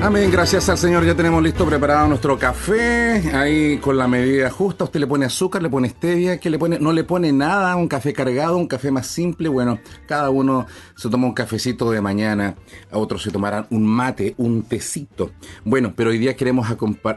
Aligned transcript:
Amén, 0.00 0.30
gracias 0.30 0.68
al 0.68 0.78
Señor 0.78 1.04
ya 1.04 1.16
tenemos 1.16 1.42
listo 1.42 1.66
preparado 1.66 2.06
nuestro 2.06 2.38
café, 2.38 3.34
ahí 3.34 3.78
con 3.78 3.98
la 3.98 4.06
medida 4.06 4.48
justa, 4.48 4.84
usted 4.84 5.00
le 5.00 5.08
pone 5.08 5.26
azúcar, 5.26 5.60
le 5.60 5.68
pone 5.68 5.88
stevia, 5.88 6.38
que 6.38 6.50
le 6.50 6.58
pone, 6.58 6.78
no 6.78 6.92
le 6.92 7.02
pone 7.02 7.32
nada, 7.32 7.74
un 7.74 7.88
café 7.88 8.12
cargado, 8.12 8.56
un 8.56 8.68
café 8.68 8.92
más 8.92 9.08
simple, 9.08 9.48
bueno, 9.48 9.80
cada 10.06 10.30
uno 10.30 10.66
se 10.96 11.08
toma 11.10 11.26
un 11.26 11.34
cafecito 11.34 11.90
de 11.90 12.00
mañana, 12.00 12.54
a 12.92 12.98
otros 12.98 13.24
se 13.24 13.32
tomarán 13.32 13.66
un 13.70 13.84
mate, 13.84 14.34
un 14.38 14.62
tecito. 14.62 15.32
Bueno, 15.64 15.92
pero 15.96 16.10
hoy 16.10 16.18
día 16.18 16.36
queremos 16.36 16.68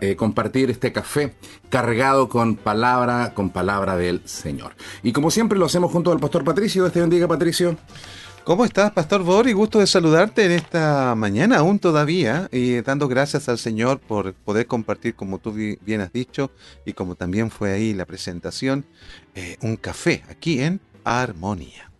eh, 0.01 0.15
compartir 0.15 0.71
este 0.71 0.91
café 0.91 1.35
cargado 1.69 2.29
con 2.29 2.55
palabra, 2.55 3.33
con 3.35 3.51
palabra 3.51 3.95
del 3.95 4.21
Señor. 4.25 4.73
Y 5.03 5.11
como 5.13 5.29
siempre 5.29 5.59
lo 5.59 5.67
hacemos 5.67 5.91
junto 5.91 6.11
al 6.11 6.19
pastor 6.19 6.43
Patricio, 6.43 6.87
este 6.87 6.99
bendiga 6.99 7.27
Patricio. 7.27 7.77
¿Cómo 8.43 8.65
estás, 8.65 8.91
Pastor 8.91 9.21
Bori? 9.21 9.53
Gusto 9.53 9.79
de 9.79 9.85
saludarte 9.85 10.45
en 10.45 10.51
esta 10.51 11.13
mañana, 11.15 11.57
aún 11.57 11.77
todavía, 11.77 12.49
y 12.51 12.81
dando 12.81 13.07
gracias 13.07 13.47
al 13.49 13.59
Señor 13.59 13.99
por 13.99 14.33
poder 14.33 14.65
compartir, 14.65 15.13
como 15.13 15.37
tú 15.37 15.53
bien 15.53 16.01
has 16.01 16.11
dicho, 16.11 16.49
y 16.83 16.93
como 16.93 17.13
también 17.15 17.51
fue 17.51 17.71
ahí 17.71 17.93
la 17.93 18.05
presentación, 18.05 18.83
eh, 19.35 19.57
un 19.61 19.75
café 19.75 20.23
aquí 20.27 20.59
en 20.59 20.81
Armonía. 21.03 21.91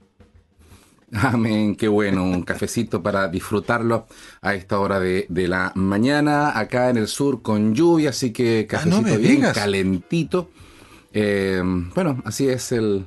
Amén, 1.14 1.76
qué 1.76 1.88
bueno, 1.88 2.24
un 2.24 2.42
cafecito 2.42 3.04
para 3.04 3.28
disfrutarlo 3.28 4.08
a 4.42 4.56
esta 4.56 4.80
hora 4.80 5.00
de, 5.00 5.28
la 5.30 5.72
mañana, 5.76 6.58
acá 6.58 6.90
en 6.90 6.98
el 6.98 7.08
sur 7.08 7.44
con 7.44 7.76
lluvia, 7.76 8.10
así 8.10 8.32
que 8.32 8.66
ah, 8.68 8.72
cafecito 8.72 9.18
bien 9.20 9.42
calentito. 9.54 10.50
Eh, 11.14 11.62
bueno, 11.94 12.20
así 12.26 12.48
es 12.48 12.72
el, 12.72 13.06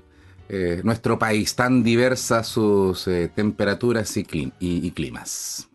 eh, 0.48 0.82
nuestro 0.84 1.18
país, 1.18 1.54
tan 1.54 1.82
diversas 1.82 2.46
sus 2.48 3.08
eh, 3.08 3.30
temperaturas 3.34 4.14
y, 4.16 4.90
climas. 4.90 5.68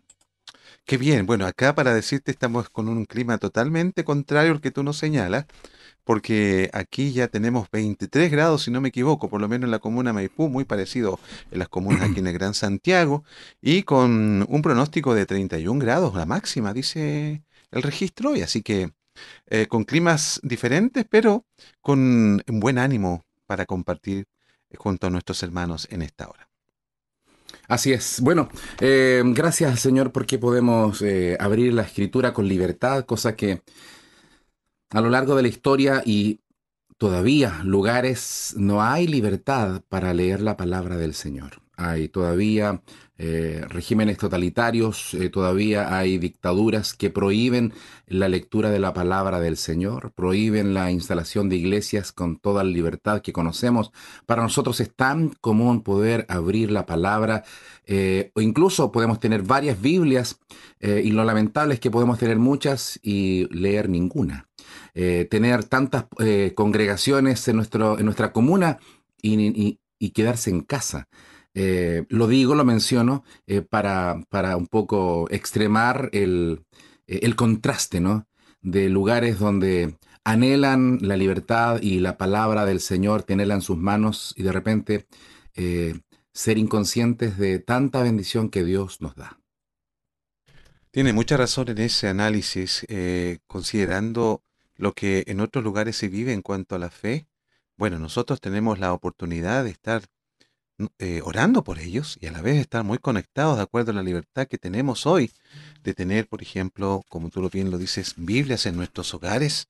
Qué 0.84 0.96
bien, 0.96 1.26
bueno, 1.26 1.46
acá 1.46 1.74
para 1.74 1.94
decirte 1.94 2.30
estamos 2.30 2.70
con 2.70 2.88
un 2.88 3.04
clima 3.04 3.38
totalmente 3.38 4.04
contrario 4.04 4.52
al 4.52 4.60
que 4.60 4.70
tú 4.70 4.82
nos 4.82 4.96
señalas, 4.96 5.46
porque 6.04 6.70
aquí 6.72 7.12
ya 7.12 7.28
tenemos 7.28 7.68
23 7.70 8.30
grados, 8.30 8.64
si 8.64 8.70
no 8.70 8.80
me 8.80 8.88
equivoco, 8.88 9.28
por 9.28 9.40
lo 9.40 9.48
menos 9.48 9.66
en 9.66 9.70
la 9.72 9.78
comuna 9.78 10.12
Maipú, 10.12 10.48
muy 10.48 10.64
parecido 10.64 11.20
en 11.50 11.58
las 11.58 11.68
comunas 11.68 12.02
aquí 12.02 12.20
en 12.20 12.26
el 12.28 12.32
Gran 12.32 12.54
Santiago, 12.54 13.24
y 13.60 13.82
con 13.84 14.46
un 14.48 14.62
pronóstico 14.62 15.14
de 15.14 15.26
31 15.26 15.80
grados, 15.80 16.14
la 16.14 16.26
máxima, 16.26 16.72
dice 16.72 17.42
el 17.70 17.82
registro, 17.82 18.36
y 18.36 18.42
así 18.42 18.62
que 18.62 18.92
eh, 19.46 19.66
con 19.66 19.84
climas 19.84 20.40
diferentes, 20.42 21.04
pero 21.08 21.44
con 21.80 22.42
buen 22.46 22.78
ánimo 22.78 23.24
para 23.46 23.66
compartir 23.66 24.26
junto 24.76 25.06
a 25.06 25.10
nuestros 25.10 25.42
hermanos 25.42 25.86
en 25.90 26.02
esta 26.02 26.28
hora. 26.28 26.48
Así 27.68 27.92
es. 27.92 28.20
Bueno, 28.20 28.48
eh, 28.80 29.22
gracias 29.26 29.80
Señor 29.80 30.12
porque 30.12 30.38
podemos 30.38 31.02
eh, 31.02 31.36
abrir 31.38 31.72
la 31.72 31.82
escritura 31.82 32.32
con 32.32 32.48
libertad, 32.48 33.04
cosa 33.04 33.36
que 33.36 33.62
a 34.90 35.00
lo 35.00 35.08
largo 35.08 35.36
de 35.36 35.42
la 35.42 35.48
historia 35.48 36.02
y 36.04 36.40
todavía 36.98 37.60
lugares 37.64 38.54
no 38.56 38.82
hay 38.82 39.06
libertad 39.06 39.82
para 39.88 40.12
leer 40.12 40.40
la 40.40 40.56
palabra 40.56 40.96
del 40.96 41.14
Señor. 41.14 41.62
Hay 41.80 42.08
todavía 42.08 42.82
eh, 43.16 43.64
regímenes 43.68 44.18
totalitarios, 44.18 45.14
eh, 45.14 45.30
todavía 45.30 45.96
hay 45.96 46.18
dictaduras 46.18 46.92
que 46.92 47.10
prohíben 47.10 47.72
la 48.06 48.28
lectura 48.28 48.70
de 48.70 48.78
la 48.78 48.92
palabra 48.92 49.40
del 49.40 49.56
Señor, 49.56 50.12
prohíben 50.12 50.74
la 50.74 50.90
instalación 50.90 51.48
de 51.48 51.56
iglesias 51.56 52.12
con 52.12 52.38
toda 52.38 52.64
la 52.64 52.70
libertad 52.70 53.22
que 53.22 53.32
conocemos. 53.32 53.92
Para 54.26 54.42
nosotros 54.42 54.80
es 54.80 54.94
tan 54.94 55.30
común 55.40 55.82
poder 55.82 56.26
abrir 56.28 56.70
la 56.70 56.84
palabra 56.84 57.44
eh, 57.86 58.30
o 58.34 58.40
incluso 58.42 58.92
podemos 58.92 59.20
tener 59.20 59.42
varias 59.42 59.80
Biblias 59.80 60.38
y 60.80 61.10
lo 61.10 61.24
lamentable 61.24 61.74
es 61.74 61.80
que 61.80 61.90
podemos 61.90 62.18
tener 62.18 62.38
muchas 62.38 62.98
y 63.02 63.46
leer 63.50 63.90
ninguna. 63.90 64.48
tener 64.94 65.64
tantas 65.64 66.06
congregaciones 66.54 67.46
en, 67.48 67.56
nuestro, 67.56 67.98
en 67.98 68.06
nuestra 68.06 68.32
comuna 68.32 68.78
y 69.20 70.10
quedarse 70.14 70.48
en 70.48 70.62
casa. 70.62 71.06
Eh, 71.54 72.04
lo 72.08 72.28
digo, 72.28 72.54
lo 72.54 72.64
menciono, 72.64 73.24
eh, 73.46 73.62
para, 73.62 74.22
para, 74.28 74.56
un 74.56 74.66
poco 74.66 75.28
extremar 75.30 76.10
el, 76.12 76.64
eh, 77.06 77.20
el, 77.22 77.34
contraste, 77.34 78.00
¿no? 78.00 78.28
De 78.60 78.88
lugares 78.88 79.38
donde 79.38 79.96
anhelan 80.24 80.98
la 81.00 81.16
libertad 81.16 81.80
y 81.82 81.98
la 81.98 82.16
palabra 82.16 82.66
del 82.66 82.80
Señor, 82.80 83.24
tenerla 83.24 83.54
en 83.54 83.62
sus 83.62 83.78
manos 83.78 84.34
y 84.36 84.42
de 84.42 84.52
repente 84.52 85.06
ser 86.32 86.56
inconscientes 86.56 87.36
de 87.36 87.58
tanta 87.58 88.02
bendición 88.02 88.48
que 88.48 88.64
Dios 88.64 89.02
nos 89.02 89.14
da. 89.14 89.38
Tiene 90.90 91.12
mucha 91.12 91.36
razón 91.36 91.68
en 91.68 91.78
ese 91.78 92.08
análisis, 92.08 92.86
considerando 93.46 94.42
lo 94.76 94.94
que 94.94 95.24
en 95.26 95.40
otros 95.40 95.62
lugares 95.62 95.96
se 95.96 96.08
vive 96.08 96.32
en 96.32 96.40
cuanto 96.40 96.76
a 96.76 96.78
la 96.78 96.88
fe. 96.88 97.28
Bueno, 97.76 97.98
nosotros 97.98 98.40
tenemos 98.40 98.78
la 98.78 98.94
oportunidad 98.94 99.64
de 99.64 99.70
estar 99.70 100.02
eh, 100.98 101.20
orando 101.24 101.64
por 101.64 101.78
ellos 101.78 102.18
y 102.20 102.26
a 102.26 102.32
la 102.32 102.42
vez 102.42 102.58
estar 102.58 102.84
muy 102.84 102.98
conectados 102.98 103.56
de 103.56 103.62
acuerdo 103.62 103.92
a 103.92 103.94
la 103.94 104.02
libertad 104.02 104.46
que 104.46 104.58
tenemos 104.58 105.06
hoy 105.06 105.32
de 105.82 105.94
tener, 105.94 106.28
por 106.28 106.42
ejemplo, 106.42 107.02
como 107.08 107.30
tú 107.30 107.48
bien 107.50 107.70
lo 107.70 107.78
dices, 107.78 108.14
Biblias 108.16 108.66
en 108.66 108.76
nuestros 108.76 109.12
hogares. 109.14 109.68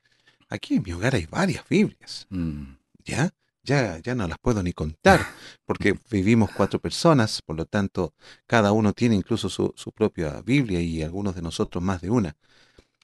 Aquí 0.48 0.74
en 0.76 0.82
mi 0.82 0.92
hogar 0.92 1.14
hay 1.14 1.26
varias 1.26 1.68
Biblias. 1.68 2.26
Mm. 2.30 2.76
¿Ya? 3.04 3.30
Ya, 3.62 3.98
ya 3.98 4.14
no 4.14 4.26
las 4.26 4.38
puedo 4.38 4.62
ni 4.62 4.72
contar, 4.72 5.20
porque 5.66 5.94
vivimos 6.10 6.50
cuatro 6.50 6.80
personas, 6.80 7.42
por 7.42 7.56
lo 7.56 7.66
tanto, 7.66 8.14
cada 8.46 8.72
uno 8.72 8.94
tiene 8.94 9.16
incluso 9.16 9.50
su, 9.50 9.74
su 9.76 9.92
propia 9.92 10.40
Biblia 10.40 10.80
y 10.80 11.02
algunos 11.02 11.34
de 11.34 11.42
nosotros 11.42 11.84
más 11.84 12.00
de 12.00 12.10
una. 12.10 12.36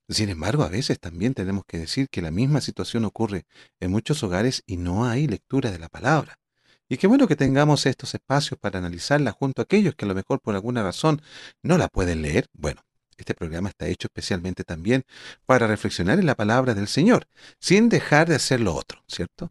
Sin 0.08 0.28
embargo, 0.28 0.62
a 0.62 0.68
veces 0.68 0.98
también 0.98 1.34
tenemos 1.34 1.64
que 1.66 1.78
decir 1.78 2.08
que 2.08 2.22
la 2.22 2.30
misma 2.30 2.60
situación 2.60 3.04
ocurre 3.04 3.44
en 3.80 3.90
muchos 3.90 4.22
hogares 4.22 4.62
y 4.66 4.76
no 4.76 5.04
hay 5.04 5.26
lectura 5.26 5.70
de 5.70 5.78
la 5.78 5.88
palabra. 5.88 6.38
Y 6.88 6.98
qué 6.98 7.06
bueno 7.06 7.26
que 7.26 7.36
tengamos 7.36 7.86
estos 7.86 8.14
espacios 8.14 8.58
para 8.60 8.78
analizarla 8.78 9.32
junto 9.32 9.60
a 9.60 9.64
aquellos 9.64 9.94
que 9.94 10.04
a 10.04 10.08
lo 10.08 10.14
mejor 10.14 10.40
por 10.40 10.54
alguna 10.54 10.82
razón 10.82 11.20
no 11.62 11.78
la 11.78 11.88
pueden 11.88 12.22
leer. 12.22 12.46
Bueno, 12.52 12.82
este 13.16 13.34
programa 13.34 13.70
está 13.70 13.86
hecho 13.86 14.06
especialmente 14.06 14.62
también 14.62 15.04
para 15.46 15.66
reflexionar 15.66 16.18
en 16.18 16.26
la 16.26 16.36
palabra 16.36 16.74
del 16.74 16.86
Señor, 16.86 17.26
sin 17.58 17.88
dejar 17.88 18.28
de 18.28 18.36
hacer 18.36 18.60
lo 18.60 18.74
otro, 18.74 19.02
¿cierto? 19.08 19.50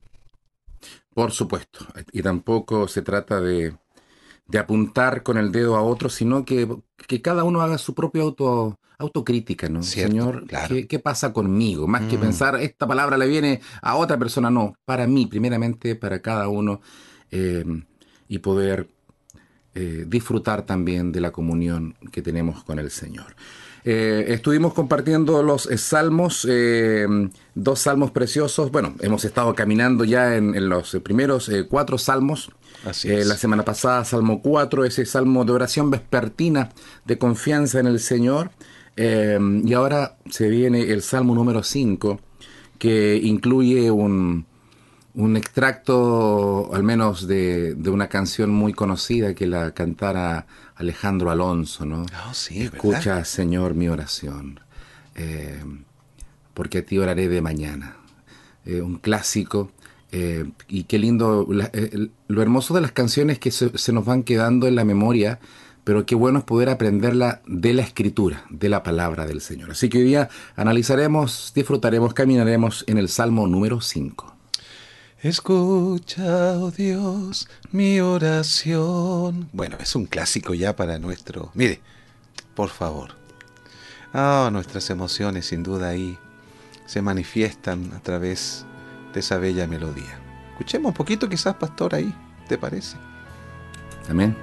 Por 1.13 1.31
supuesto. 1.31 1.85
Y 2.11 2.21
tampoco 2.21 2.87
se 2.87 3.01
trata 3.01 3.41
de, 3.41 3.75
apuntar 4.57 5.23
con 5.23 5.37
el 5.37 5.51
dedo 5.51 5.75
a 5.75 5.81
otro, 5.81 6.09
sino 6.09 6.45
que, 6.45 6.67
que 7.07 7.21
cada 7.21 7.43
uno 7.43 7.61
haga 7.61 7.77
su 7.77 7.93
propia 7.93 8.21
auto, 8.21 8.79
autocrítica, 8.97 9.67
¿no? 9.69 9.83
Señor, 9.83 10.45
¿qué, 10.87 10.99
pasa 10.99 11.33
conmigo? 11.33 11.87
Más 11.87 12.03
que 12.03 12.17
mm. 12.17 12.21
pensar, 12.21 12.61
esta 12.61 12.87
palabra 12.87 13.17
le 13.17 13.27
viene 13.27 13.61
a 13.81 13.95
otra 13.95 14.17
persona, 14.17 14.49
no, 14.49 14.75
para 14.85 15.07
mí, 15.07 15.25
primeramente, 15.25 15.95
para 15.95 16.21
cada 16.21 16.47
uno. 16.47 16.81
Em, 17.31 17.83
y 18.27 18.39
poder 18.39 18.87
eh, 19.73 20.05
disfrutar 20.07 20.65
también 20.65 21.11
de 21.11 21.21
la 21.21 21.31
comunión 21.31 21.95
que 22.11 22.21
tenemos 22.21 22.63
con 22.63 22.79
el 22.79 22.89
Señor. 22.89 23.35
Eh, 23.83 24.25
estuvimos 24.29 24.73
compartiendo 24.73 25.43
los 25.43 25.69
eh, 25.69 25.77
salmos, 25.77 26.47
em, 26.49 27.29
dos 27.53 27.79
salmos 27.79 28.11
preciosos. 28.11 28.71
Bueno, 28.71 28.95
hemos 29.01 29.25
estado 29.25 29.53
caminando 29.53 30.05
ya 30.05 30.35
en, 30.37 30.69
los 30.69 30.97
primeros 31.03 31.51
cuatro 31.69 31.97
salmos. 31.97 32.51
la 32.83 33.37
semana 33.37 33.63
pasada, 33.63 34.05
Salmo 34.05 34.41
4, 34.41 34.85
ese 34.85 35.05
salmo 35.05 35.43
de 35.43 35.51
oración 35.51 35.89
vespertina 35.89 36.69
de 37.05 37.17
confianza 37.17 37.79
en 37.79 37.87
el 37.87 37.99
Señor. 37.99 38.51
Em, 38.95 39.67
y 39.67 39.73
ahora 39.73 40.17
se 40.29 40.47
viene 40.49 40.91
el 40.91 41.01
salmo 41.01 41.35
número 41.35 41.63
5, 41.63 42.19
que 42.79 43.19
incluye 43.21 43.91
un, 43.91 44.45
un 45.15 45.37
extracto, 45.37 46.73
al 46.73 46.83
menos, 46.83 47.27
de, 47.27 47.73
de, 47.75 47.89
una 47.89 48.07
canción 48.07 48.49
muy 48.49 48.73
conocida 48.73 49.33
que 49.33 49.47
la 49.47 49.73
cantara 49.73 50.45
Alejandro 50.75 51.31
Alonso, 51.31 51.85
¿no? 51.85 52.03
Oh, 52.03 52.33
sí, 52.33 52.63
Escucha, 52.63 53.23
Señor, 53.23 53.75
mi 53.75 53.87
oración, 53.87 54.59
eh, 55.15 55.63
porque 56.53 56.79
a 56.79 56.85
ti 56.85 56.97
oraré 56.97 57.29
de 57.29 57.41
mañana. 57.41 57.97
Eh, 58.65 58.81
un 58.81 58.97
clásico. 58.97 59.71
Eh, 60.11 60.45
y 60.67 60.83
qué 60.83 60.97
lindo, 60.97 61.47
lo 62.27 62.41
hermoso 62.41 62.73
de 62.73 62.81
las 62.81 62.91
canciones 62.91 63.37
que 63.39 63.51
se, 63.51 63.77
se, 63.77 63.91
nos 63.91 64.05
van 64.05 64.23
quedando 64.23 64.67
en 64.67 64.75
la 64.75 64.85
memoria, 64.85 65.39
pero 65.83 66.05
qué 66.05 66.15
bueno 66.15 66.39
es 66.39 66.45
poder 66.45 66.69
aprenderla 66.69 67.41
de 67.47 67.73
la 67.73 67.81
escritura, 67.81 68.45
de 68.49 68.69
la 68.69 68.81
palabra 68.81 69.25
del 69.25 69.41
Señor. 69.41 69.71
Así 69.71 69.89
que 69.89 69.97
hoy 69.97 70.05
día 70.05 70.29
analizaremos, 70.55 71.51
disfrutaremos, 71.53 72.13
caminaremos 72.13 72.85
en 72.87 72.97
el 72.97 73.09
Salmo 73.09 73.47
número 73.47 73.81
5. 73.81 74.34
Escucha, 75.25 76.51
oh 76.59 76.69
Dios, 76.69 77.49
mi 77.71 77.99
oración. 77.99 79.49
Bueno, 79.53 79.75
es 79.79 79.95
un 79.95 80.05
clásico 80.05 80.53
ya 80.53 80.75
para 80.75 80.99
nuestro... 80.99 81.49
Mire, 81.55 81.81
por 82.53 82.69
favor. 82.69 83.15
Ah, 84.13 84.49
nuestras 84.51 84.87
emociones 84.91 85.47
sin 85.47 85.63
duda 85.63 85.89
ahí 85.89 86.15
se 86.85 87.01
manifiestan 87.01 87.91
a 87.95 88.01
través 88.01 88.67
de 89.15 89.21
esa 89.21 89.39
bella 89.39 89.65
melodía. 89.65 90.19
Escuchemos 90.51 90.89
un 90.89 90.95
poquito 90.95 91.27
quizás, 91.27 91.55
pastor, 91.55 91.95
ahí, 91.95 92.13
¿te 92.47 92.59
parece? 92.59 92.95
Amén. 94.07 94.37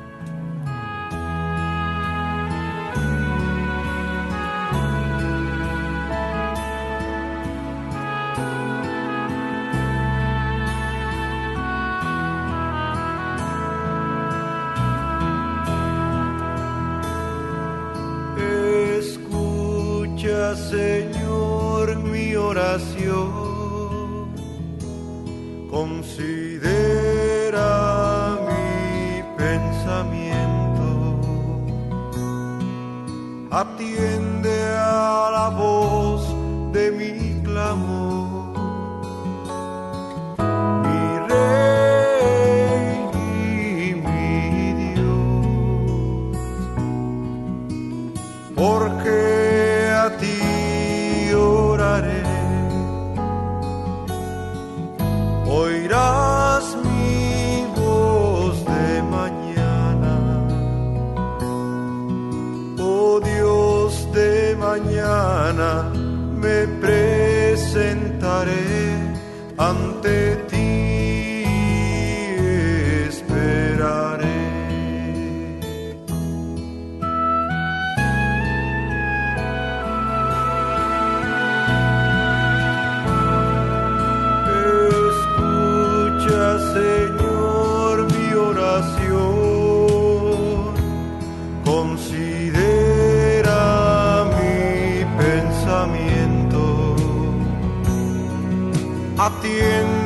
at 99.27 99.41
the 99.41 99.61
end 99.61 100.02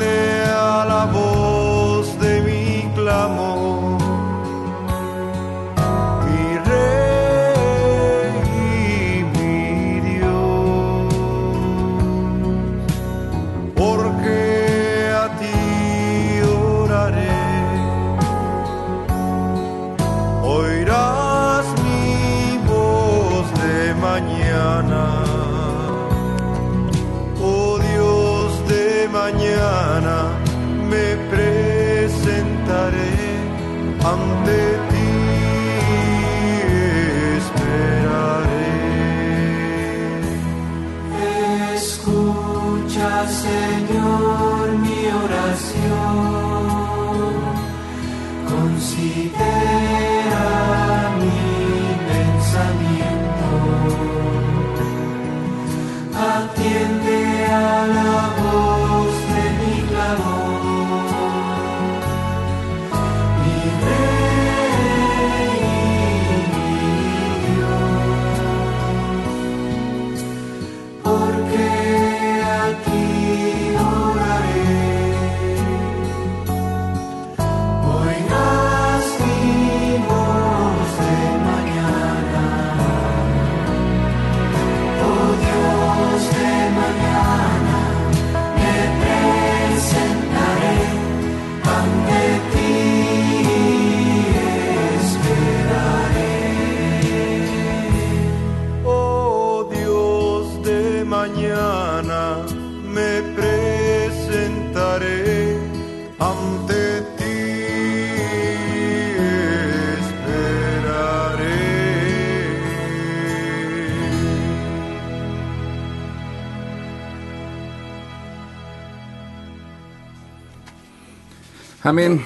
Amén. 121.87 122.21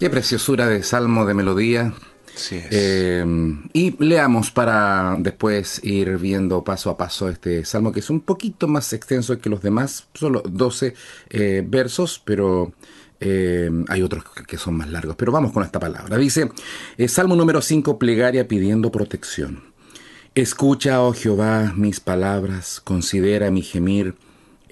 Qué 0.00 0.10
preciosura 0.10 0.66
de 0.66 0.82
salmo 0.82 1.24
de 1.26 1.32
melodía. 1.32 1.94
Sí 2.34 2.60
eh, 2.72 3.24
y 3.72 4.04
leamos 4.04 4.50
para 4.50 5.14
después 5.20 5.80
ir 5.84 6.18
viendo 6.18 6.64
paso 6.64 6.90
a 6.90 6.96
paso 6.96 7.28
este 7.28 7.64
salmo 7.64 7.92
que 7.92 8.00
es 8.00 8.10
un 8.10 8.20
poquito 8.20 8.66
más 8.66 8.92
extenso 8.92 9.38
que 9.38 9.48
los 9.48 9.62
demás, 9.62 10.08
solo 10.12 10.42
12 10.44 10.94
eh, 11.30 11.64
versos, 11.64 12.20
pero 12.24 12.72
eh, 13.20 13.70
hay 13.86 14.02
otros 14.02 14.24
que 14.48 14.58
son 14.58 14.78
más 14.78 14.90
largos. 14.90 15.14
Pero 15.14 15.30
vamos 15.30 15.52
con 15.52 15.62
esta 15.62 15.78
palabra. 15.78 16.16
Dice, 16.16 16.50
Salmo 17.06 17.36
número 17.36 17.62
5, 17.62 18.00
plegaria 18.00 18.48
pidiendo 18.48 18.90
protección. 18.90 19.62
Escucha, 20.34 21.00
oh 21.00 21.12
Jehová, 21.12 21.74
mis 21.76 22.00
palabras, 22.00 22.80
considera 22.82 23.52
mi 23.52 23.62
gemir 23.62 24.16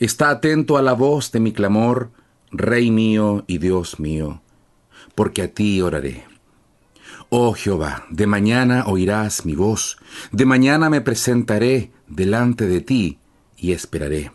Está 0.00 0.30
atento 0.30 0.78
a 0.78 0.83
la 0.83 0.95
voz 0.95 1.30
de 1.30 1.40
mi 1.40 1.52
clamor, 1.52 2.11
Rey 2.50 2.90
mío 2.90 3.45
y 3.47 3.59
Dios 3.59 4.00
mío, 4.00 4.40
porque 5.14 5.42
a 5.42 5.49
ti 5.52 5.83
oraré. 5.83 6.25
Oh 7.28 7.52
Jehová, 7.52 8.07
de 8.09 8.26
mañana 8.26 8.87
oirás 8.87 9.45
mi 9.45 9.54
voz, 9.54 9.99
de 10.33 10.47
mañana 10.47 10.88
me 10.88 11.02
presentaré 11.02 11.92
delante 12.09 12.66
de 12.66 12.80
ti 12.80 13.19
y 13.59 13.73
esperaré. 13.73 14.33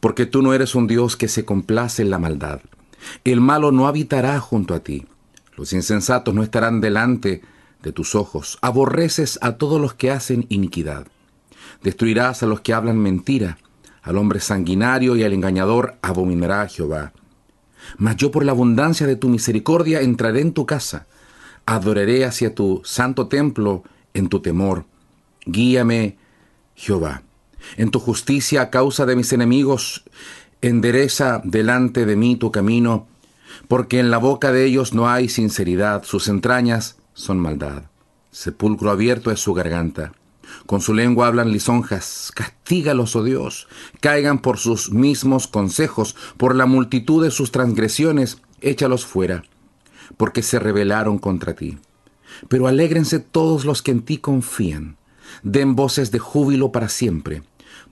Porque 0.00 0.26
tú 0.26 0.42
no 0.42 0.52
eres 0.52 0.74
un 0.74 0.86
Dios 0.86 1.16
que 1.16 1.28
se 1.28 1.46
complace 1.46 2.02
en 2.02 2.10
la 2.10 2.18
maldad. 2.18 2.60
El 3.24 3.40
malo 3.40 3.72
no 3.72 3.86
habitará 3.88 4.38
junto 4.38 4.74
a 4.74 4.80
ti. 4.80 5.06
Los 5.56 5.72
insensatos 5.72 6.34
no 6.34 6.42
estarán 6.42 6.82
delante 6.82 7.40
de 7.82 7.92
tus 7.92 8.14
ojos. 8.14 8.58
Aborreces 8.60 9.38
a 9.40 9.52
todos 9.56 9.80
los 9.80 9.94
que 9.94 10.10
hacen 10.10 10.44
iniquidad. 10.50 11.06
Destruirás 11.82 12.42
a 12.42 12.46
los 12.46 12.60
que 12.60 12.74
hablan 12.74 12.98
mentira 12.98 13.56
Al 14.04 14.18
hombre 14.18 14.38
sanguinario 14.38 15.16
y 15.16 15.24
al 15.24 15.32
engañador 15.32 15.96
abominará 16.02 16.68
Jehová. 16.68 17.12
Mas 17.96 18.16
yo 18.16 18.30
por 18.30 18.44
la 18.44 18.52
abundancia 18.52 19.06
de 19.06 19.16
tu 19.16 19.28
misericordia 19.28 20.02
entraré 20.02 20.42
en 20.42 20.52
tu 20.52 20.66
casa, 20.66 21.06
adoraré 21.64 22.26
hacia 22.26 22.54
tu 22.54 22.82
santo 22.84 23.28
templo 23.28 23.82
en 24.12 24.28
tu 24.28 24.40
temor. 24.40 24.84
Guíame, 25.46 26.18
Jehová. 26.74 27.22
En 27.76 27.90
tu 27.90 27.98
justicia 27.98 28.60
a 28.60 28.70
causa 28.70 29.06
de 29.06 29.16
mis 29.16 29.32
enemigos, 29.32 30.04
endereza 30.60 31.40
delante 31.42 32.04
de 32.04 32.16
mí 32.16 32.36
tu 32.36 32.52
camino, 32.52 33.06
porque 33.68 34.00
en 34.00 34.10
la 34.10 34.18
boca 34.18 34.52
de 34.52 34.66
ellos 34.66 34.92
no 34.92 35.08
hay 35.08 35.30
sinceridad, 35.30 36.04
sus 36.04 36.28
entrañas 36.28 36.98
son 37.14 37.38
maldad. 37.38 37.84
Sepulcro 38.30 38.90
abierto 38.90 39.30
es 39.30 39.40
su 39.40 39.54
garganta. 39.54 40.12
Con 40.66 40.80
su 40.80 40.94
lengua 40.94 41.26
hablan 41.26 41.52
lisonjas. 41.52 42.32
Castígalos, 42.34 43.16
oh 43.16 43.22
Dios. 43.22 43.68
Caigan 44.00 44.38
por 44.40 44.58
sus 44.58 44.90
mismos 44.90 45.46
consejos, 45.46 46.16
por 46.38 46.54
la 46.54 46.66
multitud 46.66 47.22
de 47.22 47.30
sus 47.30 47.52
transgresiones, 47.52 48.38
échalos 48.60 49.04
fuera, 49.04 49.44
porque 50.16 50.42
se 50.42 50.58
rebelaron 50.58 51.18
contra 51.18 51.54
ti. 51.54 51.78
Pero 52.48 52.66
alégrense 52.66 53.18
todos 53.18 53.64
los 53.64 53.82
que 53.82 53.90
en 53.90 54.02
ti 54.02 54.18
confían. 54.18 54.96
Den 55.42 55.76
voces 55.76 56.10
de 56.10 56.18
júbilo 56.18 56.72
para 56.72 56.88
siempre, 56.88 57.42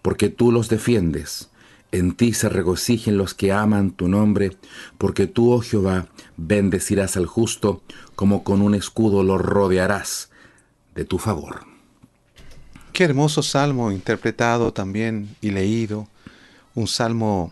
porque 0.00 0.30
tú 0.30 0.50
los 0.50 0.68
defiendes. 0.68 1.50
En 1.90 2.12
ti 2.12 2.32
se 2.32 2.48
regocijen 2.48 3.18
los 3.18 3.34
que 3.34 3.52
aman 3.52 3.90
tu 3.90 4.08
nombre, 4.08 4.56
porque 4.96 5.26
tú, 5.26 5.52
oh 5.52 5.60
Jehová, 5.60 6.06
bendecirás 6.38 7.18
al 7.18 7.26
justo, 7.26 7.82
como 8.14 8.44
con 8.44 8.62
un 8.62 8.74
escudo 8.74 9.22
lo 9.22 9.36
rodearás 9.36 10.30
de 10.94 11.04
tu 11.04 11.18
favor. 11.18 11.71
Qué 12.92 13.04
hermoso 13.04 13.42
salmo 13.42 13.90
interpretado 13.90 14.74
también 14.74 15.34
y 15.40 15.50
leído, 15.50 16.08
un 16.74 16.86
salmo 16.86 17.50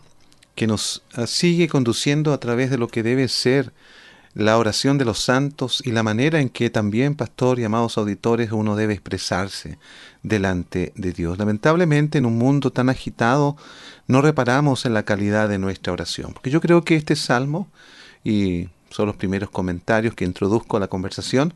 que 0.53 0.67
nos 0.67 1.01
ah, 1.15 1.25
sigue 1.25 1.67
conduciendo 1.67 2.31
a 2.31 2.39
través 2.39 2.69
de 2.69 2.77
lo 2.77 2.87
que 2.87 3.01
debe 3.01 3.27
ser 3.27 3.73
la 4.35 4.59
oración 4.59 4.99
de 4.99 5.05
los 5.05 5.17
santos 5.19 5.81
y 5.83 5.91
la 5.91 6.03
manera 6.03 6.39
en 6.39 6.49
que 6.49 6.69
también, 6.69 7.15
pastor 7.15 7.59
y 7.59 7.63
amados 7.63 7.97
auditores, 7.97 8.51
uno 8.51 8.75
debe 8.75 8.93
expresarse 8.93 9.79
delante 10.21 10.93
de 10.95 11.11
Dios. 11.11 11.39
Lamentablemente, 11.39 12.19
en 12.19 12.27
un 12.27 12.37
mundo 12.37 12.71
tan 12.71 12.89
agitado, 12.89 13.57
no 14.05 14.21
reparamos 14.21 14.85
en 14.85 14.93
la 14.93 15.03
calidad 15.03 15.49
de 15.49 15.57
nuestra 15.57 15.91
oración, 15.91 16.33
porque 16.33 16.51
yo 16.51 16.61
creo 16.61 16.83
que 16.83 16.95
este 16.95 17.15
salmo, 17.15 17.67
y 18.23 18.69
son 18.91 19.07
los 19.07 19.15
primeros 19.15 19.49
comentarios 19.49 20.13
que 20.13 20.23
introduzco 20.23 20.77
a 20.77 20.81
la 20.81 20.87
conversación, 20.87 21.51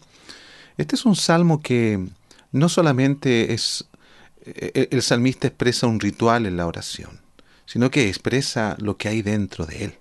este 0.78 0.96
es 0.96 1.06
un 1.06 1.16
salmo 1.16 1.62
que 1.62 2.04
no 2.56 2.70
solamente 2.70 3.54
es, 3.54 3.86
e, 4.46 4.72
e, 4.74 4.88
el 4.92 5.02
salmista 5.02 5.48
expresa 5.48 5.88
un 5.88 6.00
ritual 6.00 6.46
en 6.46 6.58
la 6.58 6.68
oración, 6.68 7.22
sino 7.66 7.92
que 7.92 8.08
expresa 8.08 8.76
lo 8.80 8.98
que 8.98 9.10
hay 9.10 9.22
dentro 9.22 9.66
de 9.66 9.86
él 9.86 10.00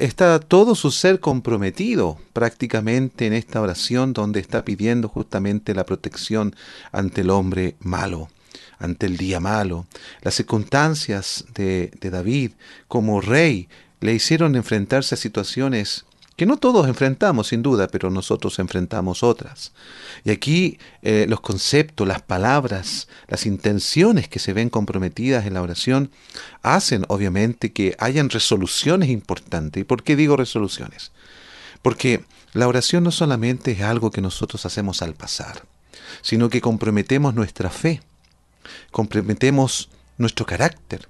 está 0.00 0.40
todo 0.40 0.74
su 0.74 0.90
ser 0.90 1.20
comprometido 1.20 2.18
prácticamente 2.32 3.26
en 3.26 3.32
esta 3.32 3.60
oración 3.60 4.12
donde 4.12 4.40
está 4.40 4.64
pidiendo 4.64 5.08
justamente 5.08 5.74
la 5.74 5.86
protección 5.86 6.54
ante 6.92 7.20
el 7.20 7.30
hombre 7.30 7.76
malo, 7.80 8.28
ante 8.78 9.06
el 9.06 9.16
día 9.16 9.40
malo. 9.40 9.86
Las 10.22 10.34
circunstancias 10.34 11.44
de, 11.54 11.90
de 12.00 12.10
David 12.10 12.52
como 12.88 13.20
rey 13.20 13.68
le 14.00 14.14
hicieron 14.14 14.56
enfrentarse 14.56 15.14
a 15.14 15.18
situaciones 15.18 16.04
que 16.36 16.46
no 16.46 16.56
todos 16.56 16.88
enfrentamos 16.88 17.48
sin 17.48 17.62
duda, 17.62 17.86
pero 17.86 18.10
nosotros 18.10 18.58
enfrentamos 18.58 19.22
otras. 19.22 19.72
Y 20.24 20.30
aquí 20.30 20.78
eh, 21.02 21.26
los 21.28 21.40
conceptos, 21.40 22.08
las 22.08 22.22
palabras, 22.22 23.08
las 23.28 23.46
intenciones 23.46 24.28
que 24.28 24.40
se 24.40 24.52
ven 24.52 24.68
comprometidas 24.68 25.46
en 25.46 25.54
la 25.54 25.62
oración 25.62 26.10
hacen 26.62 27.04
obviamente 27.08 27.72
que 27.72 27.94
hayan 27.98 28.30
resoluciones 28.30 29.10
importantes. 29.10 29.80
¿Y 29.80 29.84
por 29.84 30.02
qué 30.02 30.16
digo 30.16 30.36
resoluciones? 30.36 31.12
Porque 31.82 32.24
la 32.52 32.66
oración 32.66 33.04
no 33.04 33.12
solamente 33.12 33.72
es 33.72 33.82
algo 33.82 34.10
que 34.10 34.20
nosotros 34.20 34.66
hacemos 34.66 35.02
al 35.02 35.14
pasar, 35.14 35.62
sino 36.22 36.48
que 36.48 36.60
comprometemos 36.60 37.34
nuestra 37.34 37.70
fe, 37.70 38.00
comprometemos 38.90 39.88
nuestro 40.18 40.46
carácter 40.46 41.08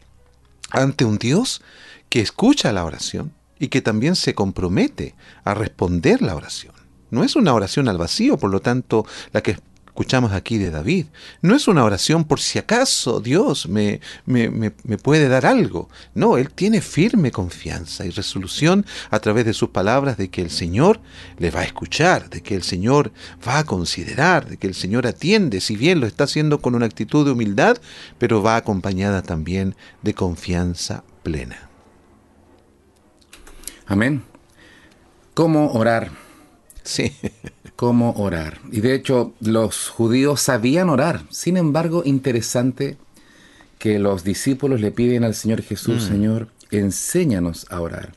ante 0.71 1.05
un 1.05 1.19
Dios 1.19 1.63
que 2.11 2.21
escucha 2.21 2.73
la 2.73 2.85
oración 2.85 3.33
y 3.59 3.69
que 3.69 3.83
también 3.83 4.17
se 4.17 4.35
compromete 4.35 5.15
a 5.45 5.55
responder 5.55 6.23
la 6.23 6.35
oración. 6.35 6.75
No 7.11 7.23
es 7.23 7.37
una 7.37 7.55
oración 7.55 7.89
al 7.89 7.99
vacío, 7.99 8.37
por 8.37 8.51
lo 8.51 8.61
tanto, 8.61 9.07
la 9.33 9.43
que 9.43 9.57
escuchamos 9.95 10.33
aquí 10.33 10.59
de 10.59 10.73
David. 10.73 11.07
No 11.41 11.55
es 11.55 11.69
una 11.69 11.85
oración 11.85 12.25
por 12.25 12.41
si 12.41 12.59
acaso 12.59 13.21
Dios 13.21 13.69
me, 13.69 14.01
me, 14.27 14.49
me, 14.51 14.99
puede 14.99 15.29
dar 15.29 15.47
algo. 15.47 15.89
No, 16.17 16.37
él 16.37 16.51
tiene 16.51 16.81
firme 16.81 17.31
confianza 17.31 18.05
y 18.05 18.11
resolución 18.11 18.85
a 19.11 19.21
través 19.21 19.45
de 19.45 19.53
sus 19.53 19.69
palabras 19.69 20.17
de 20.17 20.31
que 20.31 20.43
el 20.43 20.51
Señor 20.51 21.01
le 21.39 21.53
va 21.53 21.61
a 21.61 21.65
escuchar, 21.65 22.29
de 22.29 22.43
que 22.43 22.57
el 22.57 22.65
Señor 22.65 23.13
va 23.47 23.59
a 23.59 23.65
considerar, 23.65 24.49
de 24.49 24.57
que 24.57 24.67
el 24.67 24.75
Señor 24.75 25.07
atiende, 25.07 25.61
si 25.61 25.77
bien 25.77 26.01
lo 26.01 26.09
está 26.09 26.25
haciendo 26.25 26.61
con 26.61 26.75
una 26.75 26.87
actitud 26.87 27.25
de 27.25 27.31
humildad, 27.31 27.77
pero 28.19 28.43
va 28.43 28.57
acompañada 28.57 29.23
también 29.23 29.77
de 30.03 30.13
confianza 30.13 31.05
plena. 31.23 31.74
Amén. 33.87 34.23
¿Cómo 35.35 35.73
orar? 35.73 36.11
Sí. 36.83 37.13
¿Cómo 37.77 38.13
orar? 38.13 38.61
Y 38.71 38.81
de 38.81 38.95
hecho, 38.95 39.35
los 39.41 39.89
judíos 39.89 40.41
sabían 40.41 40.89
orar. 40.89 41.23
Sin 41.31 41.57
embargo, 41.57 42.03
interesante 42.05 42.97
que 43.79 43.99
los 43.99 44.25
discípulos 44.25 44.81
le 44.81 44.93
piden 44.93 45.25
al 45.25 45.35
Señor 45.35 45.63
Jesús, 45.63 46.05
mm. 46.05 46.09
Señor, 46.09 46.49
enséñanos 46.71 47.67
a 47.71 47.81
orar. 47.81 48.13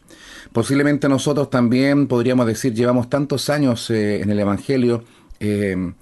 Posiblemente 0.53 1.09
nosotros 1.09 1.49
también 1.49 2.07
podríamos 2.07 2.45
decir, 2.45 2.73
llevamos 2.73 3.09
tantos 3.09 3.49
años 3.49 3.89
eh, 3.89 4.21
en 4.21 4.29
el 4.29 4.39
Evangelio, 4.39 5.03
eh, 5.39 5.93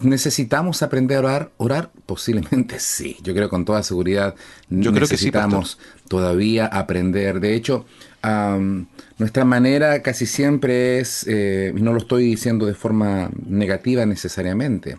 ¿Necesitamos 0.00 0.82
aprender 0.82 1.18
a 1.18 1.20
orar? 1.20 1.50
¿Orar? 1.56 1.90
Posiblemente 2.06 2.78
sí. 2.80 3.16
Yo 3.22 3.34
creo 3.34 3.48
con 3.48 3.64
toda 3.64 3.82
seguridad 3.82 4.34
Yo 4.68 4.92
necesitamos 4.92 5.76
creo 5.76 5.92
que 5.92 5.98
sí, 5.98 6.08
todavía 6.08 6.66
aprender. 6.66 7.40
De 7.40 7.54
hecho, 7.54 7.86
nuestra 9.18 9.44
manera 9.44 10.02
casi 10.02 10.26
siempre 10.26 10.98
es, 10.98 11.24
eh, 11.28 11.72
y 11.76 11.80
no 11.80 11.92
lo 11.92 11.98
estoy 11.98 12.24
diciendo 12.24 12.66
de 12.66 12.74
forma 12.74 13.30
negativa 13.46 14.04
necesariamente, 14.04 14.98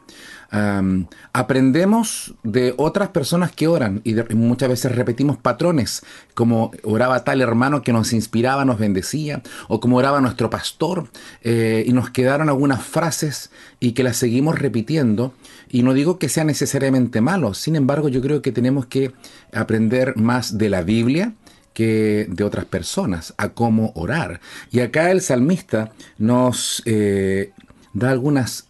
aprendemos 0.50 2.36
de 2.44 2.74
otras 2.78 3.10
personas 3.10 3.52
que 3.52 3.68
oran 3.68 4.02
y, 4.04 4.16
muchas 4.34 4.70
veces 4.70 4.96
repetimos 4.96 5.38
patrones, 5.38 6.04
como 6.34 6.72
oraba 6.84 7.24
tal 7.24 7.42
hermano 7.42 7.82
que 7.82 7.94
nos 7.94 8.14
inspiraba, 8.14 8.66
nos 8.66 8.80
bendecía, 8.80 9.42
o 9.68 9.80
como 9.80 9.98
oraba 9.98 10.22
nuestro 10.22 10.50
pastor, 10.50 11.10
eh, 11.42 11.84
y 11.86 11.92
nos 11.92 12.10
quedaron 12.10 12.50
algunas 12.50 12.84
frases 12.84 13.52
y 13.80 13.92
que 13.92 14.04
las 14.04 14.18
seguimos 14.18 14.60
repitiendo. 14.60 15.34
Y 15.70 15.84
no 15.84 15.94
digo 15.94 16.18
que 16.18 16.30
sea 16.30 16.44
necesariamente 16.44 17.22
malo, 17.22 17.54
sin 17.54 17.76
embargo 17.76 18.08
yo 18.10 18.22
creo 18.22 18.42
que 18.42 18.52
tenemos 18.52 18.86
que 18.86 19.12
aprender 19.54 20.16
más 20.16 20.58
de 20.58 20.70
la 20.70 20.82
Biblia, 20.82 21.34
que 21.74 22.26
de 22.30 22.44
otras 22.44 22.66
personas, 22.66 23.36
a 23.38 23.50
cómo 23.50 23.92
orar. 23.94 24.42
Y 24.72 24.80
acá 24.80 25.12
el 25.12 25.22
salmista 25.22 25.92
nos 26.18 26.82
eh, 26.86 27.52
da 27.94 28.10
algunas 28.10 28.67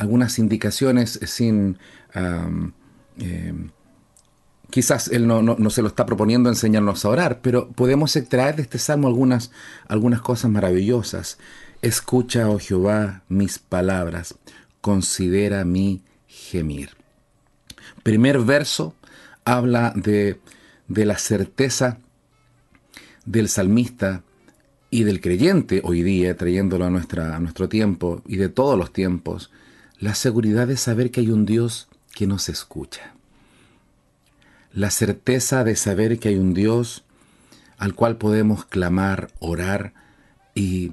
algunas 0.00 0.38
indicaciones 0.38 1.20
sin... 1.26 1.78
Em, 2.14 2.72
quizás 4.70 5.08
él 5.08 5.26
no, 5.26 5.70
se 5.70 5.82
lo 5.82 5.88
está 5.88 6.06
proponiendo 6.06 6.48
enseñarnos 6.48 7.04
a 7.04 7.10
orar, 7.10 7.40
pero 7.42 7.68
podemos 7.68 8.16
extraer 8.16 8.56
de 8.56 8.62
este 8.62 8.78
salmo 8.78 9.08
algunas, 9.08 9.50
algunas 9.88 10.22
cosas 10.22 10.50
maravillosas. 10.50 11.38
Escucha, 11.82 12.48
oh 12.48 12.58
Jehová, 12.58 13.24
mis 13.28 13.58
palabras, 13.58 14.36
considera 14.80 15.64
mi 15.66 16.02
gemir. 16.26 16.90
Primer 18.02 18.38
verso 18.38 18.94
habla 19.44 19.92
de, 19.94 20.40
de 20.88 21.04
la 21.04 21.18
certeza 21.18 21.98
del 23.26 23.50
salmista 23.50 24.22
y 24.88 25.04
del 25.04 25.20
creyente 25.20 25.82
hoy 25.84 26.02
día, 26.02 26.36
trayéndolo 26.38 26.86
a, 26.86 26.90
nuestra, 26.90 27.36
a 27.36 27.38
nuestro 27.38 27.68
tiempo 27.68 28.22
y 28.26 28.36
de 28.36 28.48
todos 28.48 28.78
los 28.78 28.92
tiempos, 28.94 29.50
la 30.00 30.14
seguridad 30.14 30.66
de 30.66 30.78
saber 30.78 31.10
que 31.10 31.20
hay 31.20 31.30
un 31.30 31.44
Dios 31.44 31.88
que 32.14 32.26
nos 32.26 32.48
escucha. 32.48 33.14
La 34.72 34.90
certeza 34.90 35.62
de 35.62 35.76
saber 35.76 36.18
que 36.18 36.30
hay 36.30 36.36
un 36.36 36.54
Dios 36.54 37.04
al 37.76 37.94
cual 37.94 38.16
podemos 38.16 38.64
clamar, 38.64 39.30
orar 39.38 39.92
y, 40.54 40.92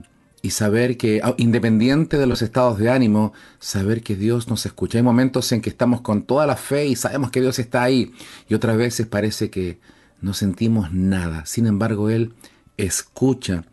saber 0.50 0.96
que, 0.96 1.20
ah, 1.22 1.36
independiente 1.38 2.18
de 2.18 2.26
los 2.26 2.42
estados 2.42 2.78
de 2.78 2.90
ánimo, 2.90 3.34
saber 3.60 4.02
que 4.02 4.16
Dios 4.16 4.48
nos 4.48 4.66
escucha. 4.66 4.98
Hay 4.98 5.04
momentos 5.04 5.52
en 5.52 5.60
que 5.60 5.70
estamos 5.70 6.00
con 6.00 6.24
toda 6.24 6.48
la 6.48 6.56
fe 6.56 6.86
y 6.86 6.96
sabemos 6.96 7.32
que 7.32 7.42
Dios 7.42 7.60
está 7.60 7.84
ahí 7.84 8.14
y 8.48 8.54
otras 8.54 8.78
veces 8.78 9.08
parece 9.08 9.50
que 9.50 9.78
no 10.22 10.34
sentimos 10.34 10.94
nada. 10.94 11.46
Sin 11.46 11.68
embargo, 11.68 12.10
Él 12.10 12.34
escucha 12.78 13.66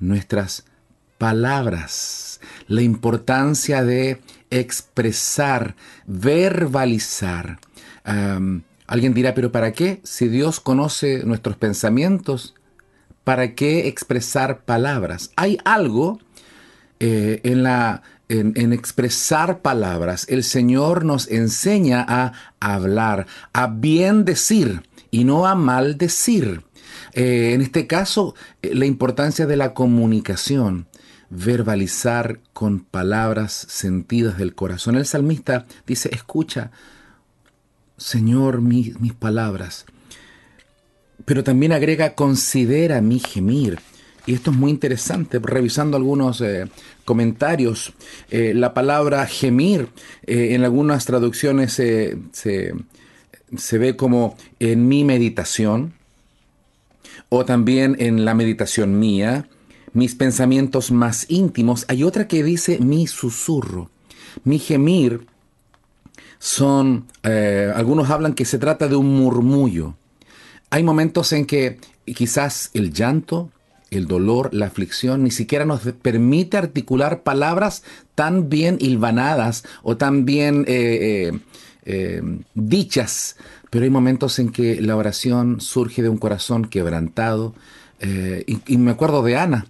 nuestras 0.00 0.64
palabras. 1.16 2.40
La 2.66 2.82
importancia 2.82 3.82
de 3.82 4.20
expresar, 4.50 5.76
verbalizar 6.06 7.58
Alguien 8.88 9.12
dirá, 9.12 9.34
pero 9.34 9.52
¿para 9.52 9.72
qué? 9.72 10.00
Si 10.02 10.28
Dios 10.28 10.60
conoce 10.60 11.22
nuestros 11.22 11.58
pensamientos, 11.58 12.54
¿para 13.22 13.54
qué 13.54 13.86
expresar 13.86 14.64
palabras? 14.64 15.30
Hay 15.36 15.58
algo 15.66 16.20
eh, 16.98 17.42
en, 17.44 17.62
la, 17.62 18.02
en, 18.30 18.72
expresar 18.72 19.60
palabras. 19.60 20.24
El 20.30 20.42
Señor 20.42 21.04
nos 21.04 21.28
enseña 21.28 22.02
a 22.08 22.32
hablar, 22.60 23.26
a 23.52 23.66
bien 23.66 24.24
decir 24.24 24.82
y 25.10 25.24
no 25.24 25.46
a 25.46 25.54
mal 25.54 25.98
decir. 25.98 26.62
Eh, 27.12 27.52
en 27.52 27.60
este 27.60 27.86
caso, 27.86 28.34
eh, 28.62 28.74
la 28.74 28.86
importancia 28.86 29.44
de 29.44 29.56
la 29.56 29.74
comunicación, 29.74 30.87
verbalizar 31.30 32.40
con 32.52 32.80
palabras 32.80 33.52
sentidas 33.52 34.38
del 34.38 34.54
corazón. 34.54 34.96
El 34.96 35.06
salmista 35.06 35.66
dice, 35.86 36.10
escucha, 36.12 36.70
Señor, 37.96 38.60
mis 38.60 39.12
palabras. 39.18 39.84
Pero 41.24 41.44
también 41.44 41.72
agrega, 41.72 42.14
considera 42.14 43.00
mi 43.00 43.18
gemir. 43.18 43.80
Y 44.26 44.34
esto 44.34 44.50
es 44.50 44.56
muy 44.56 44.70
interesante, 44.70 45.38
revisando 45.38 45.96
algunos 45.96 46.40
eh, 46.42 46.68
comentarios. 47.04 47.94
Eh, 48.30 48.52
la 48.54 48.74
palabra 48.74 49.26
gemir 49.26 49.88
eh, 50.26 50.54
en 50.54 50.64
algunas 50.64 51.06
traducciones 51.06 51.72
se, 51.72 52.18
se 52.32 53.78
ve 53.78 53.96
como 53.96 54.36
en 54.60 54.86
mi 54.86 55.04
meditación, 55.04 55.94
o 57.30 57.44
también 57.44 57.96
en 57.98 58.24
la 58.24 58.34
meditación 58.34 58.98
mía, 58.98 59.48
mis 59.92 60.14
pensamientos 60.14 60.90
más 60.90 61.26
íntimos. 61.28 61.84
Hay 61.88 62.02
otra 62.02 62.28
que 62.28 62.42
dice 62.42 62.78
mi 62.78 63.06
susurro. 63.06 63.90
Mi 64.44 64.58
gemir 64.58 65.26
son, 66.38 67.06
eh, 67.22 67.72
algunos 67.74 68.10
hablan 68.10 68.34
que 68.34 68.44
se 68.44 68.58
trata 68.58 68.88
de 68.88 68.96
un 68.96 69.16
murmullo. 69.16 69.94
Hay 70.70 70.82
momentos 70.82 71.32
en 71.32 71.46
que 71.46 71.78
quizás 72.04 72.70
el 72.74 72.92
llanto, 72.92 73.50
el 73.90 74.06
dolor, 74.06 74.50
la 74.52 74.66
aflicción, 74.66 75.24
ni 75.24 75.30
siquiera 75.30 75.64
nos 75.64 75.80
permite 75.80 76.56
articular 76.58 77.22
palabras 77.22 77.82
tan 78.14 78.48
bien 78.48 78.76
hilvanadas 78.80 79.64
o 79.82 79.96
tan 79.96 80.24
bien 80.26 80.64
eh, 80.68 81.32
eh, 81.84 82.22
dichas, 82.54 83.36
pero 83.70 83.84
hay 83.84 83.90
momentos 83.90 84.38
en 84.38 84.50
que 84.50 84.80
la 84.80 84.94
oración 84.94 85.60
surge 85.60 86.02
de 86.02 86.08
un 86.08 86.18
corazón 86.18 86.66
quebrantado. 86.66 87.54
y, 88.46 88.76
me 88.76 88.92
acuerdo 88.92 89.22
de 89.22 89.36
Ana, 89.36 89.66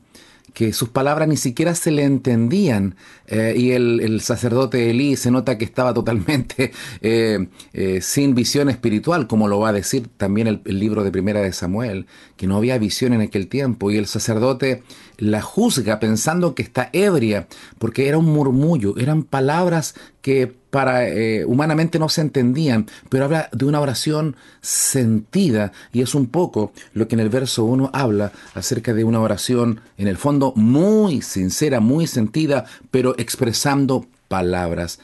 que 0.59 0.73
sus 0.73 0.89
palabras 0.89 1.29
ni 1.29 1.37
siquiera 1.37 1.73
se 1.77 1.93
le 1.93 2.03
entendían 2.03 2.97
eh, 3.29 3.55
y 3.57 3.71
el, 3.71 4.21
sacerdote 4.21 4.91
Elí 4.91 5.15
se 5.15 5.31
nota 5.31 5.57
que 5.57 5.65
estaba 5.65 5.95
totalmente 5.95 6.73
eh, 7.01 7.47
eh, 7.73 8.01
sin 8.01 8.35
visión 8.35 8.69
espiritual, 8.69 9.29
como 9.29 9.47
lo 9.47 9.61
va 9.61 9.69
a 9.69 9.73
decir 9.73 10.09
también 10.17 10.49
el, 10.49 10.61
el, 10.65 10.81
libro 10.81 11.05
de 11.05 11.13
Primera 11.13 11.41
de 11.43 11.53
Samuel, 11.53 12.07
que 12.37 12.49
no 12.49 12.57
había 12.57 12.77
visión 12.77 13.13
en 13.13 13.21
aquel 13.21 13.47
tiempo 13.47 13.93
y 13.93 13.99
el 13.99 14.09
sacerdote 14.09 14.83
la 15.19 15.43
juzga 15.43 15.99
pensando 15.99 16.55
que 16.55 16.63
está 16.63 16.91
ebria, 16.93 17.49
porque 17.79 18.09
era 18.09 18.19
un 18.19 18.27
murmullo, 18.27 18.97
eran 18.99 19.25
palabras 19.25 19.95
que 20.23 20.47
para 20.47 21.09
eh, 21.09 21.45
humanamente 21.45 21.99
no 21.99 22.09
se 22.09 22.21
entendían, 22.21 22.87
pero 23.09 23.25
habla 23.25 23.49
de 23.53 23.65
una 23.65 23.81
oración 23.81 24.37
sentida 24.61 25.73
y 25.93 26.03
es 26.03 26.15
un 26.15 26.27
poco 26.27 26.73
lo 26.95 27.09
que 27.09 27.17
en 27.17 27.21
el 27.21 27.31
verso 27.31 27.65
1 27.65 27.91
habla 27.93 28.33
acerca 28.55 28.95
de 28.95 29.05
una 29.05 29.21
oración 29.21 29.81
en 29.97 30.07
el 30.07 30.17
fondo 30.17 30.53
muy 30.55 31.21
sincera, 31.23 31.81
muy 31.81 32.07
sentida, 32.07 32.65
pero 32.91 33.19
expresando 33.19 34.07
palabras 34.29 35.01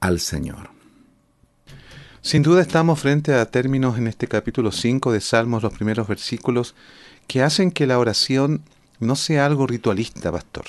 al 0.00 0.20
Señor. 0.20 0.70
Sin 2.20 2.42
duda 2.42 2.60
estamos 2.60 3.00
frente 3.00 3.34
a 3.34 3.46
términos 3.46 3.98
en 3.98 4.06
este 4.06 4.26
capítulo 4.26 4.70
5 4.70 5.12
de 5.12 5.20
Salmos, 5.20 5.62
los 5.62 5.72
primeros 5.72 6.08
versículos, 6.08 6.74
que 7.26 7.42
hacen 7.42 7.70
que 7.70 7.86
la 7.86 7.98
oración 7.98 8.62
no 9.00 9.16
sea 9.16 9.46
algo 9.46 9.66
ritualista, 9.66 10.32
pastor. 10.32 10.66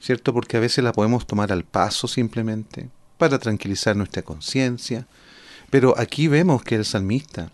¿Cierto? 0.00 0.32
Porque 0.32 0.56
a 0.56 0.60
veces 0.60 0.82
la 0.82 0.92
podemos 0.92 1.26
tomar 1.26 1.52
al 1.52 1.64
paso 1.64 2.08
simplemente, 2.08 2.88
para 3.18 3.38
tranquilizar 3.38 3.96
nuestra 3.96 4.22
conciencia. 4.22 5.06
Pero 5.68 5.94
aquí 5.98 6.26
vemos 6.26 6.62
que 6.62 6.74
el 6.76 6.84
salmista 6.84 7.50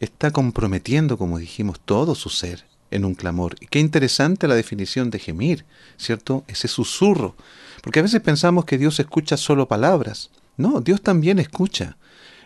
está 0.00 0.30
comprometiendo, 0.30 1.18
como 1.18 1.38
dijimos, 1.38 1.78
todo 1.84 2.14
su 2.14 2.28
ser 2.28 2.64
en 2.90 3.04
un 3.04 3.14
clamor. 3.14 3.56
Y 3.60 3.66
qué 3.66 3.78
interesante 3.78 4.48
la 4.48 4.54
definición 4.54 5.10
de 5.10 5.18
gemir, 5.18 5.64
¿cierto? 5.96 6.44
Ese 6.46 6.68
susurro. 6.68 7.36
Porque 7.82 8.00
a 8.00 8.02
veces 8.02 8.20
pensamos 8.20 8.64
que 8.64 8.78
Dios 8.78 8.98
escucha 9.00 9.36
solo 9.36 9.68
palabras. 9.68 10.30
No, 10.56 10.80
Dios 10.80 11.02
también 11.02 11.38
escucha 11.38 11.96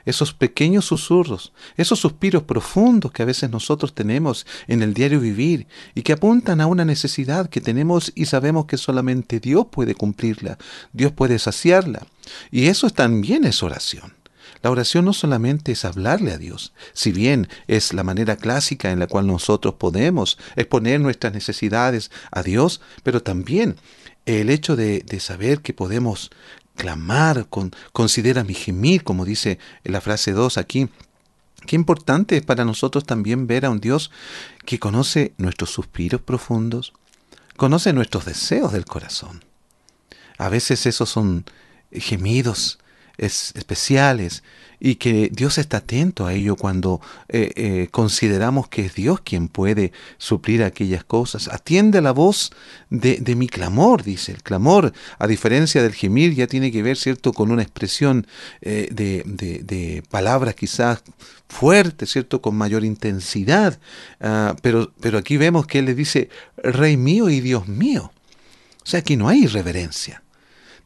esos 0.06 0.32
pequeños 0.32 0.86
susurros, 0.86 1.52
esos 1.76 1.98
suspiros 1.98 2.44
profundos 2.44 3.12
que 3.12 3.22
a 3.22 3.26
veces 3.26 3.50
nosotros 3.50 3.94
tenemos 3.94 4.46
en 4.68 4.82
el 4.82 4.94
diario 4.94 5.20
vivir 5.20 5.66
y 5.94 6.02
que 6.02 6.14
apuntan 6.14 6.62
a 6.62 6.66
una 6.66 6.86
necesidad 6.86 7.50
que 7.50 7.60
tenemos 7.60 8.12
y 8.14 8.24
sabemos 8.24 8.64
que 8.64 8.78
solamente 8.78 9.40
Dios 9.40 9.66
puede 9.70 9.94
cumplirla, 9.94 10.56
Dios 10.92 11.12
puede 11.12 11.38
saciarla. 11.38 12.06
Y 12.50 12.68
eso 12.68 12.88
también 12.90 13.44
es 13.44 13.62
oración. 13.62 14.14
La 14.62 14.70
oración 14.70 15.04
no 15.04 15.12
solamente 15.12 15.72
es 15.72 15.84
hablarle 15.84 16.32
a 16.32 16.38
Dios, 16.38 16.72
si 16.92 17.12
bien 17.12 17.48
es 17.66 17.92
la 17.92 18.02
manera 18.02 18.36
clásica 18.36 18.90
en 18.90 18.98
la 18.98 19.06
cual 19.06 19.26
nosotros 19.26 19.74
podemos 19.74 20.38
exponer 20.56 21.00
nuestras 21.00 21.34
necesidades 21.34 22.10
a 22.30 22.42
Dios, 22.42 22.80
pero 23.02 23.22
también 23.22 23.76
el 24.24 24.50
hecho 24.50 24.74
de, 24.74 25.00
de 25.00 25.20
saber 25.20 25.60
que 25.60 25.72
podemos 25.72 26.30
clamar, 26.76 27.48
con, 27.48 27.72
considera 27.92 28.44
mi 28.44 28.54
gemir, 28.54 29.02
como 29.02 29.24
dice 29.24 29.58
la 29.84 30.00
frase 30.00 30.32
2 30.32 30.58
aquí. 30.58 30.88
Qué 31.66 31.74
importante 31.74 32.36
es 32.36 32.44
para 32.44 32.64
nosotros 32.64 33.04
también 33.04 33.46
ver 33.46 33.66
a 33.66 33.70
un 33.70 33.80
Dios 33.80 34.12
que 34.64 34.78
conoce 34.78 35.32
nuestros 35.38 35.70
suspiros 35.70 36.20
profundos, 36.20 36.92
conoce 37.56 37.92
nuestros 37.92 38.24
deseos 38.24 38.72
del 38.72 38.84
corazón. 38.84 39.44
A 40.38 40.48
veces 40.48 40.86
esos 40.86 41.08
son 41.08 41.44
gemidos 41.90 42.78
especiales 43.18 44.42
y 44.78 44.96
que 44.96 45.30
Dios 45.32 45.58
está 45.58 45.78
atento 45.78 46.26
a 46.26 46.34
ello 46.34 46.56
cuando 46.56 47.00
eh, 47.28 47.52
eh, 47.56 47.88
consideramos 47.90 48.68
que 48.68 48.86
es 48.86 48.94
Dios 48.94 49.20
quien 49.20 49.48
puede 49.48 49.92
suplir 50.18 50.62
aquellas 50.62 51.04
cosas. 51.04 51.48
Atiende 51.48 52.00
la 52.00 52.12
voz 52.12 52.52
de, 52.90 53.34
mi 53.36 53.48
clamor, 53.48 54.02
dice. 54.02 54.32
El 54.32 54.42
clamor, 54.42 54.92
a 55.18 55.26
diferencia 55.26 55.82
del 55.82 55.94
gemir, 55.94 56.34
ya 56.34 56.46
tiene 56.46 56.70
que 56.70 56.82
ver, 56.82 56.96
¿cierto?, 56.96 57.32
con 57.32 57.50
una 57.50 57.62
expresión 57.62 58.26
eh, 58.60 58.88
de, 58.92 59.22
de, 59.24 60.02
palabras 60.10 60.54
quizás 60.54 61.02
fuertes, 61.48 62.10
¿cierto?, 62.10 62.42
con 62.42 62.54
mayor 62.56 62.84
intensidad. 62.84 63.78
Ah, 64.20 64.54
pero, 64.62 64.92
pero 65.00 65.18
aquí 65.18 65.36
vemos 65.36 65.66
que 65.66 65.78
Él 65.78 65.86
le 65.86 65.94
dice, 65.94 66.28
Rey 66.56 66.96
mío 66.96 67.30
y 67.30 67.40
Dios 67.40 67.66
mío. 67.66 68.12
O 68.82 68.86
sea, 68.86 69.00
aquí 69.00 69.16
no 69.16 69.28
hay 69.28 69.44
irreverencia. 69.44 70.22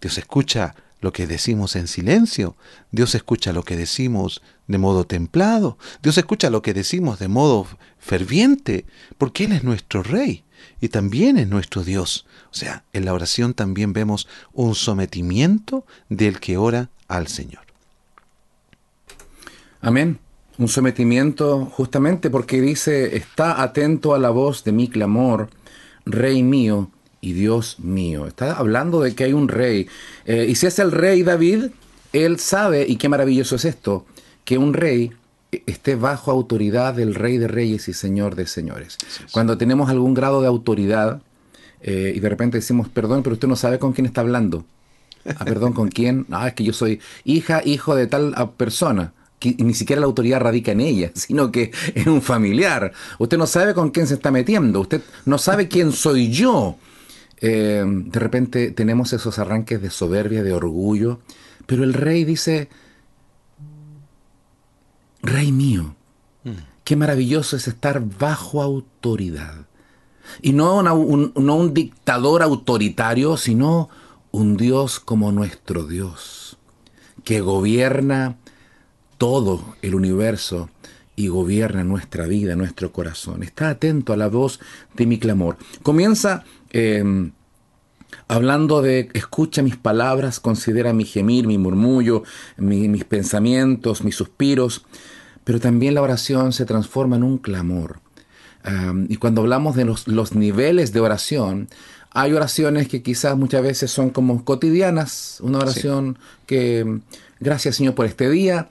Dios 0.01 0.17
escucha 0.17 0.75
lo 1.01 1.13
que 1.13 1.27
decimos 1.27 1.77
en 1.77 1.87
silencio, 1.87 2.57
Dios 2.91 3.15
escucha 3.15 3.53
lo 3.53 3.63
que 3.63 3.77
decimos 3.77 4.43
de 4.67 4.79
modo 4.79 5.05
templado, 5.05 5.79
Dios 6.03 6.19
escucha 6.19 6.51
lo 6.51 6.63
que 6.63 6.75
decimos 6.75 7.19
de 7.19 7.29
modo 7.29 7.67
ferviente, 7.99 8.85
porque 9.19 9.45
Él 9.45 9.53
es 9.53 9.65
nuestro 9.65 10.03
Rey 10.03 10.45
y 10.81 10.89
también 10.89 11.39
es 11.39 11.49
nuestro 11.49 11.85
Dios. 11.85 12.27
O 12.51 12.55
sea, 12.55 12.85
en 12.93 13.05
la 13.05 13.15
oración 13.15 13.55
también 13.55 13.93
vemos 13.93 14.29
un 14.53 14.75
sometimiento 14.75 15.85
del 16.09 16.41
que 16.41 16.57
ora 16.57 16.91
al 17.09 17.29
Señor. 17.29 17.63
Amén. 19.81 20.19
Un 20.59 20.69
sometimiento 20.69 21.65
justamente 21.67 22.29
porque 22.29 22.61
dice, 22.61 23.17
está 23.17 23.63
atento 23.63 24.15
a 24.15 24.19
la 24.19 24.29
voz 24.31 24.63
de 24.65 24.73
mi 24.73 24.89
clamor, 24.89 25.49
Rey 26.05 26.43
mío, 26.43 26.91
y 27.21 27.33
Dios 27.33 27.79
mío. 27.81 28.27
Está 28.27 28.55
hablando 28.55 29.01
de 29.01 29.15
que 29.15 29.25
hay 29.25 29.33
un 29.33 29.49
rey. 29.49 29.89
Eh, 30.25 30.47
y 30.49 30.55
si 30.55 30.67
es 30.67 30.79
el 30.79 30.93
rey 30.93 31.23
David, 31.23 31.67
él 32.13 32.39
sabe, 32.39 32.87
y 32.89 32.97
qué 32.97 33.09
maravilloso 33.09 33.57
es 33.57 33.65
esto, 33.65 34.07
que 34.45 34.59
un 34.59 34.73
rey 34.73 35.13
esté 35.67 35.97
bajo 35.97 36.31
autoridad 36.31 36.95
del 36.95 37.15
rey 37.15 37.39
de 37.39 37.49
reyes 37.49 37.89
y 37.89 37.93
señor 37.93 38.35
de 38.35 38.47
señores. 38.47 38.97
Cuando 39.33 39.59
tenemos 39.59 39.91
algún 39.91 40.15
grado 40.15 40.41
de 40.41 40.49
autoridad 40.49 41.23
eh, 41.83 42.13
y 42.15 42.21
de 42.21 42.29
repente 42.29 42.59
decimos, 42.59 42.89
perdón, 42.89 43.23
pero 43.23 43.35
usted 43.35 43.49
no 43.49 43.57
sabe 43.57 43.79
con 43.79 43.93
quién 43.93 44.07
está 44.07 44.21
hablando. 44.21 44.65
Ah, 45.27 45.45
perdón, 45.45 45.73
¿con 45.73 45.89
quién? 45.89 46.27
Ah, 46.31 46.49
es 46.49 46.55
que 46.55 46.65
yo 46.65 46.73
soy 46.73 47.01
hija, 47.25 47.63
hijo 47.65 47.95
de 47.95 48.07
tal 48.07 48.33
ah, 48.37 48.51
persona. 48.53 49.13
Que 49.39 49.55
ni 49.59 49.73
siquiera 49.73 50.01
la 50.01 50.07
autoridad 50.07 50.41
radica 50.41 50.73
en 50.73 50.81
ella, 50.81 51.11
sino 51.15 51.51
que 51.51 51.73
en 51.95 52.09
un 52.09 52.23
familiar. 52.23 52.93
Usted 53.19 53.39
no 53.39 53.47
sabe 53.47 53.75
con 53.75 53.91
quién 53.91 54.07
se 54.07 54.15
está 54.15 54.31
metiendo. 54.31 54.81
Usted 54.81 55.03
no 55.25 55.39
sabe 55.39 55.69
quién 55.69 55.93
soy 55.93 56.31
yo. 56.31 56.77
Eh, 57.41 57.85
de 57.87 58.21
repente 58.21 58.71
tenemos 58.71 59.13
esos 59.13 59.39
arranques 59.39 59.81
de 59.81 59.91
soberbia, 59.91 60.43
de 60.43 60.53
orgullo, 60.53 61.21
pero 61.67 61.85
el 61.85 61.95
rey 61.95 62.25
dice, 62.25 62.69
Rey 65.23 65.53
mío, 65.53 65.95
mm. 66.45 66.51
qué 66.85 66.97
maravilloso 66.97 67.57
es 67.57 67.69
estar 67.69 68.03
bajo 68.19 68.63
autoridad. 68.63 69.67
Y 70.43 70.53
no, 70.53 70.79
un, 70.95 71.33
no 71.35 71.57
un 71.57 71.75
dictador 71.75 72.43
autoritario, 72.43 73.37
sino 73.37 73.89
un 74.31 74.57
Dios 74.57 75.01
como 75.01 75.33
nuestro 75.33 75.87
Dios, 75.87 76.57
que 77.25 77.41
gobierna 77.41 78.37
todo 79.19 79.75
el 79.83 79.95
universo 79.95 80.71
y 81.17 81.29
gobierna 81.29 81.85
nuestra 81.85 82.27
vida, 82.27 82.57
nuestro 82.57 82.93
corazón. 82.93 83.43
Está 83.43 83.71
atento 83.71 84.13
a 84.13 84.17
la 84.17 84.29
voz 84.29 84.61
de 84.95 85.05
mi 85.05 85.19
clamor. 85.19 85.59
Comienza 85.83 86.45
em, 86.71 87.33
hablando 88.29 88.83
de 88.83 89.09
escucha 89.15 89.63
mis 89.63 89.77
palabras, 89.77 90.41
considera 90.41 90.93
mi 90.93 91.05
gemir, 91.05 91.47
mi 91.47 91.59
murmullo, 91.59 92.23
mis 92.57 93.05
pensamientos, 93.05 94.05
mis 94.05 94.17
suspiros, 94.17 94.85
pero 95.45 95.61
también 95.61 95.95
la 95.95 96.03
oración 96.03 96.53
se 96.53 96.65
transforma 96.65 97.17
en 97.17 97.25
un 97.25 97.39
clamor. 97.39 98.01
y 99.09 99.17
cuando 99.17 99.41
hablamos 99.41 99.75
de 99.75 99.87
los, 99.87 100.07
los 100.07 100.35
niveles 100.35 100.93
de 100.93 101.01
oración, 101.01 101.69
hay 102.13 102.33
oraciones 102.33 102.89
que 102.89 103.03
quizás 103.03 103.37
muchas 103.37 103.63
veces 103.63 103.91
son 103.91 104.11
como 104.11 104.45
cotidianas, 104.45 105.39
una 105.41 105.59
oración 105.59 106.19
que, 106.47 107.01
gracias 107.39 107.77
Señor 107.77 107.95
por 107.95 108.07
este 108.07 108.29
día, 108.29 108.69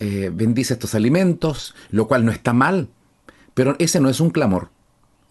eh, 0.00 0.30
bendice 0.32 0.74
estos 0.74 0.94
alimentos, 0.94 1.74
lo 1.90 2.06
cual 2.06 2.24
no 2.24 2.32
está 2.32 2.52
mal, 2.52 2.88
pero 3.54 3.76
ese 3.78 4.00
no 4.00 4.10
es 4.10 4.20
un 4.20 4.30
clamor. 4.30 4.68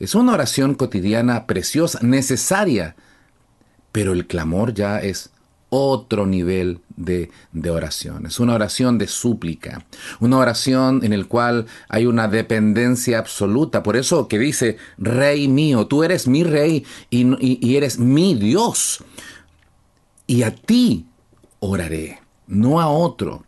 Es 0.04 0.16
una 0.16 0.34
oración 0.34 0.76
cotidiana 0.76 1.48
preciosa, 1.48 1.98
necesaria, 2.02 2.98
pero 3.94 4.12
el 4.12 4.28
clamor 4.28 4.74
ya 4.74 5.00
es 5.00 5.30
otro 5.70 6.26
nivel 6.26 6.82
de, 6.98 7.32
de, 7.54 7.70
oración. 7.70 8.26
Es 8.26 8.38
una 8.42 8.54
oración 8.54 8.98
de 8.98 9.08
súplica, 9.08 9.86
una 10.20 10.40
oración 10.40 11.06
en 11.06 11.14
el 11.14 11.30
cual 11.30 11.68
hay 11.88 12.06
una 12.06 12.28
dependencia 12.28 13.18
absoluta. 13.18 13.82
Por 13.82 13.96
eso 13.96 14.28
que 14.28 14.40
dice, 14.40 14.76
Rey 14.98 15.48
mío, 15.48 15.88
tú 15.88 16.04
eres 16.04 16.28
mi 16.28 16.44
rey 16.44 16.86
y, 17.10 17.66
y 17.66 17.78
eres 17.78 17.98
mi 17.98 18.36
Dios. 18.36 19.02
Y 20.28 20.44
a 20.44 20.54
ti 20.54 21.06
oraré, 21.62 22.20
no 22.46 22.82
a 22.82 22.90
otro 22.90 23.46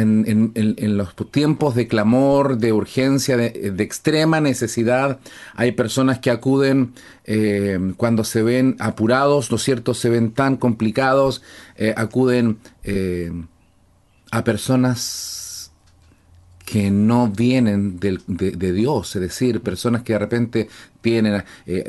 en, 0.00 0.96
los 0.96 1.14
tiempos 1.30 1.74
de 1.74 1.88
clamor, 1.88 2.58
de 2.58 2.72
urgencia, 2.72 3.36
de, 3.36 3.74
extrema 3.78 4.40
necesidad, 4.40 5.20
hay 5.54 5.72
personas 5.72 6.18
que 6.18 6.30
acuden 6.30 6.92
eh, 7.24 7.78
cuando 7.96 8.24
se 8.24 8.42
ven 8.42 8.76
apurados, 8.78 9.50
¿no 9.50 9.56
es 9.56 9.62
cierto? 9.62 9.94
Se 9.94 10.10
ven 10.10 10.32
tan 10.32 10.56
complicados, 10.56 11.42
eh, 11.76 11.94
acuden 11.96 12.58
eh, 12.84 13.32
a 14.30 14.44
personas 14.44 15.72
que 16.64 16.90
no 16.90 17.28
vienen 17.28 18.00
de, 18.00 18.18
de, 18.26 18.72
Dios, 18.72 19.14
es 19.14 19.22
decir, 19.22 19.60
personas 19.60 20.02
que 20.02 20.14
de 20.14 20.18
repente 20.18 20.68
tienen, 21.00 21.44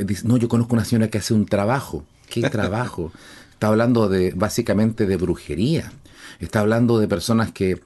dicen, 0.05 0.27
no, 0.27 0.37
yo 0.37 0.47
conozco 0.47 0.75
una 0.75 0.85
señora 0.85 1.09
que 1.09 1.17
hace 1.17 1.33
un 1.33 1.47
trabajo. 1.47 2.05
¿Qué 2.29 2.41
trabajo? 2.51 3.11
Está 3.53 3.69
hablando 3.69 4.07
de 4.07 4.33
básicamente 4.35 5.07
de 5.07 5.17
brujería 5.17 5.91
está 6.39 6.59
hablando 6.61 6.99
de 6.99 7.07
personas 7.07 7.51
que, 7.51 7.81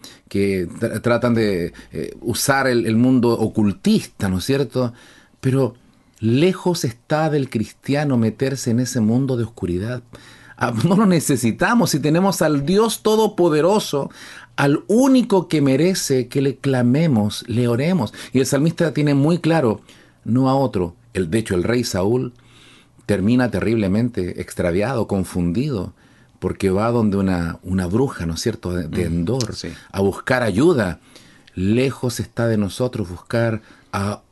tratan 1.01 1.33
de 1.33 1.73
eh, 1.91 2.15
usar 2.21 2.67
el, 2.67 2.95
mundo 2.95 3.31
ocultista, 3.31 4.29
¿no 4.29 4.39
es 4.39 4.45
cierto? 4.45 4.93
Pero 5.39 5.75
lejos 6.19 6.85
está 6.85 7.29
del 7.29 7.49
cristiano 7.49 8.17
meterse 8.17 8.71
en 8.71 8.79
ese 8.79 9.01
mundo 9.01 9.37
de 9.37 9.43
oscuridad. 9.43 10.03
Ah, 10.57 10.73
no 10.87 10.95
lo 10.95 11.05
necesitamos 11.05 11.91
si 11.91 11.99
tenemos 11.99 12.41
al 12.41 12.65
Dios 12.65 13.01
Todopoderoso, 13.01 14.09
al 14.55 14.83
único 14.87 15.47
que 15.47 15.61
merece 15.61 16.27
que 16.27 16.41
le 16.41 16.55
clamemos, 16.57 17.43
le 17.47 17.67
oremos. 17.67 18.13
Y 18.33 18.39
el 18.39 18.45
salmista 18.45 18.93
tiene 18.93 19.13
muy 19.13 19.39
claro, 19.39 19.81
no 20.23 20.49
a 20.49 20.55
otro. 20.55 20.95
El, 21.13 21.29
de 21.29 21.39
hecho, 21.39 21.55
el 21.55 21.63
rey 21.63 21.83
Saúl 21.83 22.33
termina 23.05 23.51
terriblemente 23.51 24.39
extraviado, 24.39 25.07
confundido 25.07 25.93
porque 26.41 26.71
va 26.71 26.89
donde 26.89 27.17
una, 27.17 27.59
una 27.61 27.85
bruja, 27.85 28.25
¿no 28.25 28.33
es 28.33 28.41
cierto?, 28.41 28.73
de, 28.73 29.03
Endor, 29.05 29.53
a 29.91 30.01
buscar 30.01 30.41
ayuda. 30.41 30.99
Lejos 31.53 32.19
está 32.19 32.47
de 32.47 32.57
nosotros 32.57 33.07
buscar 33.07 33.61
a 33.93 34.23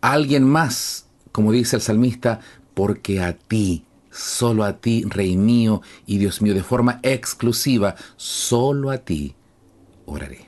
alguien 0.00 0.44
más, 0.44 1.06
como 1.32 1.50
dice 1.50 1.74
el 1.74 1.82
salmista, 1.82 2.38
porque 2.72 3.20
a 3.20 3.36
ti, 3.36 3.84
solo 4.12 4.62
a 4.62 4.74
ti, 4.74 5.02
Rey 5.08 5.36
mío 5.36 5.82
y 6.06 6.18
Dios 6.18 6.40
mío, 6.40 6.54
de 6.54 6.62
forma 6.62 7.00
exclusiva, 7.02 7.96
solo 8.14 8.92
a 8.92 8.98
ti 8.98 9.34
oraré. 10.04 10.46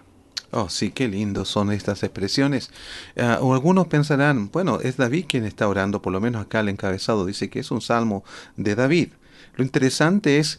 Oh, 0.53 0.69
sí, 0.69 0.93
qué 0.93 1.09
lindo 1.09 1.45
son 1.45 1.73
estas 1.73 2.05
expresiones. 2.05 2.71
Ah, 3.17 3.41
o 3.43 3.55
algunos 3.55 3.89
pensarán, 3.89 4.51
bueno, 4.53 4.79
es 4.81 4.97
David 4.97 5.25
quien 5.29 5.45
está 5.45 5.67
orando, 5.67 6.01
por 6.01 6.13
lo 6.13 6.21
menos 6.21 6.43
acá 6.43 6.61
el 6.61 6.69
encabezado 6.69 7.27
dice 7.27 7.51
que 7.51 7.59
es 7.59 7.73
un 7.73 7.81
salmo 7.81 8.23
de 8.57 8.77
David. 8.77 9.09
Lo 9.57 9.65
interesante 9.65 10.39
es 10.39 10.59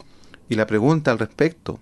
y 0.49 0.55
la 0.55 0.67
pregunta 0.67 1.11
al 1.11 1.19
respecto, 1.19 1.79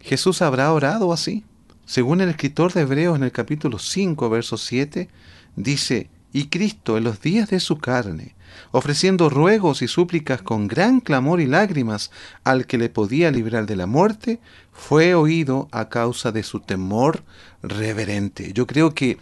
¿Jesús 0.00 0.42
habrá 0.42 0.72
orado 0.72 1.12
así? 1.12 1.44
Según 1.86 2.20
el 2.20 2.30
escritor 2.30 2.72
de 2.72 2.82
Hebreos 2.82 3.16
en 3.16 3.24
el 3.24 3.32
capítulo 3.32 3.78
5, 3.78 4.30
verso 4.30 4.56
7, 4.56 5.08
dice, 5.56 6.08
y 6.32 6.46
Cristo 6.46 6.96
en 6.96 7.04
los 7.04 7.20
días 7.20 7.50
de 7.50 7.60
su 7.60 7.78
carne, 7.78 8.34
ofreciendo 8.70 9.28
ruegos 9.28 9.82
y 9.82 9.88
súplicas 9.88 10.42
con 10.42 10.68
gran 10.68 11.00
clamor 11.00 11.40
y 11.40 11.46
lágrimas 11.46 12.10
al 12.44 12.66
que 12.66 12.78
le 12.78 12.88
podía 12.88 13.30
librar 13.30 13.66
de 13.66 13.76
la 13.76 13.86
muerte, 13.86 14.40
fue 14.72 15.14
oído 15.14 15.68
a 15.72 15.88
causa 15.88 16.32
de 16.32 16.42
su 16.42 16.60
temor 16.60 17.22
reverente. 17.62 18.52
Yo 18.52 18.66
creo 18.66 18.94
que 18.94 19.18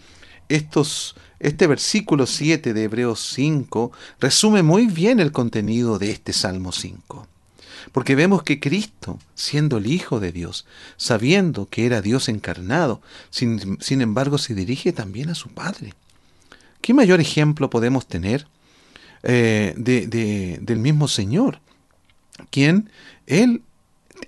estos, 0.49 1.17
este 1.41 1.67
versículo 1.67 2.27
7 2.27 2.73
de 2.73 2.85
Hebreos 2.85 3.21
5 3.35 3.91
resume 4.21 4.63
muy 4.63 4.87
bien 4.87 5.21
el 5.21 5.33
contenido 5.33 5.99
de 5.99 6.11
este 6.11 6.33
Salmo 6.33 6.73
5. 6.73 7.27
Porque 7.93 8.15
vemos 8.15 8.43
que 8.43 8.61
Cristo, 8.61 9.19
siendo 9.35 9.79
el 9.79 9.87
Hijo 9.87 10.21
de 10.21 10.33
Dios, 10.33 10.67
sabiendo 10.97 11.69
que 11.69 11.87
era 11.87 12.03
Dios 12.03 12.29
encarnado, 12.29 13.01
sin, 13.31 13.79
embargo 14.01 14.39
se 14.39 14.55
dirige 14.55 14.93
también 14.93 15.31
a 15.31 15.35
su 15.35 15.49
Padre. 15.49 15.95
¿Qué 16.81 16.95
mayor 16.95 17.21
ejemplo 17.21 17.71
podemos 17.71 18.07
tener 18.07 18.47
eh, 19.23 19.75
de, 19.77 20.59
del 20.61 20.79
mismo 20.79 21.09
Señor? 21.09 21.61
Quien 22.51 22.91
Él, 23.27 23.63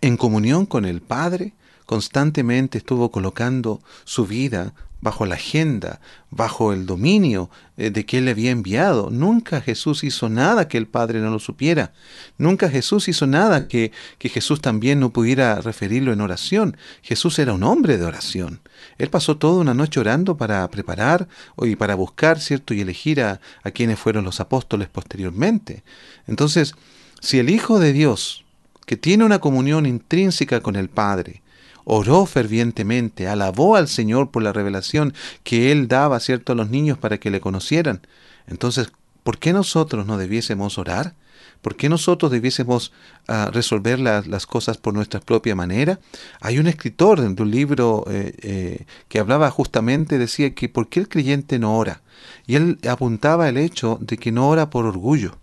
en 0.00 0.16
comunión 0.16 0.66
con 0.66 0.84
el 0.84 1.00
Padre, 1.00 1.52
constantemente 1.86 2.78
estuvo 2.78 3.10
colocando 3.10 3.80
su 4.04 4.26
vida 4.26 4.72
bajo 5.00 5.24
la 5.24 5.36
agenda, 5.36 6.00
bajo 6.30 6.72
el 6.72 6.86
dominio 6.86 7.50
eh, 7.76 7.90
de 7.90 8.04
que 8.04 8.18
Él 8.18 8.26
le 8.26 8.32
había 8.32 8.50
enviado. 8.50 9.10
Nunca 9.10 9.60
Jesús 9.60 10.04
hizo 10.04 10.28
nada 10.28 10.68
que 10.68 10.78
el 10.78 10.86
Padre 10.86 11.20
no 11.20 11.30
lo 11.30 11.38
supiera. 11.38 11.92
Nunca 12.38 12.68
Jesús 12.68 13.08
hizo 13.08 13.26
nada 13.26 13.66
que, 13.66 13.92
que 14.18 14.28
Jesús 14.28 14.60
también 14.60 15.00
no 15.00 15.10
pudiera 15.10 15.60
referirlo 15.60 16.12
en 16.12 16.20
oración. 16.20 16.76
Jesús 17.02 17.38
era 17.38 17.52
un 17.52 17.62
hombre 17.62 17.96
de 17.96 18.04
oración. 18.04 18.60
Él 18.98 19.08
pasó 19.08 19.36
toda 19.36 19.60
una 19.60 19.74
noche 19.74 20.00
orando 20.00 20.36
para 20.36 20.68
preparar 20.70 21.28
y 21.62 21.76
para 21.76 21.94
buscar, 21.94 22.40
¿cierto? 22.40 22.74
Y 22.74 22.80
elegir 22.80 23.22
a, 23.22 23.40
a 23.62 23.70
quienes 23.70 23.98
fueron 23.98 24.24
los 24.24 24.40
apóstoles 24.40 24.88
posteriormente. 24.88 25.82
Entonces, 26.26 26.74
si 27.20 27.38
el 27.38 27.50
Hijo 27.50 27.78
de 27.78 27.92
Dios, 27.92 28.44
que 28.86 28.96
tiene 28.96 29.24
una 29.24 29.38
comunión 29.38 29.86
intrínseca 29.86 30.60
con 30.60 30.76
el 30.76 30.88
Padre, 30.88 31.42
oró 31.84 32.26
fervientemente, 32.26 33.28
alabó 33.28 33.76
al 33.76 33.88
Señor 33.88 34.30
por 34.30 34.42
la 34.42 34.52
revelación 34.52 35.14
que 35.42 35.72
Él 35.72 35.88
daba, 35.88 36.20
¿cierto?, 36.20 36.52
a 36.52 36.56
los 36.56 36.70
niños 36.70 36.98
para 36.98 37.18
que 37.18 37.30
le 37.30 37.40
conocieran. 37.40 38.00
Entonces, 38.46 38.92
¿por 39.22 39.38
qué 39.38 39.52
nosotros 39.52 40.06
no 40.06 40.18
debiésemos 40.18 40.78
orar? 40.78 41.14
¿Por 41.62 41.76
qué 41.76 41.88
nosotros 41.88 42.30
debiésemos 42.30 42.92
ah, 43.28 43.50
resolver 43.52 44.00
las 44.00 44.46
cosas 44.46 44.78
por 44.78 44.94
nuestra 44.94 45.20
propia 45.20 45.54
manera? 45.54 46.00
Hay 46.40 46.58
un 46.58 46.66
escritor 46.66 47.20
de 47.20 47.42
un 47.42 47.50
libro 47.50 48.04
eh, 48.08 48.34
eh, 48.40 48.86
que 49.08 49.18
hablaba 49.18 49.50
justamente, 49.50 50.16
decía 50.16 50.54
que 50.54 50.70
¿por 50.70 50.88
qué 50.88 51.00
el 51.00 51.08
creyente 51.08 51.58
no 51.58 51.76
ora? 51.76 52.00
Y 52.46 52.54
él 52.54 52.78
apuntaba 52.88 53.48
el 53.48 53.58
hecho 53.58 53.98
de 54.00 54.16
que 54.16 54.32
no 54.32 54.48
ora 54.48 54.70
por 54.70 54.86
orgullo 54.86 55.36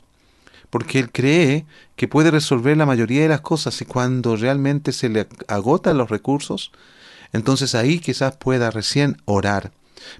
porque 0.69 0.99
él 0.99 1.12
cree 1.12 1.65
que 1.95 2.08
puede 2.08 2.32
resolver 2.32 2.75
la 2.77 2.86
mayoría 2.86 3.21
de 3.21 3.30
las 3.30 3.41
cosas 3.41 3.82
y 3.82 3.86
cuando 3.86 4.36
realmente 4.36 4.91
se 4.91 5.10
le 5.10 5.27
agotan 5.47 5.97
los 5.97 6.10
recursos, 6.10 6.71
entonces 7.34 7.75
ahí 7.75 7.99
quizás 7.99 8.36
pueda 8.36 8.71
recién 8.71 9.17
orar. 9.25 9.71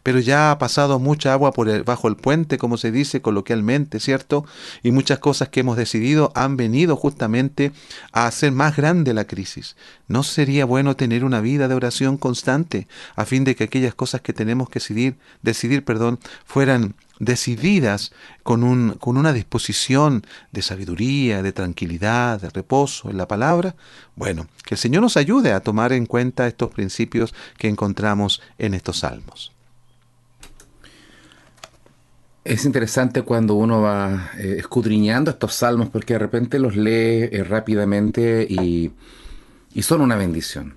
Pero 0.04 0.20
ya 0.20 0.52
ha 0.52 0.58
pasado 0.58 1.00
mucha 1.00 1.34
agua 1.34 1.52
por 1.52 1.84
bajo 1.84 2.08
el 2.08 2.16
puente, 2.16 2.58
como 2.58 2.78
se 2.78 2.92
dice 2.92 3.22
coloquialmente, 3.22 4.00
¿cierto? 4.00 4.46
Y 4.84 4.92
muchas 4.92 5.20
cosas 5.20 5.50
que 5.50 5.62
hemos 5.62 5.78
decidido 5.78 6.32
han 6.36 6.58
venido 6.58 6.96
justamente 6.96 7.72
a 8.12 8.28
hacer 8.28 8.52
más 8.52 8.76
grande 8.76 9.14
la 9.14 9.26
crisis. 9.26 9.76
¿No 10.08 10.24
sería 10.24 10.66
bueno 10.66 10.96
tener 10.96 11.24
una 11.24 11.42
vida 11.42 11.68
de 11.68 11.76
oración 11.76 12.18
constante 12.18 12.88
a 13.16 13.26
fin 13.26 13.44
de 13.44 13.56
que 13.56 13.66
aquellas 13.66 13.96
cosas 13.96 14.22
que 14.22 14.34
tenemos 14.34 14.70
que 14.70 14.80
decidir, 14.80 15.18
decidir 15.42 15.84
perdón, 15.84 16.20
fueran 16.46 16.96
decididas 17.20 18.12
con, 18.44 18.64
un, 18.64 18.92
con 19.00 19.18
una 19.18 19.34
disposición 19.34 20.26
de 20.52 20.62
sabiduría, 20.62 21.42
de 21.42 21.52
tranquilidad, 21.52 22.42
de 22.42 22.50
reposo 22.50 23.10
en 23.10 23.18
la 23.18 23.28
palabra, 23.28 23.76
bueno, 24.16 24.48
que 24.64 24.76
el 24.76 24.80
Señor 24.80 25.02
nos 25.02 25.18
ayude 25.18 25.54
a 25.54 25.62
tomar 25.62 25.94
en 25.94 26.06
cuenta 26.06 26.48
estos 26.48 26.72
principios 26.72 27.34
que 27.58 27.68
encontramos 27.68 28.42
en 28.58 28.74
estos 28.74 29.00
salmos. 29.00 29.57
Es 32.48 32.64
interesante 32.64 33.24
cuando 33.24 33.56
uno 33.56 33.82
va 33.82 34.32
eh, 34.38 34.56
escudriñando 34.60 35.30
estos 35.32 35.54
salmos 35.54 35.90
porque 35.90 36.14
de 36.14 36.20
repente 36.20 36.60
los 36.60 36.78
lee 36.78 37.28
eh, 37.30 37.44
rápidamente 37.44 38.48
y, 38.50 38.94
y 39.74 39.82
son 39.82 40.00
una 40.00 40.16
bendición 40.16 40.76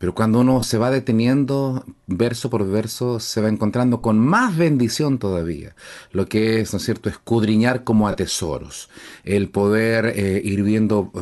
Pero 0.00 0.16
cuando 0.16 0.40
uno 0.40 0.64
se 0.64 0.78
va 0.78 0.90
deteniendo 0.90 1.84
verso 2.08 2.50
por 2.50 2.68
verso, 2.68 3.20
se 3.20 3.40
va 3.40 3.48
encontrando 3.48 4.02
con 4.02 4.18
más 4.18 4.56
bendición 4.56 5.20
todavía. 5.20 5.76
Lo 6.10 6.26
que 6.26 6.60
es, 6.60 6.72
¿no 6.72 6.78
es 6.78 6.84
cierto?, 6.84 7.08
escudriñar 7.08 7.84
como 7.84 8.08
a 8.08 8.16
tesoros. 8.16 8.90
El 9.22 9.48
poder 9.48 10.06
eh, 10.16 10.42
ir 10.42 10.64
viendo 10.64 11.12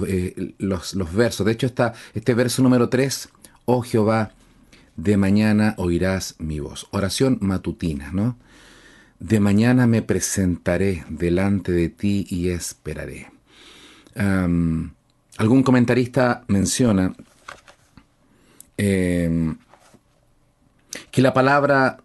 los, 0.57 0.95
los, 0.95 1.13
versos. 1.13 1.45
De 1.45 1.53
hecho, 1.53 1.67
está 1.67 1.93
este 2.15 2.33
verso 2.33 2.63
número 2.63 2.89
3, 2.89 3.29
oh 3.67 3.83
Jehová, 3.83 4.33
de 4.97 5.19
mañana 5.19 5.75
oirás 5.77 6.37
mi 6.39 6.59
voz. 6.59 6.87
Oración 6.91 7.37
matutina, 7.43 8.13
¿no? 8.15 8.39
De 9.21 9.39
mañana 9.39 9.87
me 9.87 10.03
presentaré 10.03 11.05
delante 11.09 11.71
de 11.73 11.89
ti 11.89 12.27
y 12.29 12.49
esperaré. 12.49 13.31
algún 15.37 15.63
comentarista 15.63 16.43
menciona 16.49 17.15
Em, 18.83 19.59
que 21.11 21.21
la 21.21 21.35
palabra 21.35 21.99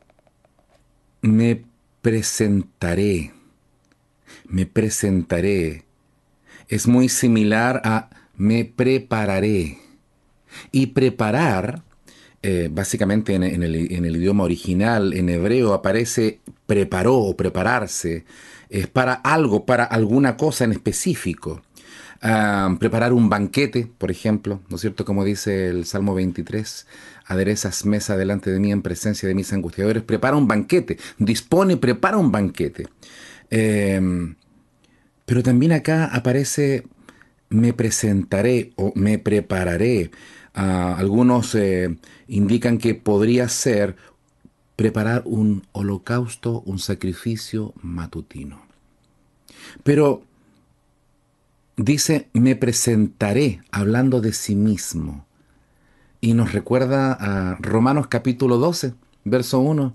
me 1.21 1.63
presentaré, 2.01 3.31
me 4.49 4.65
presentaré, 4.65 5.85
es 6.67 6.85
muy 6.85 7.07
similar 7.07 7.81
a 7.85 8.09
me 8.35 8.65
prepararé. 8.65 9.77
Y 10.73 10.87
preparar, 10.87 11.81
eh, 12.41 12.67
básicamente 12.69 13.35
en, 13.35 13.43
el, 13.43 13.93
en, 13.93 14.03
el, 14.03 14.15
idioma 14.17 14.43
original, 14.43 15.13
en 15.13 15.29
hebreo, 15.29 15.73
aparece 15.73 16.41
preparó 16.65 17.17
o 17.17 17.37
prepararse, 17.37 18.25
es 18.69 18.87
para 18.87 19.13
algo, 19.13 19.65
para 19.65 19.83
alguna 19.83 20.37
cosa 20.37 20.63
en 20.63 20.71
específico 20.71 21.61
preparar 22.79 23.13
un 23.13 23.29
banquete, 23.29 23.87
por 23.97 24.09
ejemplo, 24.09 24.61
¿no 24.69 24.75
es 24.75 24.81
cierto? 24.81 25.05
Como 25.05 25.23
dice 25.23 25.67
el 25.67 25.85
Salmo 25.85 26.15
23, 26.15 26.87
aderezas 27.25 27.85
mesa 27.85 28.17
delante 28.17 28.51
de 28.51 28.59
mí 28.59 28.71
en 28.71 28.81
presencia 28.81 29.27
de 29.27 29.35
mis 29.35 29.51
angustiadores, 29.53 30.03
prepara 30.03 30.35
un 30.35 30.47
banquete, 30.47 30.97
dispone, 31.19 31.77
prepara 31.77 32.17
un 32.17 32.31
banquete. 32.31 32.87
Em, 33.49 34.35
pero 35.25 35.43
también 35.43 35.73
acá 35.73 36.05
aparece 36.05 36.85
me 37.49 37.73
presentaré 37.73 38.71
o 38.75 38.91
me 38.95 39.19
prepararé. 39.19 40.11
Ah, 40.55 40.95
algunos 40.97 41.53
eh, 41.55 41.95
indican 42.27 42.77
que 42.77 42.95
podría 42.95 43.49
ser 43.49 43.97
preparar 44.75 45.23
un 45.25 45.63
holocausto, 45.71 46.61
un 46.65 46.79
sacrificio 46.79 47.73
matutino. 47.81 48.61
Pero 49.83 50.23
dice, 51.77 52.29
me 52.33 52.55
presentaré 52.55 53.61
hablando 53.71 54.21
de 54.21 54.33
sí 54.33 54.55
mismo. 54.55 55.25
Y 56.21 56.33
nos 56.33 56.53
recuerda 56.53 57.13
a 57.13 57.55
Romanos 57.59 58.07
capítulo 58.07 58.57
12, 58.57 58.93
verso 59.25 59.59
1, 59.59 59.93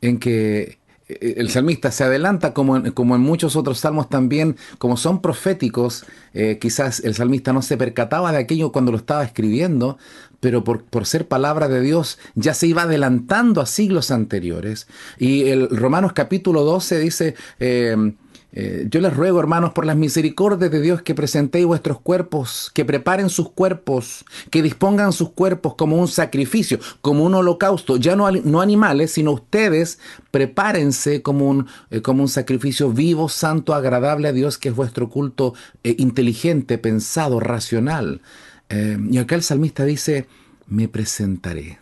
en 0.00 0.18
que 0.18 0.78
eh, 1.08 1.34
el 1.38 1.50
salmista 1.50 1.90
se 1.90 2.04
adelanta 2.04 2.52
como 2.52 2.76
en, 2.76 2.90
como 2.92 3.14
en 3.14 3.22
muchos 3.22 3.56
otros 3.56 3.78
salmos 3.78 4.08
también, 4.08 4.56
como 4.78 4.96
son 4.96 5.20
proféticos, 5.22 6.04
eh, 6.34 6.58
quizás 6.60 7.00
el 7.00 7.14
salmista 7.14 7.52
no 7.52 7.62
se 7.62 7.76
percataba 7.76 8.32
de 8.32 8.38
aquello 8.38 8.72
cuando 8.72 8.92
lo 8.92 8.98
estaba 8.98 9.24
escribiendo, 9.24 9.98
pero 10.44 10.62
por, 10.62 11.06
ser 11.06 11.26
palabra 11.26 11.68
de 11.68 11.80
Dios 11.80 12.18
ya 12.34 12.52
se 12.52 12.66
iba 12.66 12.82
adelantando 12.82 13.62
a 13.62 13.66
siglos 13.66 14.10
anteriores. 14.10 14.86
Y 15.18 15.48
el 15.48 15.70
Romanos 15.70 16.12
capítulo 16.12 16.64
12 16.64 16.98
dice, 16.98 17.34
eh, 17.60 18.12
eh, 18.52 18.86
yo 18.90 19.00
les 19.00 19.16
ruego, 19.16 19.40
hermanos, 19.40 19.72
por 19.72 19.86
las 19.86 19.96
misericordias 19.96 20.70
de 20.70 20.82
Dios, 20.82 21.00
que 21.00 21.14
presentéis 21.14 21.64
vuestros 21.64 21.98
cuerpos, 21.98 22.70
que 22.74 22.84
preparen 22.84 23.30
sus 23.30 23.48
cuerpos, 23.52 24.26
que 24.50 24.60
dispongan 24.60 25.14
sus 25.14 25.30
cuerpos 25.30 25.76
como 25.76 25.96
un 25.96 26.08
sacrificio, 26.08 26.78
como 27.00 27.24
un 27.24 27.34
holocausto, 27.34 27.96
ya 27.96 28.14
no, 28.14 28.30
no 28.30 28.60
animales, 28.60 29.12
sino 29.12 29.32
ustedes 29.32 29.98
prepárense 30.30 31.22
como 31.22 31.48
un, 31.48 31.68
eh, 31.90 32.02
como 32.02 32.22
un 32.22 32.28
sacrificio 32.28 32.90
vivo, 32.90 33.30
santo, 33.30 33.72
agradable 33.72 34.28
a 34.28 34.32
Dios, 34.32 34.58
que 34.58 34.68
es 34.68 34.76
vuestro 34.76 35.08
culto 35.08 35.54
inteligente, 35.82 36.76
pensado, 36.76 37.40
racional. 37.40 38.20
Y 38.68 39.18
acá 39.18 39.34
el 39.34 39.42
salmista 39.42 39.84
dice, 39.84 40.26
me 40.66 40.88
presentaré 40.88 41.78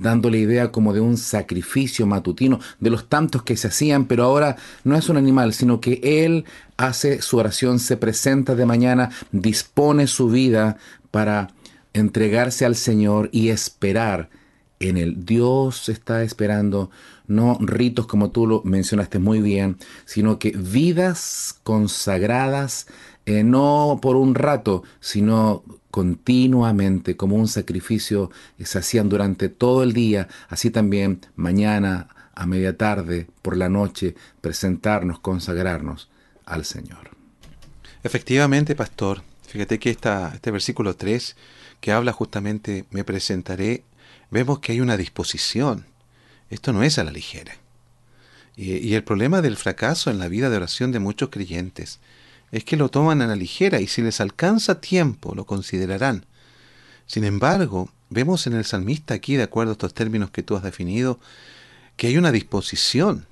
dando 0.00 0.30
la 0.30 0.38
idea 0.38 0.72
como 0.72 0.92
de 0.92 1.00
un 1.00 1.16
sacrificio 1.16 2.06
matutino, 2.06 2.58
de 2.80 2.90
los 2.90 3.08
tantos 3.08 3.42
que 3.42 3.56
se 3.56 3.68
hacían, 3.68 4.06
pero 4.06 4.24
ahora 4.24 4.56
no 4.82 4.96
es 4.96 5.08
un 5.08 5.18
animal, 5.18 5.52
sino 5.52 5.80
que 5.80 6.00
Él 6.24 6.46
hace 6.78 7.20
su 7.22 7.36
oración, 7.36 7.78
se 7.78 7.98
presenta 7.98 8.54
de 8.54 8.66
mañana, 8.66 9.10
dispone 9.30 10.06
su 10.06 10.30
vida 10.30 10.78
para 11.10 11.48
entregarse 11.92 12.64
al 12.64 12.76
Señor 12.76 13.28
y 13.30 13.50
esperar 13.50 14.30
en 14.80 14.96
Él. 14.96 15.24
Dios 15.24 15.88
está 15.88 16.22
esperando 16.22 16.90
no 17.26 17.56
ritos 17.60 18.06
como 18.06 18.30
tú 18.30 18.46
lo 18.46 18.62
mencionaste 18.64 19.20
muy 19.20 19.40
bien, 19.40 19.76
sino 20.04 20.38
que 20.40 20.50
vidas 20.50 21.60
consagradas, 21.62 22.88
eh, 23.26 23.44
no 23.44 24.00
por 24.02 24.16
un 24.16 24.34
rato, 24.34 24.82
sino 24.98 25.62
continuamente 25.92 27.16
como 27.16 27.36
un 27.36 27.46
sacrificio 27.46 28.30
que 28.58 28.66
se 28.66 28.78
hacían 28.78 29.08
durante 29.08 29.48
todo 29.48 29.82
el 29.82 29.92
día, 29.92 30.28
así 30.48 30.70
también 30.70 31.20
mañana, 31.36 32.08
a 32.34 32.46
media 32.46 32.76
tarde, 32.76 33.26
por 33.42 33.56
la 33.56 33.68
noche, 33.68 34.14
presentarnos, 34.40 35.18
consagrarnos 35.20 36.08
al 36.46 36.64
Señor. 36.64 37.10
Efectivamente, 38.02 38.74
pastor, 38.74 39.22
fíjate 39.46 39.78
que 39.78 39.90
esta, 39.90 40.32
este 40.34 40.50
versículo 40.50 40.96
3, 40.96 41.36
que 41.80 41.92
habla 41.92 42.12
justamente, 42.12 42.86
me 42.90 43.04
presentaré, 43.04 43.84
vemos 44.30 44.60
que 44.60 44.72
hay 44.72 44.80
una 44.80 44.96
disposición. 44.96 45.86
Esto 46.50 46.72
no 46.72 46.82
es 46.82 46.98
a 46.98 47.04
la 47.04 47.12
ligera. 47.12 47.52
Y, 48.56 48.94
el 48.94 49.04
problema 49.04 49.40
del 49.40 49.56
fracaso 49.56 50.10
en 50.10 50.18
la 50.18 50.28
vida 50.28 50.50
de 50.50 50.56
oración 50.56 50.92
de 50.92 50.98
muchos 50.98 51.30
creyentes 51.30 51.98
es 52.52 52.64
que 52.64 52.76
lo 52.76 52.90
toman 52.90 53.22
a 53.22 53.26
la 53.26 53.36
ligera 53.36 53.80
y 53.80 53.86
si 53.86 54.02
les 54.02 54.20
alcanza 54.20 54.80
tiempo 54.80 55.34
lo 55.34 55.46
considerarán. 55.46 56.26
Sin 57.06 57.24
embargo, 57.24 57.90
vemos 58.10 58.46
en 58.46 58.54
el 58.54 58.64
salmista 58.64 59.14
aquí, 59.14 59.36
de 59.36 59.44
acuerdo 59.44 59.72
a 59.72 59.72
estos 59.72 59.94
términos 59.94 60.30
que 60.30 60.42
tú 60.42 60.56
has 60.56 60.62
definido, 60.62 61.18
que 61.96 62.08
hay 62.08 62.18
una 62.18 62.32
disposición. 62.32 63.26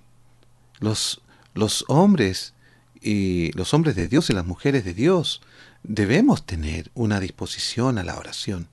Los, 0.78 1.20
los 1.54 1.84
hombres 1.88 2.54
y 3.02 3.52
los 3.52 3.74
hombres 3.74 3.96
de 3.96 4.08
Dios 4.08 4.30
y 4.30 4.32
las 4.32 4.46
mujeres 4.46 4.84
de 4.84 4.94
Dios 4.94 5.42
debemos 5.82 6.46
tener 6.46 6.90
una 6.94 7.20
disposición 7.20 7.98
a 7.98 8.04
la 8.04 8.16
oración. 8.16 8.68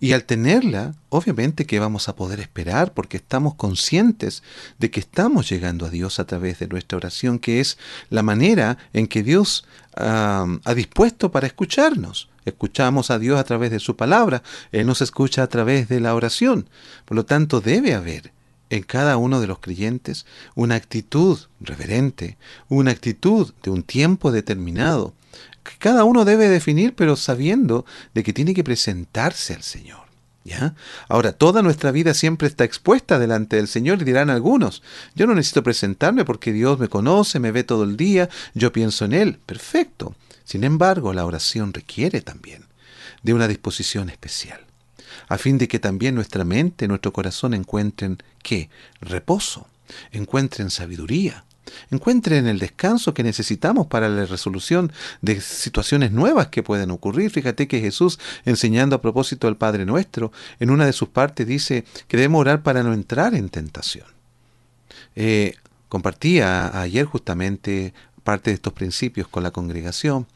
Y 0.00 0.12
al 0.12 0.24
tenerla, 0.24 0.94
obviamente 1.08 1.66
que 1.66 1.78
vamos 1.78 2.08
a 2.08 2.16
poder 2.16 2.40
esperar 2.40 2.92
porque 2.94 3.16
estamos 3.16 3.54
conscientes 3.54 4.42
de 4.78 4.90
que 4.90 5.00
estamos 5.00 5.48
llegando 5.48 5.86
a 5.86 5.90
Dios 5.90 6.18
a 6.18 6.26
través 6.26 6.58
de 6.58 6.68
nuestra 6.68 6.96
oración, 6.96 7.38
que 7.38 7.60
es 7.60 7.78
la 8.10 8.22
manera 8.22 8.78
en 8.92 9.06
que 9.06 9.22
Dios 9.22 9.64
ha 9.96 10.74
dispuesto 10.74 11.30
para 11.30 11.46
escucharnos. 11.46 12.28
Escuchamos 12.44 13.10
a 13.10 13.18
Dios 13.18 13.40
a 13.40 13.44
través 13.44 13.70
de 13.70 13.80
su 13.80 13.96
palabra, 13.96 14.42
Él 14.70 14.86
nos 14.86 15.00
escucha 15.00 15.42
a 15.42 15.46
través 15.46 15.88
de 15.88 16.00
la 16.00 16.14
oración. 16.14 16.68
Por 17.04 17.16
lo 17.16 17.24
tanto, 17.24 17.60
debe 17.60 17.94
haber 17.94 18.32
en 18.70 18.82
cada 18.82 19.16
uno 19.16 19.40
de 19.40 19.46
los 19.46 19.60
creyentes 19.60 20.26
una 20.54 20.74
actitud 20.74 21.38
reverente, 21.60 22.36
una 22.68 22.90
actitud 22.90 23.52
de 23.62 23.70
un 23.70 23.82
tiempo 23.82 24.32
determinado, 24.32 25.14
que 25.64 25.76
cada 25.78 26.04
uno 26.04 26.24
debe 26.24 26.48
definir, 26.48 26.94
pero 26.94 27.16
sabiendo 27.16 27.84
de 28.14 28.22
que 28.22 28.32
tiene 28.32 28.54
que 28.54 28.64
presentarse 28.64 29.54
al 29.54 29.62
Señor. 29.62 30.04
¿Ya? 30.44 30.74
Ahora, 31.08 31.32
toda 31.32 31.62
nuestra 31.62 31.90
vida 31.90 32.12
siempre 32.12 32.46
está 32.46 32.64
expuesta 32.64 33.18
delante 33.18 33.56
del 33.56 33.66
Señor 33.66 34.02
y 34.02 34.04
dirán 34.04 34.28
algunos, 34.28 34.82
yo 35.14 35.26
no 35.26 35.34
necesito 35.34 35.62
presentarme 35.62 36.26
porque 36.26 36.52
Dios 36.52 36.78
me 36.78 36.88
conoce, 36.88 37.40
me 37.40 37.50
ve 37.50 37.64
todo 37.64 37.84
el 37.84 37.96
día, 37.96 38.28
yo 38.52 38.70
pienso 38.70 39.06
en 39.06 39.14
Él. 39.14 39.38
Perfecto. 39.46 40.14
Sin 40.44 40.62
embargo, 40.62 41.14
la 41.14 41.24
oración 41.24 41.72
requiere 41.72 42.20
también 42.20 42.66
de 43.22 43.32
una 43.32 43.48
disposición 43.48 44.10
especial, 44.10 44.60
a 45.28 45.38
fin 45.38 45.56
de 45.56 45.66
que 45.66 45.78
también 45.78 46.14
nuestra 46.14 46.44
mente, 46.44 46.86
nuestro 46.86 47.14
corazón 47.14 47.54
encuentren 47.54 48.18
qué? 48.42 48.68
Reposo, 49.00 49.66
encuentren 50.12 50.70
sabiduría, 50.70 51.46
encuentren 51.90 52.46
el 52.46 52.58
descanso 52.58 53.14
que 53.14 53.22
necesitamos 53.22 53.86
para 53.86 54.08
la 54.08 54.26
resolución 54.26 54.92
de 55.22 55.40
situaciones 55.40 56.12
nuevas 56.12 56.48
que 56.48 56.62
pueden 56.62 56.90
ocurrir. 56.90 57.30
Fíjate 57.30 57.68
que 57.68 57.80
Jesús, 57.80 58.18
enseñando 58.44 58.96
a 58.96 59.02
propósito 59.02 59.46
del 59.46 59.56
Padre 59.56 59.86
Nuestro, 59.86 60.32
en 60.60 60.70
una 60.70 60.86
de 60.86 60.92
sus 60.92 61.08
partes 61.08 61.46
dice 61.46 61.84
que 62.08 62.16
debemos 62.16 62.40
orar 62.40 62.62
para 62.62 62.82
no 62.82 62.92
entrar 62.92 63.34
en 63.34 63.48
tentación. 63.48 64.06
Eh, 65.16 65.54
compartía 65.88 66.80
ayer 66.80 67.04
justamente 67.04 67.94
parte 68.22 68.50
de 68.50 68.54
estos 68.54 68.72
principios 68.72 69.28
con 69.28 69.42
la 69.42 69.50
congregación 69.50 70.26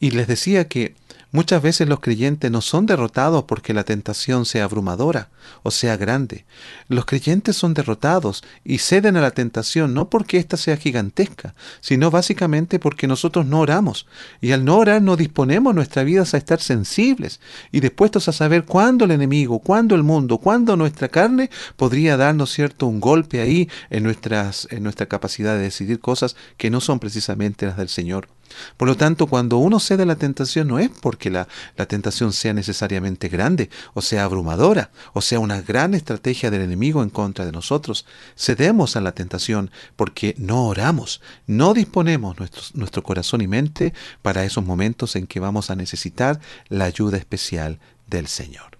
y 0.00 0.10
les 0.10 0.26
decía 0.26 0.66
que 0.66 0.96
Muchas 1.32 1.62
veces 1.62 1.88
los 1.88 2.00
creyentes 2.00 2.50
no 2.50 2.60
son 2.60 2.84
derrotados 2.84 3.44
porque 3.44 3.72
la 3.72 3.84
tentación 3.84 4.44
sea 4.44 4.64
abrumadora 4.64 5.30
o 5.62 5.70
sea 5.70 5.96
grande. 5.96 6.44
Los 6.88 7.06
creyentes 7.06 7.56
son 7.56 7.72
derrotados 7.72 8.44
y 8.64 8.78
ceden 8.78 9.16
a 9.16 9.22
la 9.22 9.30
tentación 9.30 9.94
no 9.94 10.10
porque 10.10 10.36
ésta 10.36 10.58
sea 10.58 10.76
gigantesca, 10.76 11.54
sino 11.80 12.10
básicamente 12.10 12.78
porque 12.78 13.06
nosotros 13.06 13.46
no 13.46 13.60
oramos. 13.60 14.06
Y 14.42 14.52
al 14.52 14.66
no 14.66 14.76
orar 14.76 15.00
no 15.00 15.16
disponemos 15.16 15.74
nuestras 15.74 16.04
vidas 16.04 16.34
a 16.34 16.36
estar 16.36 16.60
sensibles 16.60 17.40
y 17.70 17.80
dispuestos 17.80 18.28
a 18.28 18.32
saber 18.32 18.66
cuándo 18.66 19.06
el 19.06 19.12
enemigo, 19.12 19.58
cuándo 19.60 19.94
el 19.94 20.02
mundo, 20.02 20.36
cuándo 20.36 20.76
nuestra 20.76 21.08
carne 21.08 21.48
podría 21.76 22.18
darnos 22.18 22.52
cierto 22.52 22.86
un 22.86 23.00
golpe 23.00 23.40
ahí 23.40 23.70
en, 23.88 24.06
en 24.06 24.82
nuestra 24.82 25.06
capacidad 25.06 25.56
de 25.56 25.62
decidir 25.62 25.98
cosas 25.98 26.36
que 26.58 26.68
no 26.68 26.82
son 26.82 26.98
precisamente 26.98 27.64
las 27.64 27.78
del 27.78 27.88
Señor. 27.88 28.28
Por 28.76 28.88
lo 28.88 28.96
tanto, 28.96 29.26
cuando 29.26 29.58
uno 29.58 29.80
cede 29.80 30.02
a 30.02 30.06
la 30.06 30.16
tentación 30.16 30.68
no 30.68 30.78
es 30.78 30.90
porque 30.90 31.30
la, 31.30 31.48
la, 31.76 31.86
tentación 31.86 32.32
sea 32.32 32.52
necesariamente 32.52 33.28
grande, 33.28 33.70
o 33.94 34.02
sea 34.02 34.24
abrumadora, 34.24 34.90
o 35.12 35.20
sea 35.20 35.38
una 35.38 35.60
gran 35.60 35.94
estrategia 35.94 36.50
del 36.50 36.62
enemigo 36.62 37.02
en 37.02 37.10
contra 37.10 37.44
de 37.44 37.52
nosotros. 37.52 38.06
Cedemos 38.36 38.96
a 38.96 39.00
la 39.00 39.12
tentación 39.12 39.70
porque 39.96 40.34
no 40.38 40.66
oramos, 40.66 41.20
no 41.46 41.74
disponemos 41.74 42.38
nuestro, 42.38 42.62
nuestro 42.74 43.02
corazón 43.02 43.40
y 43.40 43.46
mente 43.46 43.92
para 44.22 44.44
esos 44.44 44.64
momentos 44.64 45.16
en 45.16 45.26
que 45.26 45.40
vamos 45.40 45.70
a 45.70 45.76
necesitar 45.76 46.40
la 46.68 46.84
ayuda 46.84 47.16
especial 47.16 47.78
del 48.08 48.26
Señor. 48.26 48.78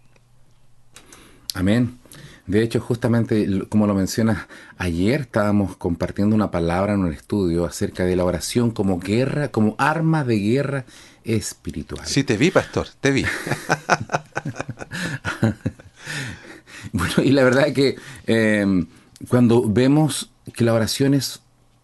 Amén. 1.54 2.01
De 2.46 2.62
hecho, 2.62 2.80
justamente 2.80 3.66
como 3.68 3.86
lo 3.86 3.94
mencionas, 3.94 4.46
ayer 4.76 5.22
estábamos 5.22 5.76
compartiendo 5.76 6.34
una 6.34 6.50
palabra 6.50 6.94
en 6.94 7.00
un 7.00 7.12
estudio 7.12 7.64
acerca 7.64 8.04
de 8.04 8.16
la 8.16 8.24
oración 8.24 8.72
como 8.72 8.98
guerra, 8.98 9.48
como 9.48 9.76
arma 9.78 10.24
de 10.24 10.38
guerra 10.38 10.84
espiritual. 11.24 12.06
Sí, 12.06 12.24
te 12.24 12.36
vi, 12.36 12.50
pastor, 12.50 12.88
te 13.00 13.12
vi. 13.12 13.24
bueno, 16.92 17.14
y 17.22 17.30
la 17.30 17.44
verdad 17.44 17.68
es 17.68 17.74
que 17.74 17.96
em, 18.26 18.86
cuando 19.28 19.68
vemos 19.68 20.30
que 20.52 20.64
la 20.64 20.74
oración 20.74 21.14
es 21.14 21.40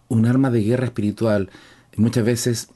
un 0.09 0.25
arma 0.25 0.51
de 0.51 0.61
guerra 0.61 0.85
espiritual, 0.85 1.49
muchas 1.95 2.25
veces 2.25 2.67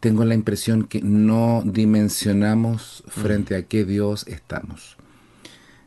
tengo 0.00 0.24
la 0.24 0.34
impresión 0.34 0.84
que 0.84 1.02
no 1.02 1.62
dimensionamos 1.66 3.04
frente 3.08 3.56
a 3.56 3.64
qué 3.64 3.84
Dios 3.84 4.26
estamos. 4.26 4.96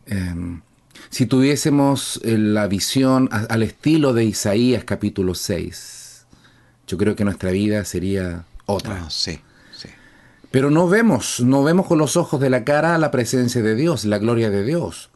Em, 0.06 0.62
si 1.10 1.26
tuviésemos 1.26 2.22
eh, 2.24 2.38
la 2.38 2.68
visión 2.68 3.30
al 3.32 3.64
estilo 3.64 4.14
de 4.14 4.26
Isaías 4.26 4.84
capítulo 4.84 5.36
6, 5.36 6.26
yo 6.88 6.98
creo 6.98 7.16
que 7.16 7.24
nuestra 7.24 7.52
vida 7.52 7.84
sería 7.86 8.46
otra. 8.66 9.04
Ah, 9.06 9.10
sí, 9.10 9.40
sí. 9.76 9.90
Pero 10.52 10.70
no 10.70 10.88
vemos, 10.88 11.40
no 11.42 11.64
vemos 11.64 11.88
con 11.88 11.98
los 11.98 12.18
ojos 12.18 12.40
de 12.40 12.50
la 12.50 12.64
cara 12.64 12.98
la 12.98 13.12
presencia 13.12 13.62
de 13.62 13.76
Dios, 13.76 14.06
la 14.06 14.20
gloria 14.20 14.50
de 14.50 14.64
Dios. 14.64 15.10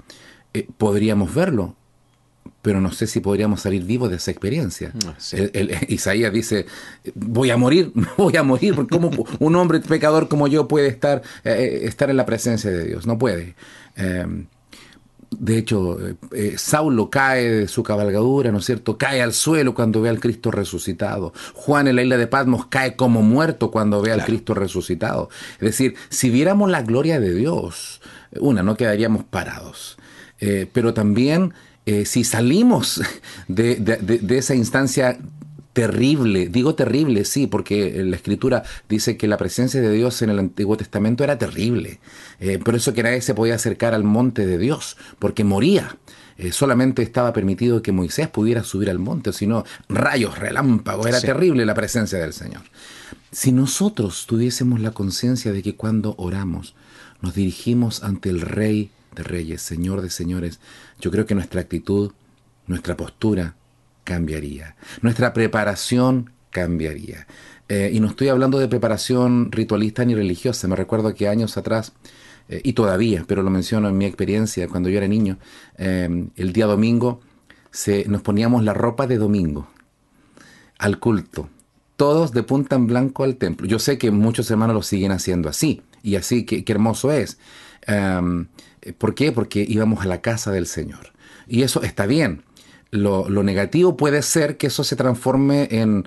Eh, 0.53 0.67
podríamos 0.77 1.33
verlo, 1.33 1.75
pero 2.61 2.81
no 2.81 2.91
sé 2.91 3.07
si 3.07 3.19
podríamos 3.19 3.61
salir 3.61 3.83
vivos 3.83 4.09
de 4.09 4.15
esa 4.15 4.31
experiencia. 4.31 4.93
Ah, 5.05 5.15
Isaías 5.87 6.33
dice, 6.33 6.65
voy 7.13 7.51
a 7.51 7.57
morir, 7.57 7.91
voy 8.17 8.35
a 8.37 8.43
morir, 8.43 8.75
porque 8.75 8.95
como 8.97 9.11
un 9.39 9.55
hombre 9.55 9.79
pecador 9.81 10.27
como 10.27 10.47
yo 10.47 10.67
puede 10.67 10.87
estar, 10.87 11.21
eh, 11.43 11.81
estar 11.83 12.09
en 12.09 12.17
la 12.17 12.25
presencia 12.25 12.71
de 12.71 12.85
Dios? 12.85 13.05
No 13.05 13.17
puede. 13.17 13.55
De 15.31 15.57
hecho, 15.57 15.99
eh, 15.99 16.15
eh, 16.31 16.55
Saulo 16.57 17.09
cae 17.09 17.49
de 17.49 17.67
su 17.67 17.83
cabalgadura, 17.83 18.51
¿no 18.51 18.59
es 18.59 18.65
cierto? 18.65 18.97
Cae 18.97 19.21
al 19.21 19.33
suelo 19.33 19.73
cuando 19.73 20.01
ve 20.01 20.09
al 20.09 20.19
Cristo 20.19 20.51
resucitado. 20.51 21.33
Juan 21.53 21.87
en 21.87 21.95
la 21.95 22.03
isla 22.03 22.17
de 22.17 22.27
Patmos 22.27 22.67
cae 22.67 22.95
como 22.95 23.21
muerto 23.21 23.71
cuando 23.71 24.01
ve 24.01 24.11
al 24.11 24.23
Cristo 24.23 24.53
resucitado. 24.53 25.29
Es 25.55 25.59
decir, 25.59 25.95
si 26.09 26.29
viéramos 26.29 26.69
la 26.69 26.81
gloria 26.81 27.19
de 27.19 27.33
Dios, 27.33 28.01
una, 28.39 28.63
no 28.63 28.75
quedaríamos 28.75 29.23
parados. 29.23 29.97
Eh, 30.39 30.69
pero 30.71 30.93
también, 30.93 31.53
si 32.05 32.23
salimos 32.23 33.01
de, 33.47 33.75
de 33.75 34.37
esa 34.37 34.55
instancia 34.55 35.19
terrible. 35.75 36.47
Digo 36.47 36.73
terrible, 36.73 37.25
sí, 37.25 37.47
porque 37.47 38.01
la 38.05 38.15
escritura 38.15 38.63
dice 38.87 39.17
que 39.17 39.27
la 39.27 39.35
presencia 39.35 39.81
de 39.81 39.91
Dios 39.91 40.21
en 40.21 40.29
el 40.29 40.39
Antiguo 40.39 40.77
Testamento 40.77 41.25
era 41.25 41.37
terrible. 41.37 41.99
Eh, 42.39 42.59
por 42.59 42.75
eso 42.75 42.93
que 42.93 43.03
nadie 43.03 43.19
se 43.19 43.35
podía 43.35 43.55
acercar 43.55 43.93
al 43.93 44.05
monte 44.05 44.47
de 44.47 44.57
Dios, 44.57 44.95
porque 45.19 45.43
moría. 45.43 45.97
Eh, 46.37 46.53
solamente 46.53 47.01
estaba 47.01 47.33
permitido 47.33 47.81
que 47.81 47.91
Moisés 47.91 48.29
pudiera 48.29 48.63
subir 48.63 48.89
al 48.89 48.99
monte, 48.99 49.33
sino 49.33 49.65
rayos, 49.89 50.39
relámpagos, 50.39 51.07
era 51.07 51.19
terrible 51.19 51.65
la 51.65 51.73
presencia 51.73 52.19
del 52.19 52.31
Señor. 52.31 52.61
Si 53.33 53.51
nosotros 53.51 54.27
tuviésemos 54.27 54.79
la 54.79 54.91
conciencia 54.91 55.51
de 55.51 55.61
que 55.61 55.75
cuando 55.75 56.15
oramos 56.17 56.73
nos 57.19 57.35
dirigimos 57.35 58.01
ante 58.01 58.29
el 58.29 58.39
Rey 58.39 58.91
de 59.13 59.23
Reyes, 59.23 59.61
Señor 59.61 60.01
de 60.01 60.09
Señores, 60.09 60.61
yo 61.01 61.11
creo 61.11 61.25
que 61.25 61.35
nuestra 61.35 61.59
actitud, 61.59 62.13
nuestra 62.65 62.95
postura, 62.95 63.55
cambiaría. 64.05 64.77
Nuestra 65.01 65.33
preparación 65.33 66.31
cambiaría. 66.51 67.27
Eh, 67.67 67.89
y 67.91 67.99
no 67.99 68.07
estoy 68.07 68.29
hablando 68.29 68.59
de 68.59 68.69
preparación 68.69 69.51
ritualista 69.51 70.05
ni 70.05 70.15
religiosa. 70.15 70.67
Me 70.69 70.77
recuerdo 70.77 71.13
que 71.13 71.27
años 71.27 71.57
atrás, 71.57 71.91
eh, 72.47 72.61
y 72.63 72.73
todavía, 72.73 73.25
pero 73.27 73.43
lo 73.43 73.49
menciono 73.49 73.89
en 73.89 73.97
mi 73.97 74.05
experiencia 74.05 74.67
cuando 74.69 74.87
yo 74.87 74.97
era 74.97 75.07
niño, 75.07 75.37
eh, 75.77 76.27
el 76.35 76.53
día 76.53 76.67
domingo 76.67 77.19
se, 77.71 78.05
nos 78.07 78.21
poníamos 78.21 78.63
la 78.63 78.73
ropa 78.73 79.07
de 79.07 79.17
domingo 79.17 79.67
al 80.77 80.99
culto. 80.99 81.49
Todos 81.97 82.31
de 82.33 82.43
punta 82.43 82.75
en 82.75 82.87
blanco 82.87 83.23
al 83.23 83.37
templo. 83.37 83.67
Yo 83.67 83.79
sé 83.79 83.97
que 83.97 84.11
muchos 84.11 84.49
hermanos 84.51 84.75
lo 84.75 84.83
siguen 84.83 85.11
haciendo 85.11 85.49
así, 85.49 85.81
y 86.03 86.17
así, 86.17 86.45
qué 86.45 86.63
hermoso 86.67 87.11
es. 87.11 87.39
¿Por 88.97 89.15
qué? 89.15 89.31
Porque 89.31 89.65
íbamos 89.67 90.03
a 90.03 90.07
la 90.07 90.21
casa 90.21 90.51
del 90.51 90.67
Señor. 90.67 91.13
Y 91.47 91.63
eso 91.63 91.81
está 91.83 92.05
bien. 92.05 92.43
Lo, 92.91 93.27
negativo 93.43 93.97
puede 93.97 94.21
ser 94.21 94.57
que 94.57 94.67
eso 94.67 94.83
se 94.83 94.95
transforme 94.95 95.67
en, 95.71 96.05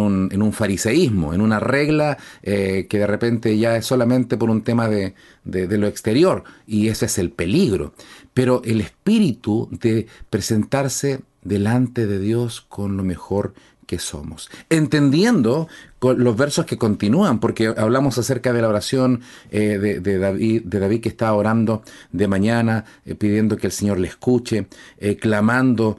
un, 0.00 0.52
fariseísmo, 0.52 1.34
en 1.34 1.40
una 1.40 1.60
regla 1.60 2.16
eh, 2.42 2.86
que 2.88 2.98
de 2.98 3.06
repente 3.06 3.58
ya 3.58 3.76
es 3.76 3.84
solamente 3.84 4.36
por 4.36 4.48
un 4.48 4.62
tema 4.62 4.88
de, 4.88 5.14
de, 5.44 5.78
lo 5.78 5.86
exterior, 5.86 6.44
y 6.66 6.88
ese 6.88 7.06
es 7.06 7.18
el 7.18 7.30
peligro. 7.30 7.92
Pero 8.32 8.62
el 8.64 8.80
espíritu 8.80 9.68
de 9.70 10.06
presentarse 10.30 11.20
delante 11.42 12.06
de 12.06 12.18
Dios 12.18 12.60
con 12.60 12.96
lo 12.96 13.02
mejor 13.02 13.54
que 13.90 13.98
somos. 13.98 14.48
Entendiendo 14.68 15.66
los 16.00 16.36
versos 16.36 16.64
que 16.64 16.78
continúan, 16.78 17.40
porque 17.40 17.74
hablamos 17.76 18.18
acerca 18.18 18.52
de 18.52 18.62
la 18.62 18.68
oración 18.68 19.22
eh, 19.50 19.78
de, 19.78 20.18
David, 20.18 20.62
de 20.64 20.78
David 20.78 21.00
que 21.00 21.08
está 21.08 21.32
orando 21.34 21.82
de 22.12 22.28
mañana, 22.28 22.84
eh, 23.04 23.16
pidiendo 23.16 23.56
que 23.56 23.66
el 23.66 23.72
Señor 23.72 23.98
le 23.98 24.06
escuche, 24.06 24.68
eh, 24.98 25.16
clamando, 25.16 25.98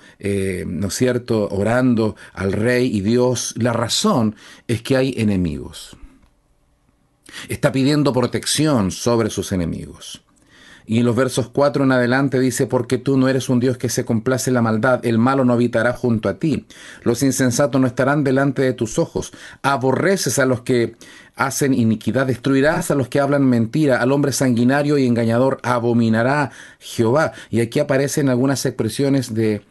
¿no 0.67 0.87
es 0.87 0.93
cierto?, 0.93 1.49
orando 1.49 2.15
al 2.31 2.53
Rey 2.53 2.95
y 2.95 3.01
Dios. 3.01 3.55
La 3.57 3.73
razón 3.73 4.37
es 4.69 4.81
que 4.81 4.95
hay 4.95 5.13
enemigos. 5.17 5.97
Está 7.49 7.73
pidiendo 7.73 8.13
protección 8.13 8.91
sobre 8.91 9.29
sus 9.29 9.51
enemigos. 9.51 10.21
Y 10.91 10.99
en 10.99 11.05
los 11.05 11.15
versos 11.15 11.47
4 11.47 11.85
en 11.85 11.93
adelante 11.93 12.37
dice, 12.37 12.67
porque 12.67 12.97
tú 12.97 13.15
no 13.15 13.29
eres 13.29 13.47
un 13.47 13.61
Dios 13.61 13.77
que 13.77 13.87
se 13.87 14.03
complace 14.03 14.49
en 14.49 14.55
la 14.55 14.61
maldad, 14.61 15.05
el 15.05 15.17
malo 15.17 15.45
no 15.45 15.53
habitará 15.53 15.93
junto 15.93 16.27
a 16.27 16.33
ti, 16.33 16.65
los 17.03 17.23
insensatos 17.23 17.79
no 17.79 17.87
estarán 17.87 18.25
delante 18.25 18.61
de 18.61 18.73
tus 18.73 18.99
ojos, 18.99 19.31
aborreces 19.61 20.37
a 20.37 20.45
los 20.45 20.63
que 20.63 20.97
hacen 21.37 21.73
iniquidad, 21.73 22.27
destruirás 22.27 22.91
a 22.91 22.95
los 22.95 23.07
que 23.07 23.21
hablan 23.21 23.45
mentira, 23.45 24.01
al 24.01 24.11
hombre 24.11 24.33
sanguinario 24.33 24.97
y 24.97 25.07
engañador 25.07 25.61
abominará 25.63 26.51
Jehová. 26.79 27.31
Y 27.49 27.61
aquí 27.61 27.79
aparecen 27.79 28.27
algunas 28.27 28.65
expresiones 28.65 29.33
de, 29.33 29.61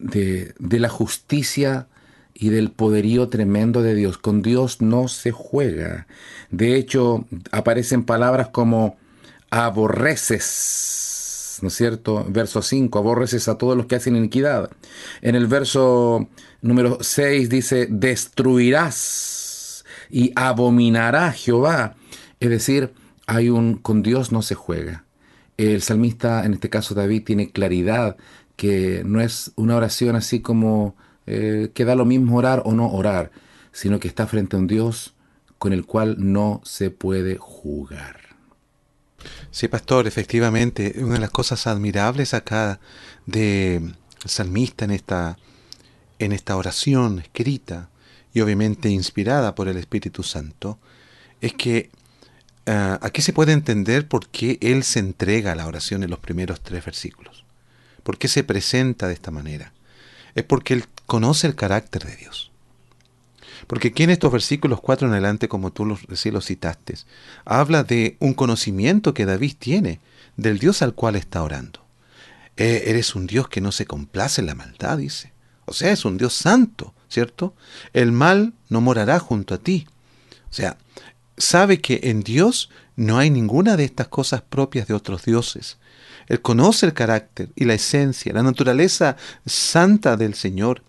de, 0.00 0.54
de 0.58 0.80
la 0.80 0.88
justicia 0.88 1.86
y 2.34 2.48
del 2.48 2.72
poderío 2.72 3.28
tremendo 3.28 3.80
de 3.80 3.94
Dios. 3.94 4.18
Con 4.18 4.42
Dios 4.42 4.80
no 4.80 5.06
se 5.06 5.30
juega. 5.30 6.08
De 6.50 6.74
hecho, 6.74 7.26
aparecen 7.52 8.02
palabras 8.02 8.48
como 8.48 8.96
aborreces, 9.52 10.38
¿no 11.60 11.68
es 11.68 11.74
cierto? 11.74 12.26
Verso 12.28 12.62
5, 12.62 12.98
aborreces 12.98 13.46
a 13.48 13.58
todos 13.58 13.76
los 13.76 13.84
que 13.84 13.96
hacen 13.96 14.16
iniquidad. 14.16 14.70
En 15.20 15.34
el 15.34 15.46
verso 15.46 16.26
número 16.62 16.96
6 17.02 17.50
dice, 17.50 17.86
destruirás 17.90 19.84
y 20.10 20.32
abominará 20.36 21.32
Jehová. 21.32 21.96
Es 22.40 22.48
decir, 22.48 22.94
hay 23.26 23.50
un, 23.50 23.76
con 23.76 24.02
Dios 24.02 24.32
no 24.32 24.40
se 24.40 24.54
juega. 24.54 25.04
El 25.58 25.82
salmista, 25.82 26.46
en 26.46 26.54
este 26.54 26.70
caso 26.70 26.94
David, 26.94 27.24
tiene 27.24 27.50
claridad 27.50 28.16
que 28.56 29.02
no 29.04 29.20
es 29.20 29.52
una 29.56 29.76
oración 29.76 30.16
así 30.16 30.40
como 30.40 30.96
eh, 31.26 31.72
que 31.74 31.84
da 31.84 31.94
lo 31.94 32.06
mismo 32.06 32.38
orar 32.38 32.62
o 32.64 32.72
no 32.72 32.90
orar, 32.90 33.32
sino 33.70 34.00
que 34.00 34.08
está 34.08 34.26
frente 34.26 34.56
a 34.56 34.60
un 34.60 34.66
Dios 34.66 35.14
con 35.58 35.74
el 35.74 35.84
cual 35.84 36.16
no 36.18 36.62
se 36.64 36.90
puede 36.90 37.36
jugar. 37.36 38.31
Sí, 39.50 39.68
pastor, 39.68 40.06
efectivamente, 40.06 40.94
una 40.98 41.14
de 41.14 41.20
las 41.20 41.30
cosas 41.30 41.66
admirables 41.66 42.34
acá 42.34 42.80
de 43.26 43.92
salmista 44.24 44.84
en 44.84 44.92
esta, 44.92 45.38
en 46.18 46.32
esta 46.32 46.56
oración 46.56 47.18
escrita 47.18 47.88
y 48.32 48.40
obviamente 48.40 48.88
inspirada 48.88 49.54
por 49.54 49.68
el 49.68 49.76
Espíritu 49.76 50.22
Santo, 50.22 50.78
es 51.40 51.52
que 51.54 51.90
ah, 52.66 52.98
aquí 53.02 53.20
se 53.20 53.32
puede 53.32 53.52
entender 53.52 54.08
por 54.08 54.28
qué 54.28 54.58
él 54.60 54.84
se 54.84 55.00
entrega 55.00 55.52
a 55.52 55.56
la 55.56 55.66
oración 55.66 56.02
en 56.02 56.10
los 56.10 56.20
primeros 56.20 56.60
tres 56.60 56.84
versículos. 56.84 57.44
¿Por 58.02 58.18
qué 58.18 58.28
se 58.28 58.44
presenta 58.44 59.08
de 59.08 59.14
esta 59.14 59.30
manera? 59.30 59.72
Es 60.34 60.44
porque 60.44 60.74
él 60.74 60.84
conoce 61.06 61.46
el 61.46 61.54
carácter 61.54 62.04
de 62.04 62.16
Dios. 62.16 62.51
Porque 63.66 63.88
aquí 63.88 64.02
en 64.02 64.10
estos 64.10 64.32
versículos 64.32 64.80
4 64.80 65.06
en 65.06 65.12
adelante, 65.12 65.48
como 65.48 65.72
tú 65.72 65.84
los, 65.84 66.00
los 66.08 66.46
citaste, 66.46 66.94
habla 67.44 67.84
de 67.84 68.16
un 68.20 68.34
conocimiento 68.34 69.14
que 69.14 69.26
David 69.26 69.54
tiene 69.58 70.00
del 70.36 70.58
Dios 70.58 70.82
al 70.82 70.94
cual 70.94 71.16
está 71.16 71.42
orando. 71.42 71.84
E, 72.56 72.84
eres 72.86 73.14
un 73.14 73.26
Dios 73.26 73.48
que 73.48 73.60
no 73.60 73.72
se 73.72 73.86
complace 73.86 74.40
en 74.40 74.46
la 74.46 74.54
maldad, 74.54 74.98
dice. 74.98 75.32
O 75.64 75.72
sea, 75.72 75.92
es 75.92 76.04
un 76.04 76.18
Dios 76.18 76.34
santo, 76.34 76.92
¿cierto? 77.08 77.54
El 77.92 78.12
mal 78.12 78.52
no 78.68 78.80
morará 78.80 79.18
junto 79.18 79.54
a 79.54 79.58
ti. 79.58 79.86
O 80.50 80.54
sea, 80.54 80.76
sabe 81.36 81.80
que 81.80 82.00
en 82.04 82.22
Dios 82.22 82.68
no 82.96 83.18
hay 83.18 83.30
ninguna 83.30 83.76
de 83.76 83.84
estas 83.84 84.08
cosas 84.08 84.42
propias 84.42 84.86
de 84.86 84.94
otros 84.94 85.24
dioses. 85.24 85.78
Él 86.28 86.40
conoce 86.40 86.86
el 86.86 86.92
carácter 86.92 87.50
y 87.56 87.64
la 87.64 87.74
esencia, 87.74 88.32
la 88.32 88.42
naturaleza 88.42 89.16
santa 89.46 90.16
del 90.16 90.34
Señor 90.34 90.82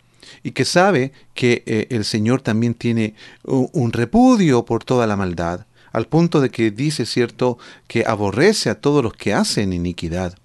y 0.44 0.52
que 0.52 0.66
sabe 0.66 1.14
que 1.34 1.64
eh, 1.66 1.88
el 1.90 2.06
Señor 2.06 2.42
también 2.42 2.74
tiene 2.74 3.16
un 3.44 3.92
repudio 3.94 4.66
por 4.66 4.84
toda 4.84 5.08
la 5.08 5.16
maldad, 5.16 5.66
al 5.92 6.08
punto 6.08 6.42
de 6.42 6.50
que 6.50 6.72
dice, 6.72 7.06
cierto, 7.06 7.58
que 7.88 8.04
aborrece 8.06 8.70
a 8.70 8.80
todos 8.80 9.04
los 9.04 9.14
que 9.14 9.34
hacen 9.34 9.74
iniquidad. 9.74 10.36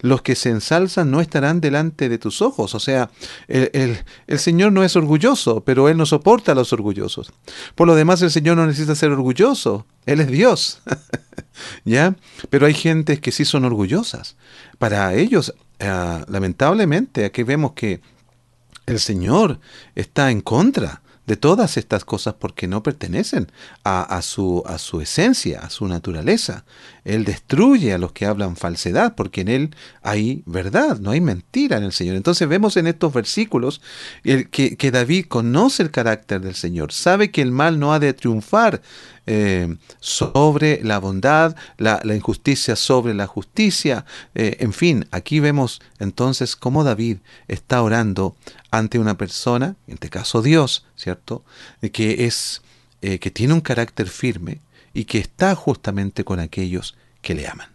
Los 0.00 0.22
que 0.22 0.34
se 0.34 0.50
ensalzan 0.50 1.10
no 1.10 1.20
estarán 1.20 1.60
delante 1.60 2.08
de 2.08 2.18
tus 2.18 2.42
ojos. 2.42 2.74
O 2.74 2.80
sea, 2.80 3.10
el, 3.46 3.98
el, 4.26 4.38
Señor 4.38 4.72
no 4.72 4.82
es 4.82 4.96
orgulloso, 4.96 5.62
pero 5.64 5.88
Él 5.88 5.96
no 5.96 6.06
soporta 6.06 6.52
a 6.52 6.54
los 6.54 6.72
orgullosos. 6.72 7.32
Por 7.74 7.86
lo 7.86 7.94
demás, 7.94 8.22
el 8.22 8.30
Señor 8.30 8.56
no 8.56 8.66
necesita 8.66 8.94
ser 8.94 9.10
orgulloso. 9.10 9.86
Él 10.06 10.20
es 10.20 10.28
Dios. 10.28 10.80
¿Ya? 11.84 12.16
Pero 12.50 12.66
hay 12.66 12.74
gentes 12.74 13.20
que 13.20 13.32
sí 13.32 13.44
son 13.44 13.64
orgullosas. 13.64 14.36
Para 14.78 15.14
ellos, 15.14 15.54
ah, 15.80 16.24
lamentablemente, 16.28 17.24
aquí 17.24 17.42
vemos 17.42 17.72
que 17.72 18.00
el 18.86 19.00
Señor 19.00 19.60
está 19.94 20.30
en 20.30 20.40
contra 20.40 21.02
de 21.26 21.36
todas 21.36 21.76
estas 21.76 22.04
cosas 22.04 22.34
porque 22.34 22.68
no 22.68 22.82
pertenecen 22.82 23.50
a, 23.84 24.22
su, 24.22 24.62
a 24.64 24.78
su 24.78 25.00
esencia, 25.00 25.60
a 25.60 25.70
su 25.70 25.86
naturaleza. 25.88 26.64
Él 27.06 27.24
destruye 27.24 27.94
a 27.94 27.98
los 27.98 28.12
que 28.12 28.26
hablan 28.26 28.56
falsedad 28.56 29.14
porque 29.14 29.40
en 29.40 29.48
Él 29.48 29.76
hay 30.02 30.42
verdad, 30.44 30.98
no 30.98 31.12
hay 31.12 31.20
mentira 31.20 31.76
en 31.76 31.84
el 31.84 31.92
Señor. 31.92 32.16
Entonces 32.16 32.48
vemos 32.48 32.76
en 32.76 32.86
estos 32.86 33.12
versículos 33.12 33.80
que, 34.22 34.76
que 34.76 34.90
David 34.90 35.26
conoce 35.26 35.82
el 35.82 35.90
carácter 35.90 36.40
del 36.40 36.54
Señor, 36.54 36.92
sabe 36.92 37.30
que 37.30 37.42
el 37.42 37.52
mal 37.52 37.78
no 37.78 37.92
ha 37.92 37.98
de 37.98 38.12
triunfar 38.12 38.82
eh, 39.28 39.76
sobre 39.98 40.80
la 40.84 41.00
bondad, 41.00 41.56
la, 41.78 42.00
injusticia 42.14 42.76
sobre 42.76 43.12
la 43.12 43.26
justicia. 43.26 44.04
Eh, 44.36 44.58
en 44.60 44.72
fin, 44.72 45.08
aquí 45.10 45.40
vemos 45.40 45.82
entonces 45.98 46.54
cómo 46.54 46.84
David 46.84 47.18
está 47.48 47.82
orando 47.82 48.36
ante 48.70 49.00
una 49.00 49.18
persona, 49.18 49.74
en 49.88 49.94
este 49.94 50.10
caso 50.10 50.42
Dios, 50.42 50.86
¿cierto? 50.94 51.44
Que 51.92 52.26
es 52.26 52.62
eh, 53.02 53.18
que 53.18 53.32
tiene 53.32 53.54
un 53.54 53.60
carácter 53.60 54.08
firme 54.08 54.60
y 54.96 55.04
que 55.04 55.18
está 55.18 55.54
justamente 55.54 56.24
con 56.24 56.40
aquellos 56.40 56.96
que 57.20 57.34
le 57.34 57.46
aman. 57.46 57.68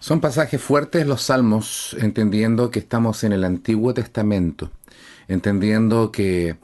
Son 0.00 0.20
pasajes 0.20 0.60
fuertes 0.60 1.06
los 1.06 1.22
salmos, 1.22 1.96
entendiendo 1.98 2.70
que 2.70 2.80
estamos 2.80 3.24
en 3.24 3.32
el 3.32 3.44
Antiguo 3.44 3.94
Testamento, 3.94 4.70
entendiendo 5.26 6.12
que 6.12 6.56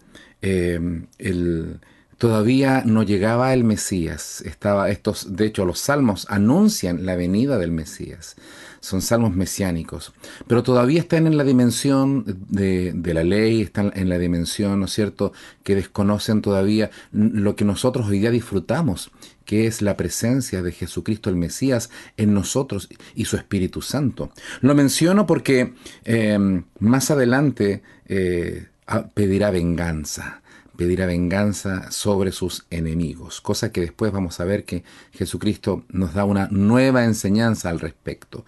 el, 0.43 1.81
Todavía 2.19 2.83
no 2.85 3.03
llegaba 3.03 3.53
el 3.53 3.65
Mesías. 3.65 4.41
Estaba 4.43 4.91
estos, 4.91 5.37
de 5.37 5.47
hecho, 5.47 5.65
los 5.65 5.81
salmos 5.81 6.27
anuncian 6.29 7.05
la 7.07 7.17
venida 7.17 7.59
del 7.59 7.73
Mesías. 7.73 8.37
Son 8.81 9.03
salmos 9.03 9.35
mesiánicos. 9.35 10.13
Pero 10.47 10.63
todavía 10.63 11.01
están 11.01 11.27
en 11.27 11.37
la 11.37 11.45
dimensión 11.45 12.25
de, 12.49 12.93
la 13.15 13.25
ley, 13.25 13.63
están 13.63 13.93
en 13.97 14.09
la 14.09 14.19
dimensión, 14.19 14.81
¿no 14.81 14.87
es 14.87 14.93
cierto?, 14.93 15.33
que 15.63 15.75
desconocen 15.75 16.43
todavía 16.43 16.91
lo 17.13 17.57
que 17.57 17.65
nosotros 17.65 18.09
hoy 18.09 18.21
día 18.21 18.31
disfrutamos, 18.31 19.11
que 19.45 19.67
es 19.67 19.83
la 19.83 19.97
presencia 19.97 20.63
de 20.63 20.73
Jesucristo 20.73 21.31
el 21.31 21.37
Mesías 21.37 21.91
en 22.17 22.35
nosotros 22.35 22.89
y 23.15 23.25
su 23.25 23.37
Espíritu 23.37 23.83
Santo. 23.83 24.31
Lo 24.61 24.75
menciono 24.75 25.27
porque 25.27 25.75
eh, 26.05 26.63
más 26.79 27.11
adelante 27.11 27.83
eh, 28.07 28.67
pedirá 29.15 29.51
venganza 29.51 30.43
pedirá 30.77 31.07
venganza 31.07 31.91
sobre 31.91 32.33
sus 32.33 32.67
enemigos, 32.71 33.41
cosa 33.41 33.73
que 33.73 33.81
después 33.81 34.13
vamos 34.13 34.41
a 34.41 34.45
ver 34.45 34.65
que 34.65 34.85
Jesucristo 35.13 35.85
nos 35.89 36.15
da 36.15 36.25
una 36.25 36.49
nueva 36.51 37.05
enseñanza 37.05 37.71
al 37.71 37.81
respecto. 37.81 38.45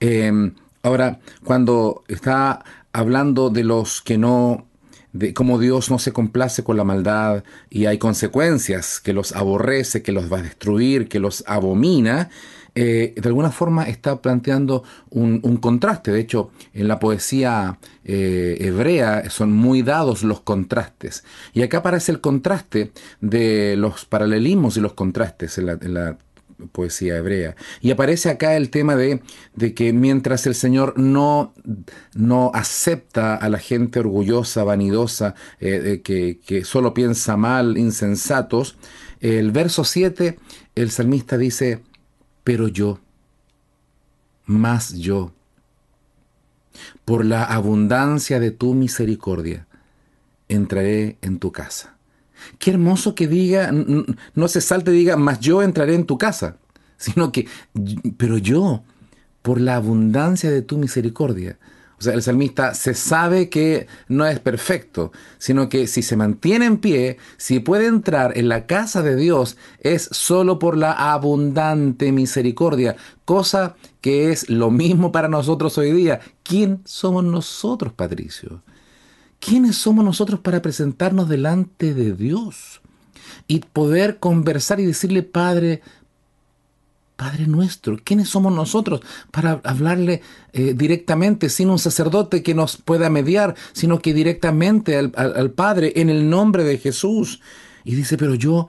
Em, 0.00 0.54
ahora, 0.82 1.20
cuando 1.44 2.04
está 2.08 2.64
hablando 2.92 3.50
de 3.50 3.64
los 3.64 4.02
que 4.02 4.18
no 4.18 4.64
de 5.12 5.32
cómo 5.32 5.58
Dios 5.58 5.90
no 5.90 5.98
se 5.98 6.12
complace 6.12 6.62
con 6.62 6.76
la 6.76 6.84
maldad 6.84 7.42
y 7.70 7.86
hay 7.86 7.98
consecuencias, 7.98 9.00
que 9.00 9.12
los 9.12 9.32
aborrece, 9.32 10.02
que 10.02 10.12
los 10.12 10.30
va 10.32 10.38
a 10.38 10.42
destruir, 10.42 11.08
que 11.08 11.18
los 11.18 11.44
abomina, 11.46 12.30
eh, 12.80 13.12
de 13.16 13.28
alguna 13.28 13.50
forma 13.50 13.88
está 13.88 14.22
planteando 14.22 14.84
un, 15.10 15.40
contraste. 15.56 16.12
De 16.12 16.20
hecho, 16.20 16.52
en 16.72 16.86
la 16.86 17.00
poesía 17.00 17.76
eh, 18.04 18.56
hebrea 18.60 19.28
son 19.30 19.50
muy 19.52 19.82
dados 19.82 20.22
los 20.22 20.42
contrastes. 20.42 21.24
Y 21.52 21.62
acá 21.62 21.78
aparece 21.78 22.12
el 22.12 22.20
contraste 22.20 22.92
de 23.20 23.74
los 23.76 24.04
paralelismos 24.04 24.76
y 24.76 24.80
los 24.80 24.92
contrastes 24.92 25.58
en 25.58 25.92
la, 25.92 26.18
poesía 26.70 27.16
hebrea. 27.16 27.56
Y 27.80 27.90
aparece 27.90 28.30
acá 28.30 28.56
el 28.56 28.70
tema 28.70 28.94
de, 28.94 29.22
que 29.74 29.92
mientras 29.92 30.46
el 30.46 30.54
Señor 30.54 30.98
no, 30.98 31.54
no 32.14 32.52
acepta 32.54 33.34
a 33.34 33.48
la 33.48 33.58
gente 33.58 33.98
orgullosa, 33.98 34.62
vanidosa, 34.62 35.34
eh, 35.58 36.00
que, 36.04 36.38
que, 36.46 36.64
solo 36.64 36.94
piensa 36.94 37.36
mal, 37.36 37.76
insensatos, 37.76 38.76
el 39.20 39.50
verso 39.50 39.82
7, 39.82 40.38
el 40.76 40.90
salmista 40.92 41.36
dice, 41.36 41.80
pero 42.48 42.66
yo, 42.66 42.98
más 44.46 44.94
yo, 44.94 45.32
por 47.04 47.26
la 47.26 47.44
abundancia 47.44 48.40
de 48.40 48.50
tu 48.52 48.72
misericordia, 48.72 49.66
entraré 50.48 51.18
en 51.20 51.40
tu 51.40 51.52
casa. 51.52 51.98
Qué 52.58 52.70
hermoso 52.70 53.14
que 53.14 53.28
diga, 53.28 53.70
no 53.70 54.48
se 54.48 54.62
salte 54.62 54.92
diga, 54.92 55.18
más 55.18 55.40
yo 55.40 55.60
entraré 55.60 55.94
en 55.94 56.06
tu 56.06 56.16
casa, 56.16 56.56
sino 56.96 57.32
que, 57.32 57.46
pero 58.16 58.38
yo, 58.38 58.82
por 59.42 59.60
la 59.60 59.76
abundancia 59.76 60.50
de 60.50 60.62
tu 60.62 60.78
misericordia, 60.78 61.58
o 61.98 62.02
sea, 62.02 62.14
el 62.14 62.22
salmista 62.22 62.74
se 62.74 62.94
sabe 62.94 63.48
que 63.48 63.88
no 64.06 64.24
es 64.24 64.38
perfecto, 64.38 65.10
sino 65.38 65.68
que 65.68 65.88
si 65.88 66.02
se 66.02 66.16
mantiene 66.16 66.66
en 66.66 66.78
pie, 66.78 67.18
si 67.38 67.58
puede 67.58 67.86
entrar 67.86 68.38
en 68.38 68.48
la 68.48 68.66
casa 68.66 69.02
de 69.02 69.16
Dios, 69.16 69.56
es 69.80 70.08
solo 70.12 70.60
por 70.60 70.76
la 70.76 70.92
abundante 70.92 72.12
misericordia, 72.12 72.94
cosa 73.24 73.74
que 74.00 74.30
es 74.30 74.48
lo 74.48 74.70
mismo 74.70 75.10
para 75.10 75.26
nosotros 75.28 75.76
hoy 75.76 75.90
día. 75.90 76.20
¿Quién 76.44 76.82
somos 76.84 77.24
nosotros, 77.24 77.92
Patricio? 77.92 78.62
¿Quiénes 79.40 79.76
somos 79.76 80.04
nosotros 80.04 80.38
para 80.38 80.62
presentarnos 80.62 81.28
delante 81.28 81.94
de 81.94 82.12
Dios? 82.12 82.80
Y 83.48 83.60
poder 83.60 84.18
conversar 84.18 84.78
y 84.78 84.86
decirle, 84.86 85.22
Padre, 85.24 85.82
Padre 87.18 87.48
nuestro, 87.48 87.98
¿quiénes 88.04 88.28
somos 88.28 88.52
nosotros 88.52 89.00
para 89.32 89.60
hablarle 89.64 90.22
eh, 90.52 90.72
directamente, 90.76 91.48
sin 91.48 91.68
un 91.68 91.80
sacerdote 91.80 92.44
que 92.44 92.54
nos 92.54 92.76
pueda 92.76 93.10
mediar, 93.10 93.56
sino 93.72 93.98
que 93.98 94.14
directamente 94.14 94.96
al, 94.96 95.50
Padre 95.50 95.94
en 95.96 96.10
el 96.10 96.30
nombre 96.30 96.62
de 96.62 96.78
Jesús? 96.78 97.40
Y 97.82 97.96
dice, 97.96 98.16
pero 98.16 98.36
yo, 98.36 98.68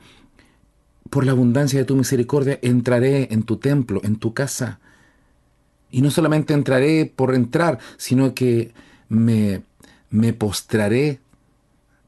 por 1.12 1.28
la 1.28 1.34
abundancia 1.34 1.78
de 1.78 1.86
tu 1.86 1.96
misericordia, 1.96 2.58
entraré 2.64 3.28
en 3.32 3.44
tu 3.44 3.58
templo, 3.58 4.02
en 4.04 4.16
tu 4.16 4.34
casa. 4.34 4.80
Y 5.92 6.02
no 6.02 6.10
solamente 6.10 6.56
entraré 6.56 7.06
por 7.06 7.36
entrar, 7.36 7.78
sino 7.98 8.34
que 8.34 8.74
me, 9.10 9.62
me 10.10 10.34
postraré, 10.34 11.20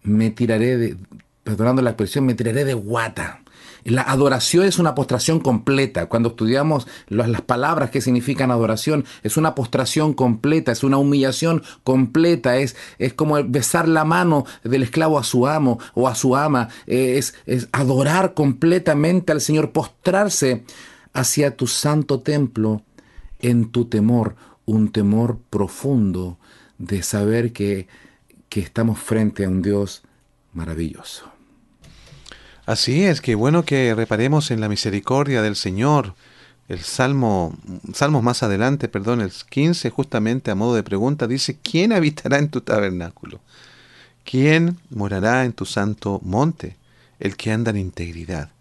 me 0.01 0.31
tiraré 0.31 0.79
de, 0.79 0.97
perdonando 1.43 1.83
la 1.83 1.91
expresión, 1.91 2.25
me 2.25 2.33
tiraré 2.33 2.65
de 2.65 2.73
guata 2.73 3.40
la 3.83 4.03
adoración 4.03 4.65
es 4.65 4.79
una 4.79 4.95
postración 4.95 5.39
completa. 5.39 6.07
Cuando 6.07 6.29
estudiamos 6.29 6.87
las, 7.07 7.41
palabras 7.41 7.89
que 7.89 8.01
significan 8.01 8.51
adoración, 8.51 9.05
es 9.23 9.37
una 9.37 9.55
postración 9.55 10.13
completa, 10.13 10.71
es 10.71 10.83
una 10.83 10.97
humillación 10.97 11.63
completa, 11.83 12.57
es, 12.57 12.75
es 12.99 13.13
como 13.13 13.43
besar 13.43 13.87
la 13.87 14.05
mano 14.05 14.45
del 14.63 14.83
esclavo 14.83 15.17
a 15.17 15.23
su 15.23 15.47
amo 15.47 15.79
o 15.93 16.07
a 16.07 16.15
su 16.15 16.35
ama, 16.35 16.69
eh, 16.87 17.17
es, 17.17 17.35
es 17.45 17.67
adorar 17.71 18.33
completamente 18.33 19.31
al 19.31 19.41
Señor, 19.41 19.71
postrarse 19.71 20.63
hacia 21.13 21.55
tu 21.57 21.67
santo 21.67 22.19
templo 22.21 22.83
en 23.39 23.71
tu 23.71 23.85
temor, 23.85 24.35
un 24.65 24.91
temor 24.91 25.39
profundo 25.49 26.37
de 26.77 27.03
saber 27.03 27.51
que, 27.51 27.87
que 28.49 28.59
estamos 28.59 28.99
frente 28.99 29.45
a 29.45 29.49
un 29.49 29.61
Dios 29.61 30.03
maravilloso. 30.53 31.40
Así 32.71 33.03
es, 33.03 33.19
que 33.19 33.35
bueno 33.35 33.65
que 33.65 33.93
reparemos 33.93 34.49
en 34.49 34.61
la 34.61 34.69
misericordia 34.69 35.41
del 35.41 35.57
Señor. 35.57 36.15
El 36.69 36.79
Salmo, 36.79 37.53
Salmos 37.93 38.23
más 38.23 38.43
adelante, 38.43 38.87
perdón, 38.87 39.19
el 39.19 39.29
15, 39.29 39.89
justamente 39.89 40.51
a 40.51 40.55
modo 40.55 40.75
de 40.75 40.81
pregunta, 40.81 41.27
dice, 41.27 41.57
¿quién 41.61 41.91
habitará 41.91 42.37
en 42.37 42.47
tu 42.47 42.61
tabernáculo? 42.61 43.41
¿Quién 44.23 44.77
morará 44.89 45.43
en 45.43 45.51
tu 45.51 45.65
santo 45.65 46.21
monte? 46.23 46.77
El 47.19 47.35
que 47.35 47.51
anda 47.51 47.71
en 47.71 47.77
integridad 47.77 48.51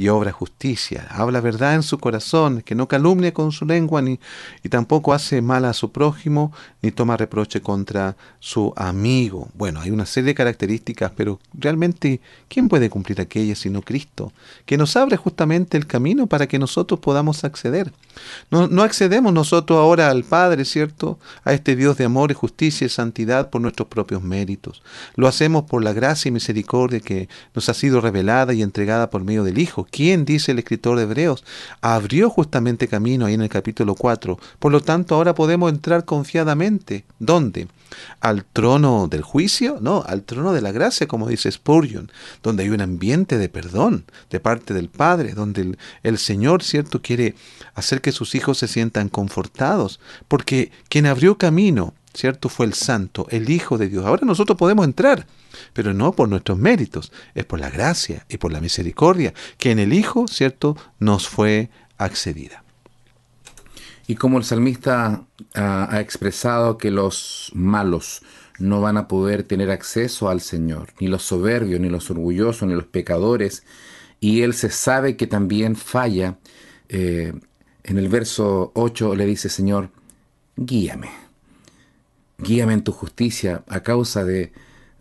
y 0.00 0.08
obra 0.08 0.32
justicia, 0.32 1.06
habla 1.10 1.42
verdad 1.42 1.74
en 1.74 1.82
su 1.82 1.98
corazón, 1.98 2.62
que 2.62 2.74
no 2.74 2.88
calumnia 2.88 3.34
con 3.34 3.52
su 3.52 3.66
lengua, 3.66 4.00
ni, 4.00 4.18
y 4.62 4.70
tampoco 4.70 5.12
hace 5.12 5.42
mal 5.42 5.66
a 5.66 5.74
su 5.74 5.92
prójimo, 5.92 6.54
ni 6.80 6.90
toma 6.90 7.18
reproche 7.18 7.60
contra 7.60 8.16
su 8.38 8.72
amigo. 8.76 9.50
Bueno, 9.52 9.78
hay 9.78 9.90
una 9.90 10.06
serie 10.06 10.28
de 10.28 10.34
características, 10.34 11.12
pero 11.14 11.38
realmente, 11.52 12.22
¿quién 12.48 12.70
puede 12.70 12.88
cumplir 12.88 13.20
aquellas 13.20 13.58
sino 13.58 13.82
Cristo? 13.82 14.32
Que 14.64 14.78
nos 14.78 14.96
abre 14.96 15.18
justamente 15.18 15.76
el 15.76 15.86
camino 15.86 16.26
para 16.26 16.46
que 16.46 16.58
nosotros 16.58 16.98
podamos 16.98 17.44
acceder. 17.44 17.92
No, 18.50 18.68
no 18.68 18.82
accedemos 18.82 19.34
nosotros 19.34 19.78
ahora 19.78 20.08
al 20.08 20.24
Padre, 20.24 20.64
¿cierto? 20.64 21.18
A 21.44 21.52
este 21.52 21.76
Dios 21.76 21.98
de 21.98 22.06
amor 22.06 22.30
y 22.30 22.34
justicia 22.34 22.86
y 22.86 22.88
santidad 22.88 23.50
por 23.50 23.60
nuestros 23.60 23.88
propios 23.88 24.22
méritos. 24.22 24.82
Lo 25.14 25.28
hacemos 25.28 25.64
por 25.64 25.84
la 25.84 25.92
gracia 25.92 26.30
y 26.30 26.32
misericordia 26.32 27.00
que 27.00 27.28
nos 27.54 27.68
ha 27.68 27.74
sido 27.74 28.00
revelada 28.00 28.54
y 28.54 28.62
entregada 28.62 29.10
por 29.10 29.24
medio 29.24 29.44
del 29.44 29.58
Hijo, 29.58 29.86
¿Quién, 29.90 30.24
dice 30.24 30.52
el 30.52 30.58
escritor 30.58 30.96
de 30.96 31.04
Hebreos, 31.04 31.44
abrió 31.80 32.30
justamente 32.30 32.88
camino 32.88 33.26
ahí 33.26 33.34
en 33.34 33.42
el 33.42 33.48
capítulo 33.48 33.94
4. 33.94 34.38
Por 34.58 34.72
lo 34.72 34.80
tanto, 34.80 35.14
ahora 35.14 35.34
podemos 35.34 35.70
entrar 35.70 36.04
confiadamente. 36.04 37.04
¿Dónde? 37.18 37.68
¿Al 38.20 38.44
trono 38.44 39.08
del 39.08 39.22
juicio? 39.22 39.78
No, 39.80 40.04
al 40.06 40.22
trono 40.22 40.52
de 40.52 40.60
la 40.60 40.72
gracia, 40.72 41.08
como 41.08 41.28
dice 41.28 41.50
Spurgeon, 41.50 42.10
donde 42.42 42.62
hay 42.62 42.70
un 42.70 42.80
ambiente 42.80 43.36
de 43.36 43.48
perdón 43.48 44.04
de 44.30 44.40
parte 44.40 44.74
del 44.74 44.88
Padre, 44.88 45.32
donde 45.34 45.62
el, 45.62 45.78
el 46.02 46.18
Señor, 46.18 46.62
¿cierto?, 46.62 47.02
quiere 47.02 47.34
hacer 47.74 48.00
que 48.00 48.12
sus 48.12 48.34
hijos 48.34 48.58
se 48.58 48.68
sientan 48.68 49.08
confortados, 49.08 50.00
porque 50.28 50.70
quien 50.88 51.06
abrió 51.06 51.36
camino, 51.36 51.94
¿cierto?, 52.14 52.48
fue 52.48 52.66
el 52.66 52.74
Santo, 52.74 53.26
el 53.30 53.50
Hijo 53.50 53.78
de 53.78 53.88
Dios. 53.88 54.04
Ahora 54.04 54.26
nosotros 54.26 54.56
podemos 54.58 54.84
entrar 54.84 55.26
pero 55.72 55.94
no 55.94 56.12
por 56.12 56.28
nuestros 56.28 56.58
méritos, 56.58 57.12
es 57.34 57.44
por 57.44 57.60
la 57.60 57.70
gracia 57.70 58.24
y 58.28 58.38
por 58.38 58.52
la 58.52 58.60
misericordia 58.60 59.34
que 59.58 59.70
en 59.70 59.78
el 59.78 59.92
Hijo, 59.92 60.26
¿cierto?, 60.28 60.76
nos 60.98 61.28
fue 61.28 61.70
accedida. 61.98 62.64
Y 64.06 64.16
como 64.16 64.38
el 64.38 64.44
salmista 64.44 65.24
ha, 65.54 66.00
expresado 66.00 66.78
que 66.78 66.90
los 66.90 67.52
malos 67.54 68.22
no 68.58 68.80
van 68.80 68.96
a 68.96 69.08
poder 69.08 69.44
tener 69.44 69.70
acceso 69.70 70.28
al 70.28 70.40
Señor, 70.40 70.92
ni 71.00 71.06
los 71.06 71.22
soberbios, 71.22 71.80
ni 71.80 71.88
los 71.88 72.10
orgullosos, 72.10 72.68
ni 72.68 72.74
los 72.74 72.86
pecadores, 72.86 73.64
y 74.18 74.42
él 74.42 74.52
se 74.52 74.70
sabe 74.70 75.16
que 75.16 75.26
también 75.26 75.76
falla, 75.76 76.38
eh, 76.88 77.32
en 77.84 77.98
el 77.98 78.08
verso 78.08 78.72
8 78.74 79.14
le 79.14 79.26
dice, 79.26 79.48
Señor, 79.48 79.90
guíame, 80.56 81.10
guíame 82.42 82.74
en 82.74 82.82
tu 82.82 82.92
justicia 82.92 83.64
a 83.68 83.80
causa 83.80 84.24
de, 84.24 84.52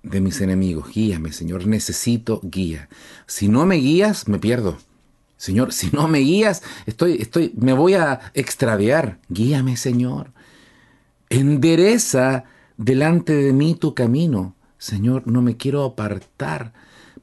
de 0.03 0.21
mis 0.21 0.41
enemigos. 0.41 0.89
Guíame, 0.93 1.31
Señor, 1.31 1.67
necesito 1.67 2.39
guía. 2.43 2.89
Si 3.27 3.47
no 3.47 3.65
me 3.65 3.75
guías, 3.75 4.27
me 4.27 4.39
pierdo. 4.39 4.77
Señor, 5.37 5.71
si 5.73 5.89
no 5.91 6.07
me 6.07 6.19
guías, 6.19 6.63
estoy, 6.85 7.17
estoy, 7.19 7.53
me 7.57 7.73
voy 7.73 7.93
a 7.93 8.19
extraviar. 8.33 9.19
Guíame, 9.29 9.77
Señor. 9.77 10.31
Endereza 11.29 12.45
delante 12.77 13.33
de 13.33 13.53
mí 13.53 13.75
tu 13.75 13.93
camino. 13.93 14.55
Señor, 14.77 15.27
no 15.27 15.41
me 15.41 15.57
quiero 15.57 15.83
apartar, 15.83 16.73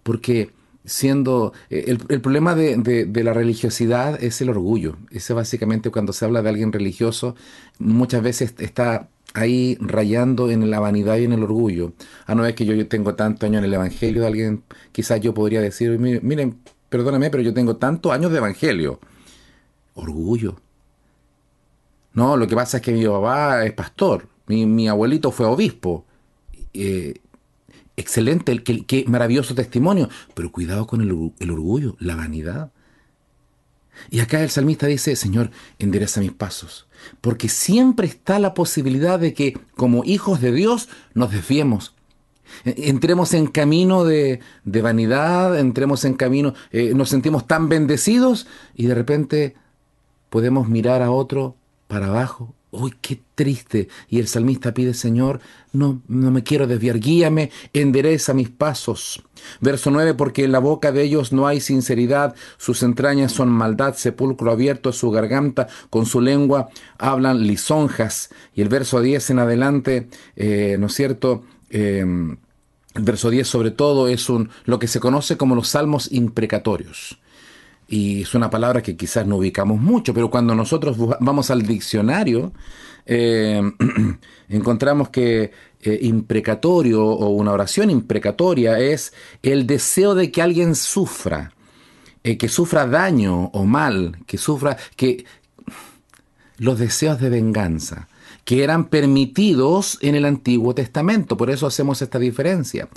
porque 0.02 0.50
siendo 0.84 1.52
eh, 1.70 1.96
el, 2.08 2.20
problema 2.20 2.54
de, 2.54 2.76
de, 2.76 3.24
la 3.24 3.32
religiosidad 3.32 4.22
es 4.22 4.40
el 4.40 4.50
orgullo. 4.50 4.96
Ese 5.10 5.32
básicamente 5.32 5.90
cuando 5.90 6.12
se 6.12 6.24
habla 6.24 6.42
de 6.42 6.50
alguien 6.50 6.72
religioso, 6.72 7.34
muchas 7.78 8.22
veces 8.22 8.54
está 8.58 9.08
ahí 9.36 9.76
rayando 9.80 10.50
en 10.50 10.70
la 10.70 10.80
vanidad 10.80 11.16
y 11.18 11.24
en 11.24 11.32
el 11.32 11.42
orgullo. 11.42 11.92
A 12.26 12.34
no 12.34 12.46
es 12.46 12.54
que 12.54 12.64
yo, 12.64 12.88
tengo 12.88 13.14
tantos 13.14 13.46
años 13.46 13.58
en 13.58 13.64
el 13.64 13.74
Evangelio 13.74 14.26
alguien, 14.26 14.64
quizás 14.92 15.20
yo 15.20 15.34
podría 15.34 15.60
decir, 15.60 15.98
miren, 15.98 16.58
perdóname, 16.88 17.30
pero 17.30 17.42
yo 17.42 17.52
tengo 17.52 17.76
tantos 17.76 18.12
años 18.12 18.32
de 18.32 18.38
Evangelio. 18.38 18.98
Orgullo. 19.94 20.56
No, 22.14 22.36
lo 22.36 22.46
que 22.46 22.56
pasa 22.56 22.78
es 22.78 22.82
que 22.82 22.92
mi 22.92 23.04
papá 23.04 23.64
es 23.64 23.72
pastor, 23.72 24.28
mi, 24.46 24.88
abuelito 24.88 25.30
fue 25.30 25.46
obispo. 25.46 26.06
Eh, 26.72 27.14
excelente, 27.96 28.52
el, 28.52 28.62
qué, 28.62 29.04
maravilloso 29.06 29.54
testimonio, 29.54 30.08
pero 30.34 30.50
cuidado 30.50 30.86
con 30.86 31.02
el 31.02 31.50
orgullo, 31.50 31.96
la 32.00 32.16
vanidad. 32.16 32.72
Y 34.10 34.20
acá 34.20 34.42
el 34.42 34.50
salmista 34.50 34.86
dice, 34.86 35.16
Señor, 35.16 35.50
endereza 35.78 36.20
mis 36.20 36.32
pasos, 36.32 36.85
porque 37.20 37.48
siempre 37.48 38.06
está 38.06 38.38
la 38.38 38.54
posibilidad 38.54 39.18
de 39.18 39.34
que 39.34 39.58
como 39.76 40.04
hijos 40.04 40.40
de 40.40 40.52
Dios 40.52 40.88
nos 41.14 41.30
desviemos. 41.30 41.94
E, 42.64 42.88
entremos 42.88 43.34
en 43.34 43.46
camino 43.46 44.04
de, 44.04 44.40
vanidad, 44.64 45.58
entremos 45.58 46.04
en 46.04 46.14
camino, 46.14 46.54
eh, 46.70 46.92
nos 46.94 47.08
sentimos 47.08 47.46
tan 47.46 47.68
bendecidos 47.68 48.46
y 48.74 48.86
de 48.86 48.94
repente 48.94 49.54
podemos 50.30 50.68
mirar 50.68 51.02
a 51.02 51.10
otro 51.10 51.56
para 51.88 52.06
abajo 52.06 52.54
¡Uy, 52.72 52.92
qué 53.00 53.20
triste! 53.34 53.88
Y 54.08 54.18
el 54.18 54.26
salmista 54.26 54.74
pide, 54.74 54.92
Señor, 54.92 55.40
no, 55.72 56.02
no 56.08 56.30
me 56.30 56.42
quiero 56.42 56.66
desviar, 56.66 56.98
guíame, 56.98 57.50
endereza 57.72 58.34
mis 58.34 58.50
pasos. 58.50 59.22
Verso 59.60 59.90
9, 59.90 60.14
porque 60.14 60.44
en 60.44 60.52
la 60.52 60.58
boca 60.58 60.90
de 60.90 61.02
ellos 61.02 61.32
no 61.32 61.46
hay 61.46 61.60
sinceridad, 61.60 62.34
sus 62.58 62.82
entrañas 62.82 63.32
son 63.32 63.48
maldad, 63.50 63.94
sepulcro 63.94 64.50
abierto 64.50 64.92
su 64.92 65.10
garganta, 65.10 65.68
con 65.90 66.06
su 66.06 66.20
lengua 66.20 66.68
hablan 66.98 67.46
lisonjas. 67.46 68.30
Y 68.54 68.62
el 68.62 68.68
verso 68.68 69.00
10 69.00 69.30
en 69.30 69.38
adelante, 69.38 70.08
eh, 70.34 70.76
¿no 70.78 70.86
es 70.86 70.94
cierto? 70.94 71.44
Em, 71.70 72.36
el 72.94 73.02
verso 73.02 73.30
10 73.30 73.46
sobre 73.46 73.70
todo 73.70 74.08
es 74.08 74.28
un, 74.28 74.50
lo 74.64 74.78
que 74.78 74.88
se 74.88 75.00
conoce 75.00 75.36
como 75.36 75.54
los 75.54 75.68
salmos 75.68 76.10
imprecatorios 76.10 77.20
y 77.88 78.22
es 78.22 78.34
una 78.34 78.50
palabra 78.50 78.82
que 78.82 78.96
quizás 78.96 79.26
no 79.26 79.36
ubicamos 79.36 79.80
mucho, 79.80 80.12
pero 80.12 80.30
cuando 80.30 80.54
nosotros 80.54 80.96
vamos 81.20 81.50
al 81.50 81.62
diccionario, 81.62 82.52
eh, 83.04 83.62
encontramos 84.48 85.10
que 85.10 85.52
eh, 85.80 85.98
imprecatorio 86.02 87.04
o 87.04 87.28
una 87.28 87.52
oración 87.52 87.90
imprecatoria 87.90 88.78
es 88.78 89.12
el 89.42 89.66
deseo 89.66 90.14
de 90.14 90.32
que 90.32 90.42
alguien 90.42 90.74
sufra, 90.74 91.52
eh, 92.24 92.36
que 92.36 92.48
sufra 92.48 92.86
daño 92.86 93.46
o 93.52 93.64
mal, 93.64 94.18
que 94.26 94.36
sufra, 94.36 94.76
que 94.96 95.24
los 96.58 96.78
deseos 96.78 97.20
de 97.20 97.30
venganza 97.30 98.08
que 98.46 98.62
eran 98.62 98.84
permitidos 98.84 99.98
en 100.02 100.14
el 100.14 100.24
Antiguo 100.24 100.72
Testamento. 100.72 101.36
Por 101.36 101.50
eso 101.50 101.66
hacemos 101.66 102.00
esta 102.00 102.20
diferencia. 102.20 102.88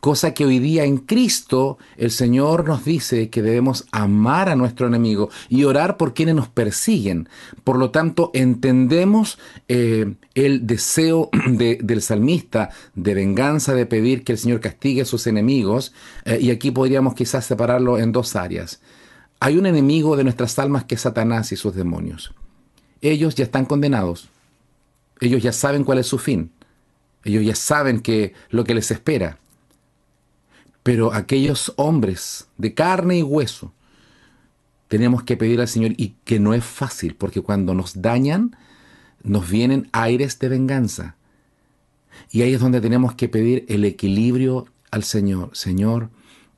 Cosa 0.00 0.32
que 0.32 0.46
hoy 0.46 0.60
día 0.60 0.84
en 0.84 0.96
Cristo 0.96 1.76
el 1.98 2.10
Señor 2.10 2.66
nos 2.66 2.86
dice 2.86 3.28
que 3.28 3.42
debemos 3.42 3.84
amar 3.92 4.48
a 4.48 4.56
nuestro 4.56 4.86
enemigo 4.86 5.28
y 5.50 5.64
orar 5.64 5.98
por 5.98 6.14
quienes 6.14 6.34
nos 6.34 6.48
persiguen. 6.48 7.28
Por 7.64 7.78
lo 7.78 7.90
tanto, 7.90 8.30
entendemos 8.32 9.38
eh, 9.68 10.14
el 10.34 10.66
deseo 10.66 11.28
del 11.46 12.00
salmista 12.00 12.70
de 12.94 13.12
venganza, 13.12 13.74
de 13.74 13.84
pedir 13.84 14.24
que 14.24 14.32
el 14.32 14.38
Señor 14.38 14.60
castigue 14.60 15.02
a 15.02 15.06
sus 15.06 15.26
enemigos. 15.26 15.92
Eh, 16.24 16.38
y 16.40 16.50
aquí 16.50 16.70
podríamos 16.70 17.14
quizás 17.14 17.44
separarlo 17.44 17.98
en 17.98 18.10
dos 18.10 18.36
áreas. 18.36 18.80
Hay 19.38 19.58
un 19.58 19.66
enemigo 19.66 20.16
de 20.16 20.24
nuestras 20.24 20.58
almas 20.58 20.84
que 20.84 20.94
es 20.94 21.02
Satanás 21.02 21.52
y 21.52 21.56
sus 21.56 21.74
demonios. 21.74 22.32
Ellos 23.02 23.34
ya 23.34 23.44
están 23.44 23.66
condenados. 23.66 24.30
Ellos 25.20 25.42
ya 25.42 25.52
saben 25.52 25.84
cuál 25.84 25.98
es 25.98 26.06
su 26.06 26.18
fin. 26.18 26.50
Ellos 27.22 27.44
ya 27.44 27.54
saben 27.54 28.00
que 28.00 28.32
lo 28.48 28.64
que 28.64 28.74
les 28.74 28.90
espera. 28.90 29.38
Pero 30.84 31.14
aquellos 31.14 31.72
hombres 31.76 32.46
de 32.58 32.74
carne 32.74 33.18
y 33.18 33.22
hueso, 33.22 33.72
tenemos 34.86 35.24
que 35.24 35.36
pedir 35.36 35.60
al 35.60 35.66
Señor 35.66 35.94
y 35.96 36.14
que 36.24 36.38
no 36.38 36.54
es 36.54 36.62
fácil, 36.62 37.16
porque 37.16 37.40
cuando 37.40 37.74
nos 37.74 38.02
dañan, 38.02 38.54
nos 39.22 39.50
vienen 39.50 39.88
aires 39.92 40.38
de 40.38 40.50
venganza. 40.50 41.16
Y 42.30 42.42
ahí 42.42 42.52
es 42.52 42.60
donde 42.60 42.82
tenemos 42.82 43.14
que 43.14 43.28
pedir 43.28 43.64
el 43.68 43.84
equilibrio 43.86 44.66
al 44.90 45.04
Señor. 45.04 45.50
Señor, 45.54 46.10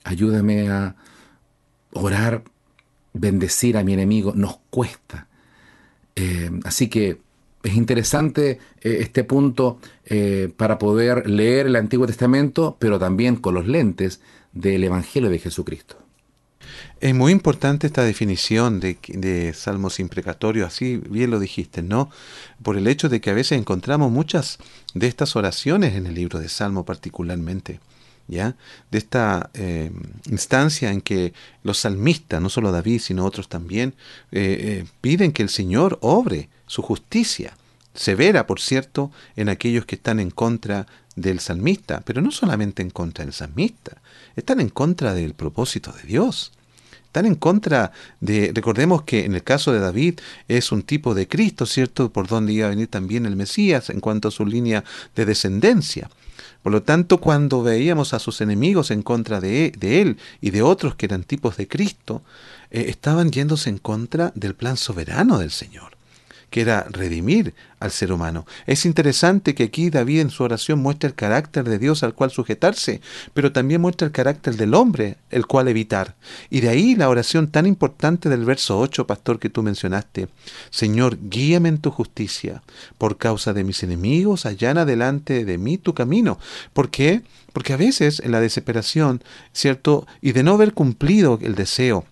ayúdame 0.03 0.69
a 0.69 0.97
orar, 1.93 2.43
bendecir 3.13 3.77
a 3.79 3.85
mi 3.85 3.95
enemigo. 3.95 4.33
Nos 4.35 4.59
cuesta. 4.71 5.29
Eh, 6.17 6.51
así 6.65 6.89
que 6.89 7.21
es 7.67 7.75
interesante 7.75 8.59
eh, 8.81 8.99
este 9.01 9.25
punto 9.25 9.79
eh, 10.05 10.53
para 10.57 10.79
poder 10.79 11.29
leer 11.29 11.67
el 11.67 11.77
Antiguo 11.77 12.07
Testamento, 12.07 12.77
pero 12.79 12.99
también 12.99 13.37
con 13.37 13.55
los 13.55 13.67
lentes 13.67 14.21
del 14.53 14.85
Evangelio 14.85 15.31
de 15.31 15.39
Jesucristo. 15.39 15.97
Es 17.01 17.15
muy 17.15 17.33
importante 17.33 17.87
esta 17.87 18.05
definición 18.05 18.81
de, 18.81 18.99
de, 19.09 19.53
salmos 19.53 20.01
imprecatorios, 20.01 20.69
así 20.69 20.97
bien 20.97 21.31
lo 21.31 21.39
dijiste, 21.39 21.83
¿no? 21.83 22.11
Por 22.63 22.77
el 22.77 22.87
hecho 22.87 23.09
de 23.09 23.21
que 23.21 23.31
a 23.31 23.35
veces 23.35 23.59
encontramos 23.59 24.11
muchas 24.11 24.59
de 24.95 25.07
estas 25.07 25.37
oraciones 25.37 25.95
en 25.95 26.07
el 26.07 26.15
libro 26.15 26.39
de 26.39 26.49
Salmo 26.49 26.85
particularmente. 26.85 27.81
De 28.29 28.55
esta 28.99 29.51
eh, 29.55 29.93
instancia 30.31 30.91
en 30.91 31.01
que 31.01 31.33
los 31.63 31.79
salmistas, 31.79 32.43
no 32.43 32.49
solo 32.49 32.73
David, 32.73 33.01
sino 33.01 33.25
otros 33.25 33.49
también, 33.49 33.95
eh, 34.33 34.83
eh, 34.83 34.87
piden 35.01 35.33
que 35.33 35.43
el 35.43 35.49
Señor 35.49 35.99
obre 36.01 36.49
su 36.67 36.83
justicia, 36.83 37.57
severa, 37.95 38.47
por 38.47 38.61
cierto, 38.61 39.13
en 39.37 39.49
aquellos 39.49 39.87
que 39.87 39.95
están 39.95 40.19
en 40.19 40.31
contra 40.31 40.87
del 41.15 41.41
salmista, 41.41 42.03
pero 42.05 42.21
no 42.21 42.31
solamente 42.31 42.83
en 42.83 42.91
contra 42.91 43.25
del 43.25 43.33
salmista, 43.33 44.03
están 44.35 44.61
en 44.61 44.69
contra 44.71 45.15
del 45.15 45.35
propósito 45.35 45.93
de 45.93 46.03
Dios. 46.03 46.53
Están 47.07 47.25
en 47.25 47.37
contra 47.37 47.93
de, 48.21 48.53
recordemos 48.55 49.03
que 49.05 49.25
en 49.25 49.35
el 49.35 49.43
caso 49.43 49.73
de 49.73 49.79
David 49.79 50.21
es 50.49 50.71
un 50.71 50.83
tipo 50.83 51.15
de 51.15 51.27
Cristo, 51.27 51.65
¿cierto? 51.65 52.13
Por 52.13 52.27
donde 52.27 52.53
iba 52.53 52.67
a 52.67 52.71
venir 52.71 52.89
también 52.89 53.25
el 53.25 53.37
Mesías 53.37 53.89
en 53.89 54.01
cuanto 54.01 54.29
a 54.29 54.31
su 54.31 54.45
línea 54.45 54.85
de 55.15 55.25
descendencia. 55.25 56.11
Por 56.67 56.73
lo 56.73 56.83
tanto, 56.83 57.19
cuando 57.19 57.63
veíamos 57.63 58.13
a 58.13 58.19
sus 58.19 58.41
enemigos 58.41 58.91
en 58.91 59.03
contra 59.03 59.41
de, 59.41 59.73
él 59.81 60.19
y 60.41 60.51
de 60.51 60.63
otros 60.63 60.97
que 60.97 61.07
eran 61.07 61.23
tipos 61.23 61.57
de 61.57 61.69
Cristo, 61.69 62.25
eh, 62.73 62.87
estaban 62.89 63.31
yéndose 63.31 63.71
en 63.71 63.79
contra 63.79 64.33
del 64.35 64.57
plan 64.57 64.77
soberano 64.77 65.39
del 65.39 65.53
Señor 65.53 65.96
que 66.51 66.61
era 66.61 66.87
redimir 66.91 67.55
al 67.81 67.91
ser 67.91 68.13
humano. 68.13 68.47
Es 68.67 68.87
interesante 68.87 69.55
que 69.55 69.65
aquí 69.65 69.91
David 69.91 70.21
en 70.21 70.31
su 70.31 70.43
oración 70.43 70.81
muestra 70.81 71.09
el 71.09 71.15
carácter 71.15 71.65
de 71.65 71.79
Dios 71.79 72.03
al 72.03 72.15
cual 72.15 72.31
sujetarse, 72.31 73.01
pero 73.35 73.53
también 73.53 73.81
muestra 73.81 74.07
el 74.07 74.13
carácter 74.13 74.57
del 74.57 74.75
hombre, 74.75 75.19
el 75.31 75.47
cual 75.47 75.69
evitar. 75.69 76.15
Y 76.49 76.61
de 76.61 76.69
ahí 76.69 76.95
la 76.95 77.09
oración 77.09 77.49
tan 77.49 77.67
importante 77.67 78.29
del 78.29 78.45
verso 78.45 78.79
8, 78.79 79.07
pastor, 79.07 79.39
que 79.39 79.51
tú 79.51 79.63
mencionaste. 79.63 80.29
Señor, 80.71 81.19
guíame 81.29 81.69
en 81.69 81.79
tu 81.79 81.91
justicia. 81.91 82.63
Por 82.99 83.19
causa 83.19 83.53
de 83.53 83.65
mis 83.65 83.83
enemigos, 83.83 84.47
allana 84.47 84.85
delante 84.85 85.45
de 85.45 85.59
mí 85.59 85.79
tu 85.79 85.95
camino. 85.95 86.39
¿Por 86.73 86.91
qué? 86.91 87.23
Porque 87.53 87.73
a 87.73 87.79
veces 87.79 88.21
en 88.21 88.33
la 88.33 88.41
desesperación, 88.41 89.23
¿cierto? 89.53 90.07
Y 90.21 90.33
de 90.33 90.43
no 90.43 90.55
haber 90.55 90.75
cumplido 90.75 91.39
el 91.43 91.55
deseo, 91.55 92.05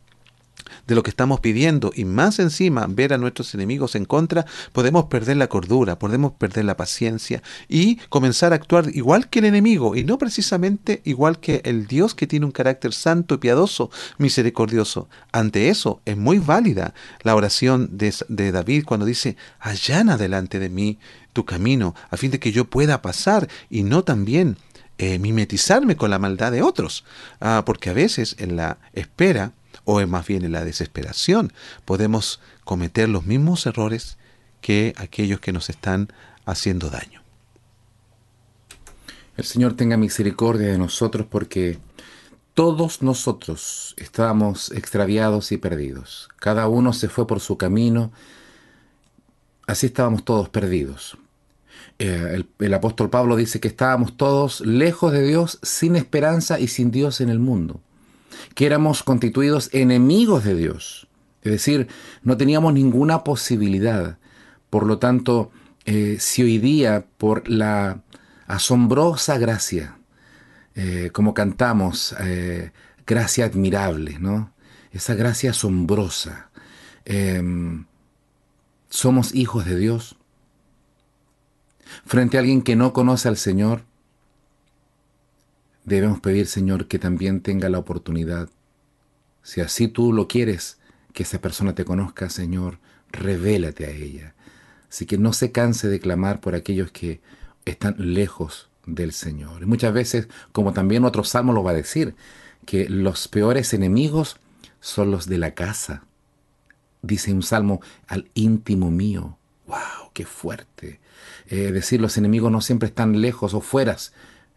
de 0.86 0.94
lo 0.94 1.02
que 1.02 1.10
estamos 1.10 1.40
pidiendo 1.40 1.92
y 1.94 2.04
más 2.04 2.38
encima 2.38 2.86
ver 2.88 3.12
a 3.12 3.18
nuestros 3.18 3.54
enemigos 3.54 3.94
en 3.94 4.04
contra, 4.04 4.46
podemos 4.72 5.06
perder 5.06 5.36
la 5.36 5.48
cordura, 5.48 5.98
podemos 5.98 6.32
perder 6.32 6.64
la 6.64 6.76
paciencia 6.76 7.42
y 7.68 7.96
comenzar 8.08 8.52
a 8.52 8.56
actuar 8.56 8.90
igual 8.94 9.28
que 9.28 9.38
el 9.38 9.46
enemigo 9.46 9.96
y 9.96 10.04
no 10.04 10.18
precisamente 10.18 11.00
igual 11.04 11.40
que 11.40 11.62
el 11.64 11.86
Dios 11.86 12.14
que 12.14 12.26
tiene 12.26 12.46
un 12.46 12.52
carácter 12.52 12.92
santo 12.92 13.34
y 13.34 13.38
piadoso, 13.38 13.90
misericordioso. 14.18 15.08
Ante 15.32 15.68
eso 15.68 16.00
es 16.04 16.16
muy 16.16 16.38
válida 16.38 16.94
la 17.22 17.34
oración 17.34 17.90
de, 17.92 18.52
David 18.52 18.84
cuando 18.84 19.06
dice, 19.06 19.36
allana 19.58 20.16
delante 20.16 20.58
de 20.58 20.68
mí 20.68 20.98
tu 21.32 21.44
camino, 21.44 21.94
a 22.10 22.16
fin 22.16 22.30
de 22.30 22.38
que 22.38 22.52
yo 22.52 22.66
pueda 22.66 23.02
pasar 23.02 23.48
y 23.68 23.82
no 23.82 24.04
también 24.04 24.56
eh, 24.98 25.18
mimetizarme 25.18 25.96
con 25.96 26.10
la 26.10 26.18
maldad 26.18 26.52
de 26.52 26.62
otros. 26.62 27.04
Ah, 27.40 27.62
porque 27.66 27.90
a 27.90 27.94
veces 27.94 28.36
en 28.38 28.56
la 28.56 28.78
espera 28.92 29.52
o 29.84 30.04
más 30.06 30.26
bien 30.26 30.44
en 30.44 30.52
la 30.52 30.64
desesperación, 30.64 31.52
podemos 31.84 32.40
cometer 32.64 33.08
los 33.08 33.26
mismos 33.26 33.66
errores 33.66 34.16
que 34.60 34.94
aquellos 34.96 35.40
que 35.40 35.52
nos 35.52 35.68
están 35.68 36.12
haciendo 36.46 36.90
daño. 36.90 37.22
El 39.36 39.44
Señor 39.44 39.76
tenga 39.76 39.96
misericordia 39.96 40.68
de 40.68 40.78
nosotros 40.78 41.26
porque 41.28 41.78
todos 42.54 43.02
nosotros 43.02 43.94
estábamos 43.98 44.70
extraviados 44.72 45.50
y 45.52 45.58
perdidos. 45.58 46.28
Cada 46.36 46.68
uno 46.68 46.92
se 46.92 47.08
fue 47.08 47.26
por 47.26 47.40
su 47.40 47.58
camino. 47.58 48.12
Así 49.66 49.86
estábamos 49.86 50.24
todos 50.24 50.48
perdidos. 50.48 51.18
Eh, 51.98 52.44
el, 52.58 52.74
apóstol 52.74 53.10
Pablo 53.10 53.36
dice 53.36 53.60
que 53.60 53.68
estábamos 53.68 54.16
todos 54.16 54.60
lejos 54.60 55.12
de 55.12 55.26
Dios, 55.26 55.58
sin 55.62 55.96
esperanza 55.96 56.60
y 56.60 56.68
sin 56.68 56.90
Dios 56.90 57.20
en 57.20 57.28
el 57.28 57.38
mundo 57.38 57.80
que 58.54 58.66
éramos 58.66 59.02
constituidos 59.02 59.70
enemigos 59.72 60.44
de 60.44 60.54
Dios. 60.54 61.08
Es 61.42 61.52
decir, 61.52 61.88
no 62.22 62.36
teníamos 62.36 62.72
ninguna 62.72 63.24
posibilidad. 63.24 64.18
Por 64.70 64.86
lo 64.86 64.98
tanto, 64.98 65.50
eh, 65.84 66.16
si 66.18 66.42
hoy 66.42 66.58
día, 66.58 67.06
por 67.18 67.48
la 67.48 68.02
asombrosa 68.46 69.38
gracia, 69.38 69.98
eh, 70.74 71.10
como 71.12 71.34
cantamos, 71.34 72.14
eh, 72.20 72.72
gracia 73.06 73.44
admirable, 73.44 74.18
¿no? 74.18 74.52
Esa 74.92 75.14
gracia 75.14 75.50
asombrosa. 75.50 76.50
Em, 77.04 77.84
somos 78.88 79.34
hijos 79.34 79.64
de 79.66 79.76
Dios. 79.76 80.16
Frente 82.06 82.36
a 82.36 82.40
alguien 82.40 82.62
que 82.62 82.76
no 82.76 82.92
conoce 82.92 83.28
al 83.28 83.36
Señor, 83.36 83.82
debemos 85.84 86.20
pedir, 86.20 86.46
Señor, 86.46 86.88
que 86.88 86.98
también 86.98 87.40
tenga 87.40 87.68
la 87.68 87.78
oportunidad, 87.78 88.48
si 89.42 89.60
así 89.60 89.88
tú 89.88 90.12
lo 90.12 90.26
quieres, 90.28 90.78
que 91.12 91.22
esa 91.22 91.40
persona 91.40 91.74
te 91.74 91.84
conozca, 91.84 92.28
Señor, 92.30 92.78
revélate 93.10 93.86
a 93.86 93.90
ella. 93.90 94.34
Así 94.90 95.06
que 95.06 95.18
no 95.18 95.32
se 95.32 95.52
canse 95.52 95.88
de 95.88 96.00
clamar 96.00 96.40
por 96.40 96.54
aquellos 96.54 96.90
que 96.90 97.20
están 97.64 97.96
lejos 97.98 98.68
del 98.86 99.12
Señor. 99.12 99.62
Y 99.62 99.66
muchas 99.66 99.92
veces, 99.92 100.28
como 100.52 100.72
también 100.72 101.04
otro 101.04 101.24
salmo 101.24 101.52
lo 101.52 101.62
va 101.62 101.72
a 101.72 101.74
decir, 101.74 102.14
que 102.64 102.88
los 102.88 103.28
peores 103.28 103.74
enemigos 103.74 104.36
son 104.80 105.10
los 105.10 105.26
de 105.26 105.38
la 105.38 105.54
casa. 105.54 106.04
Dice 107.02 107.32
un 107.32 107.42
salmo 107.42 107.80
al 108.06 108.30
íntimo 108.34 108.90
mío. 108.90 109.38
¡Wow! 109.66 110.10
¡Qué 110.12 110.24
fuerte! 110.24 111.00
Es 111.46 111.72
decir, 111.72 112.00
los 112.00 112.16
enemigos 112.16 112.50
no 112.50 112.60
siempre 112.60 112.88
están 112.88 113.20
lejos 113.20 113.54
o 113.54 113.60
fueras, 113.60 114.12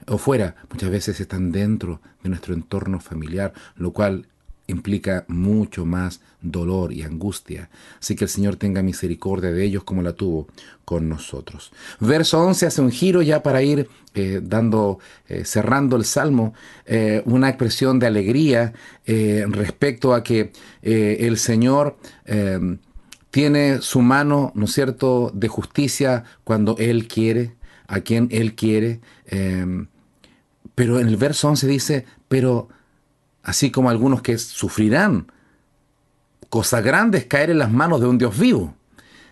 o 0.06 0.18
fuera, 0.18 0.56
muchas 0.72 0.90
veces 0.90 1.20
están 1.20 1.52
dentro 1.52 2.02
de 2.24 2.30
nuestro 2.30 2.54
entorno 2.54 3.00
familiar, 3.00 3.54
lo 3.76 3.92
cual 3.92 4.28
implica 4.68 5.24
mucho 5.28 5.86
más 5.86 6.22
dolor 6.42 6.94
y 6.94 7.02
angustia. 7.02 7.70
Así 8.00 8.16
que 8.16 8.26
el 8.26 8.30
Señor 8.30 8.58
tenga 8.58 8.84
misericordia 8.84 9.52
de 9.52 9.64
ellos 9.64 9.84
como 9.84 10.02
la 10.02 10.14
tuvo 10.14 10.48
con 10.86 11.10
nosotros. 11.10 11.72
Verso 12.00 12.40
11 12.44 12.68
hace 12.68 12.82
un 12.82 12.92
giro 12.92 13.22
ya 13.22 13.42
para 13.42 13.62
ir 13.64 13.90
eh, 14.14 14.42
dando, 14.44 15.00
eh, 15.28 15.46
cerrando 15.46 15.96
el 15.96 16.06
salmo, 16.06 16.54
eh, 16.86 17.24
una 17.26 17.50
expresión 17.50 17.98
de 18.00 18.08
alegría 18.08 18.74
respecto 19.06 20.14
a 20.14 20.22
que 20.22 20.52
el 20.82 21.38
Señor 21.38 21.98
tiene 23.32 23.82
su 23.82 24.02
mano, 24.02 24.52
¿no 24.54 24.66
es 24.66 24.74
cierto?, 24.74 25.32
de 25.34 25.48
justicia 25.48 26.26
cuando 26.44 26.76
Él 26.78 27.08
quiere, 27.08 27.56
a 27.88 28.02
quien 28.02 28.28
Él 28.32 28.56
quiere. 28.56 29.00
pero 30.76 31.00
en 31.00 31.08
el 31.08 31.18
verso 31.18 31.48
11 31.48 31.68
dice, 31.68 32.06
pero 32.28 32.70
así 33.44 33.72
como 33.72 33.90
algunos 33.90 34.22
que 34.22 34.38
sufrirán 34.38 35.32
cosas 36.50 36.84
grandes 36.84 37.26
caer 37.26 37.50
en 37.50 37.60
las 37.60 37.72
manos 37.72 38.02
de 38.02 38.08
un 38.08 38.18
Dios 38.18 38.38
vivo. 38.38 38.76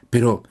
Pero, 0.09 0.43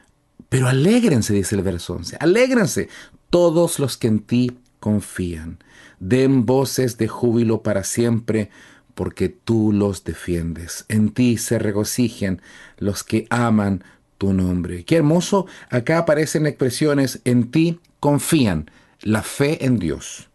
pero 0.48 0.68
alégrense, 0.68 1.32
dice 1.32 1.56
el 1.56 1.62
verso 1.62 1.94
11, 1.94 2.16
alégrense 2.20 2.88
todos 3.30 3.78
los 3.78 3.96
que 3.96 4.08
en 4.08 4.20
ti 4.20 4.58
confían. 4.80 5.58
Den 5.98 6.44
voces 6.44 6.98
de 6.98 7.08
júbilo 7.08 7.62
para 7.62 7.84
siempre, 7.84 8.50
porque 8.94 9.28
tú 9.28 9.72
los 9.72 10.04
defiendes. 10.04 10.84
En 10.88 11.10
ti 11.10 11.38
se 11.38 11.58
regocijen 11.58 12.42
los 12.78 13.02
que 13.02 13.26
aman 13.30 13.82
tu 14.18 14.32
nombre. 14.32 14.84
Qué 14.84 14.96
hermoso, 14.96 15.46
acá 15.70 15.98
aparecen 15.98 16.46
expresiones, 16.46 17.20
en 17.24 17.50
ti 17.50 17.80
confían, 18.04 18.70
la 19.00 19.22
fe 19.22 19.64
en 19.64 19.78
Dios. 19.78 20.28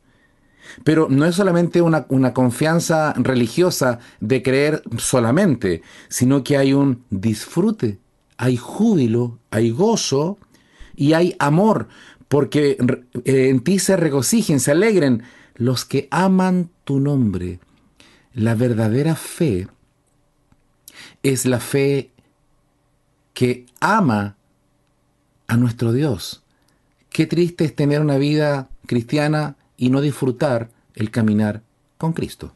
Pero 0.83 1.07
no 1.07 1.25
es 1.25 1.35
solamente 1.35 1.83
una, 1.83 2.33
confianza 2.33 3.13
religiosa 3.13 3.99
de 4.19 4.41
creer 4.41 4.81
solamente, 4.97 5.83
sino 6.07 6.43
que 6.43 6.57
hay 6.57 6.73
un 6.73 7.03
disfrute, 7.11 7.99
hay 8.37 8.57
júbilo, 8.57 9.37
hay 9.51 9.69
gozo 9.69 10.39
y 10.95 11.13
hay 11.13 11.35
amor, 11.37 11.89
porque 12.27 12.75
eh, 13.25 13.49
en 13.49 13.59
ti 13.59 13.77
se 13.77 13.95
regocijen, 13.95 14.59
se 14.59 14.71
alegren 14.71 15.21
los 15.53 15.85
que 15.85 16.07
aman 16.09 16.71
tu 16.85 16.99
nombre. 16.99 17.59
La 18.33 18.55
verdadera 18.55 19.13
fe 19.13 19.67
es 21.21 21.45
la 21.45 21.59
fe 21.59 22.09
que 23.35 23.67
ama 23.79 24.37
a 25.45 25.55
nuestro 25.55 25.93
Dios. 25.93 26.43
Qué 27.19 27.27
triste 27.27 27.65
es 27.65 27.75
tener 27.75 27.99
una 27.99 28.17
vida 28.17 28.69
cristiana 28.85 29.57
y 29.75 29.89
no 29.89 29.99
disfrutar 29.99 30.69
el 30.95 31.11
caminar 31.11 31.63
con 31.97 32.13
Cristo. 32.13 32.55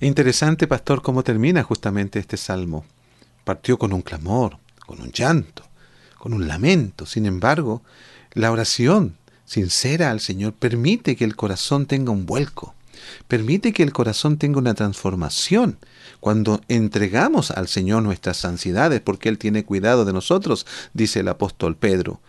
Interesante, 0.00 0.66
pastor, 0.66 1.00
cómo 1.00 1.22
termina 1.22 1.62
justamente 1.62 2.18
este 2.18 2.36
salmo. 2.36 2.84
Partió 3.44 3.78
con 3.78 3.92
un 3.92 4.02
clamor, 4.02 4.58
con 4.86 5.00
un 5.00 5.12
llanto, 5.12 5.62
con 6.18 6.32
un 6.32 6.48
lamento. 6.48 7.06
Sin 7.06 7.26
embargo, 7.26 7.84
la 8.32 8.50
oración 8.50 9.16
sincera 9.44 10.10
al 10.10 10.18
Señor 10.18 10.54
permite 10.54 11.14
que 11.14 11.24
el 11.24 11.36
corazón 11.36 11.86
tenga 11.86 12.10
un 12.10 12.26
vuelco, 12.26 12.74
permite 13.28 13.72
que 13.72 13.84
el 13.84 13.92
corazón 13.92 14.36
tenga 14.36 14.58
una 14.58 14.74
transformación. 14.74 15.78
Cuando 16.18 16.60
entregamos 16.66 17.52
al 17.52 17.68
Señor 17.68 18.02
nuestras 18.02 18.44
ansiedades, 18.44 19.00
porque 19.00 19.28
Él 19.28 19.38
tiene 19.38 19.64
cuidado 19.64 20.04
de 20.04 20.12
nosotros, 20.12 20.66
dice 20.92 21.20
el 21.20 21.28
apóstol 21.28 21.76
Pedro, 21.76 22.20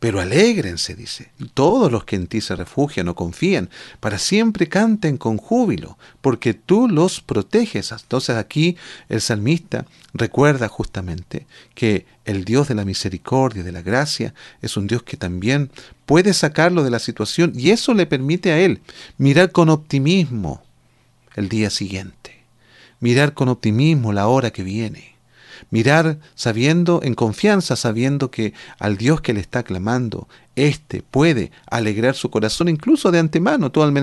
Pero 0.00 0.20
alégrense, 0.20 0.94
dice, 0.94 1.30
todos 1.54 1.90
los 1.90 2.04
que 2.04 2.14
en 2.14 2.28
ti 2.28 2.40
se 2.40 2.54
refugian 2.54 3.08
o 3.08 3.16
confían, 3.16 3.68
para 3.98 4.18
siempre 4.18 4.68
canten 4.68 5.16
con 5.16 5.38
júbilo, 5.38 5.98
porque 6.20 6.54
tú 6.54 6.88
los 6.88 7.20
proteges. 7.20 7.90
Entonces 7.90 8.36
aquí 8.36 8.76
el 9.08 9.20
salmista 9.20 9.86
recuerda 10.14 10.68
justamente 10.68 11.46
que 11.74 12.06
el 12.24 12.44
Dios 12.44 12.68
de 12.68 12.76
la 12.76 12.84
misericordia, 12.84 13.64
de 13.64 13.72
la 13.72 13.82
gracia, 13.82 14.34
es 14.62 14.76
un 14.76 14.86
Dios 14.86 15.02
que 15.02 15.16
también 15.16 15.70
puede 16.06 16.32
sacarlo 16.32 16.84
de 16.84 16.90
la 16.90 17.00
situación 17.00 17.52
y 17.56 17.70
eso 17.70 17.92
le 17.92 18.06
permite 18.06 18.52
a 18.52 18.60
él 18.60 18.80
mirar 19.16 19.50
con 19.50 19.68
optimismo 19.68 20.62
el 21.34 21.48
día 21.48 21.70
siguiente, 21.70 22.44
mirar 23.00 23.34
con 23.34 23.48
optimismo 23.48 24.12
la 24.12 24.28
hora 24.28 24.52
que 24.52 24.62
viene 24.62 25.17
Mirar 25.70 26.18
sabiendo, 26.34 27.00
en 27.02 27.14
confianza, 27.14 27.76
sabiendo 27.76 28.30
que 28.30 28.54
al 28.78 28.96
Dios 28.96 29.20
que 29.20 29.32
le 29.32 29.40
está 29.40 29.62
clamando, 29.62 30.28
éste 30.58 31.02
puede 31.02 31.52
alegrar 31.70 32.14
su 32.14 32.30
corazón 32.30 32.68
incluso 32.68 33.10
de 33.10 33.18
antemano. 33.18 33.70
Tú 33.70 33.82
al, 33.82 33.94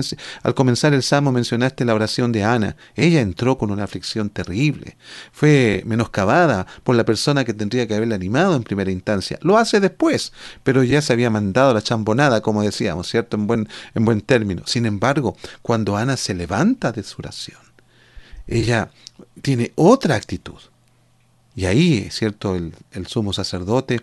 comenzar 0.54 0.94
el 0.94 1.02
salmo 1.02 1.32
mencionaste 1.32 1.84
la 1.84 1.94
oración 1.94 2.32
de 2.32 2.44
Ana. 2.44 2.76
Ella 2.94 3.20
entró 3.20 3.58
con 3.58 3.70
una 3.70 3.84
aflicción 3.84 4.30
terrible. 4.30 4.96
Fue 5.32 5.82
menoscabada 5.86 6.66
por 6.82 6.96
la 6.96 7.04
persona 7.04 7.44
que 7.44 7.54
tendría 7.54 7.86
que 7.86 7.94
haberla 7.94 8.14
animado 8.14 8.56
en 8.56 8.62
primera 8.62 8.90
instancia. 8.90 9.38
Lo 9.42 9.58
hace 9.58 9.80
después, 9.80 10.32
pero 10.62 10.82
ya 10.82 11.02
se 11.02 11.12
había 11.12 11.30
mandado 11.30 11.74
la 11.74 11.82
chambonada, 11.82 12.40
como 12.40 12.62
decíamos, 12.62 13.08
¿cierto? 13.08 13.36
En 13.36 13.46
buen, 13.46 13.68
en 13.94 14.04
buen 14.04 14.20
término. 14.20 14.62
Sin 14.66 14.86
embargo, 14.86 15.36
cuando 15.62 15.96
Ana 15.96 16.16
se 16.16 16.34
levanta 16.34 16.92
de 16.92 17.02
su 17.02 17.16
oración, 17.18 17.60
ella 18.46 18.90
tiene 19.42 19.72
otra 19.74 20.14
actitud. 20.14 20.58
Y 21.56 21.64
ahí, 21.64 22.08
¿cierto? 22.10 22.54
El, 22.54 22.74
el, 22.92 23.06
sumo 23.08 23.32
sacerdote 23.32 24.02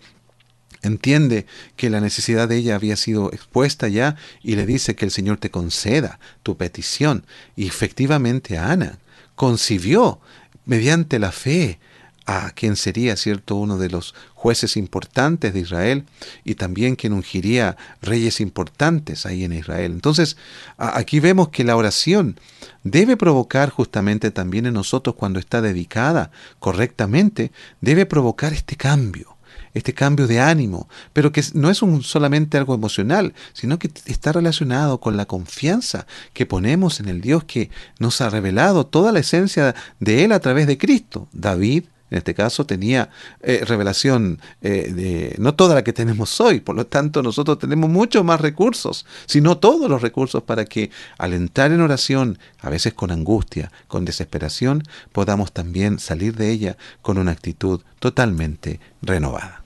entiende 0.81 1.45
que 1.77 1.89
la 1.89 2.01
necesidad 2.01 2.49
de 2.49 2.57
ella 2.57 2.75
había 2.75 2.97
sido 2.97 3.31
expuesta 3.31 3.87
ya 3.87 4.17
y 4.41 4.55
le 4.55 4.65
dice 4.65 4.95
que 4.95 5.05
el 5.05 5.11
Señor 5.11 5.37
te 5.37 5.51
conceda 5.51 6.19
tu 6.41 6.57
petición. 6.57 7.25
Y 7.55 7.67
efectivamente 7.67 8.57
Ana 8.57 8.99
concibió 9.35 10.19
mediante 10.65 11.19
la 11.19 11.31
fe 11.31 11.79
a 12.25 12.51
quien 12.51 12.75
sería, 12.75 13.15
cierto, 13.15 13.55
uno 13.55 13.77
de 13.77 13.89
los 13.89 14.15
jueces 14.33 14.77
importantes 14.77 15.53
de 15.53 15.59
Israel 15.59 16.05
y 16.43 16.55
también 16.55 16.95
quien 16.95 17.13
ungiría 17.13 17.77
reyes 18.01 18.41
importantes 18.41 19.25
ahí 19.25 19.43
en 19.43 19.53
Israel. 19.53 19.91
Entonces, 19.91 20.37
aquí 20.77 21.19
vemos 21.19 21.49
que 21.49 21.63
la 21.63 21.75
oración 21.75 22.39
debe 22.83 23.17
provocar 23.17 23.69
justamente 23.69 24.31
también 24.31 24.65
en 24.65 24.73
nosotros 24.73 25.15
cuando 25.15 25.39
está 25.39 25.61
dedicada 25.61 26.31
correctamente, 26.59 27.51
debe 27.81 28.05
provocar 28.05 28.53
este 28.53 28.75
cambio 28.75 29.33
este 29.73 29.93
cambio 29.93 30.27
de 30.27 30.39
ánimo, 30.39 30.87
pero 31.13 31.31
que 31.31 31.43
no 31.53 31.69
es 31.69 31.81
un, 31.81 32.03
solamente 32.03 32.57
algo 32.57 32.75
emocional, 32.75 33.33
sino 33.53 33.79
que 33.79 33.89
está 34.05 34.31
relacionado 34.31 34.99
con 34.99 35.17
la 35.17 35.25
confianza 35.25 36.05
que 36.33 36.45
ponemos 36.45 36.99
en 36.99 37.09
el 37.09 37.21
Dios 37.21 37.43
que 37.43 37.69
nos 37.99 38.21
ha 38.21 38.29
revelado 38.29 38.85
toda 38.85 39.11
la 39.11 39.19
esencia 39.19 39.75
de 39.99 40.23
Él 40.23 40.31
a 40.31 40.39
través 40.39 40.67
de 40.67 40.77
Cristo. 40.77 41.27
David 41.33 41.85
en 42.13 42.17
este 42.19 42.35
caso 42.35 42.63
tenía 42.63 43.09
eh, 43.41 43.63
revelación 43.65 44.39
eh, 44.61 44.93
de 44.93 45.35
no 45.39 45.55
toda 45.55 45.73
la 45.73 45.83
que 45.83 45.93
tenemos 45.93 46.39
hoy, 46.39 46.59
por 46.59 46.75
lo 46.75 46.85
tanto 46.85 47.23
nosotros 47.23 47.57
tenemos 47.57 47.89
muchos 47.89 48.23
más 48.23 48.39
recursos, 48.39 49.07
sino 49.25 49.57
todos 49.57 49.89
los 49.89 50.03
recursos 50.03 50.43
para 50.43 50.65
que 50.65 50.91
al 51.17 51.33
entrar 51.33 51.71
en 51.71 51.81
oración, 51.81 52.37
a 52.61 52.69
veces 52.69 52.93
con 52.93 53.09
angustia, 53.09 53.71
con 53.87 54.05
desesperación, 54.05 54.83
podamos 55.11 55.53
también 55.53 55.97
salir 55.97 56.35
de 56.35 56.51
ella 56.51 56.77
con 57.01 57.17
una 57.17 57.31
actitud 57.31 57.81
totalmente 57.97 58.79
renovada. 59.01 59.63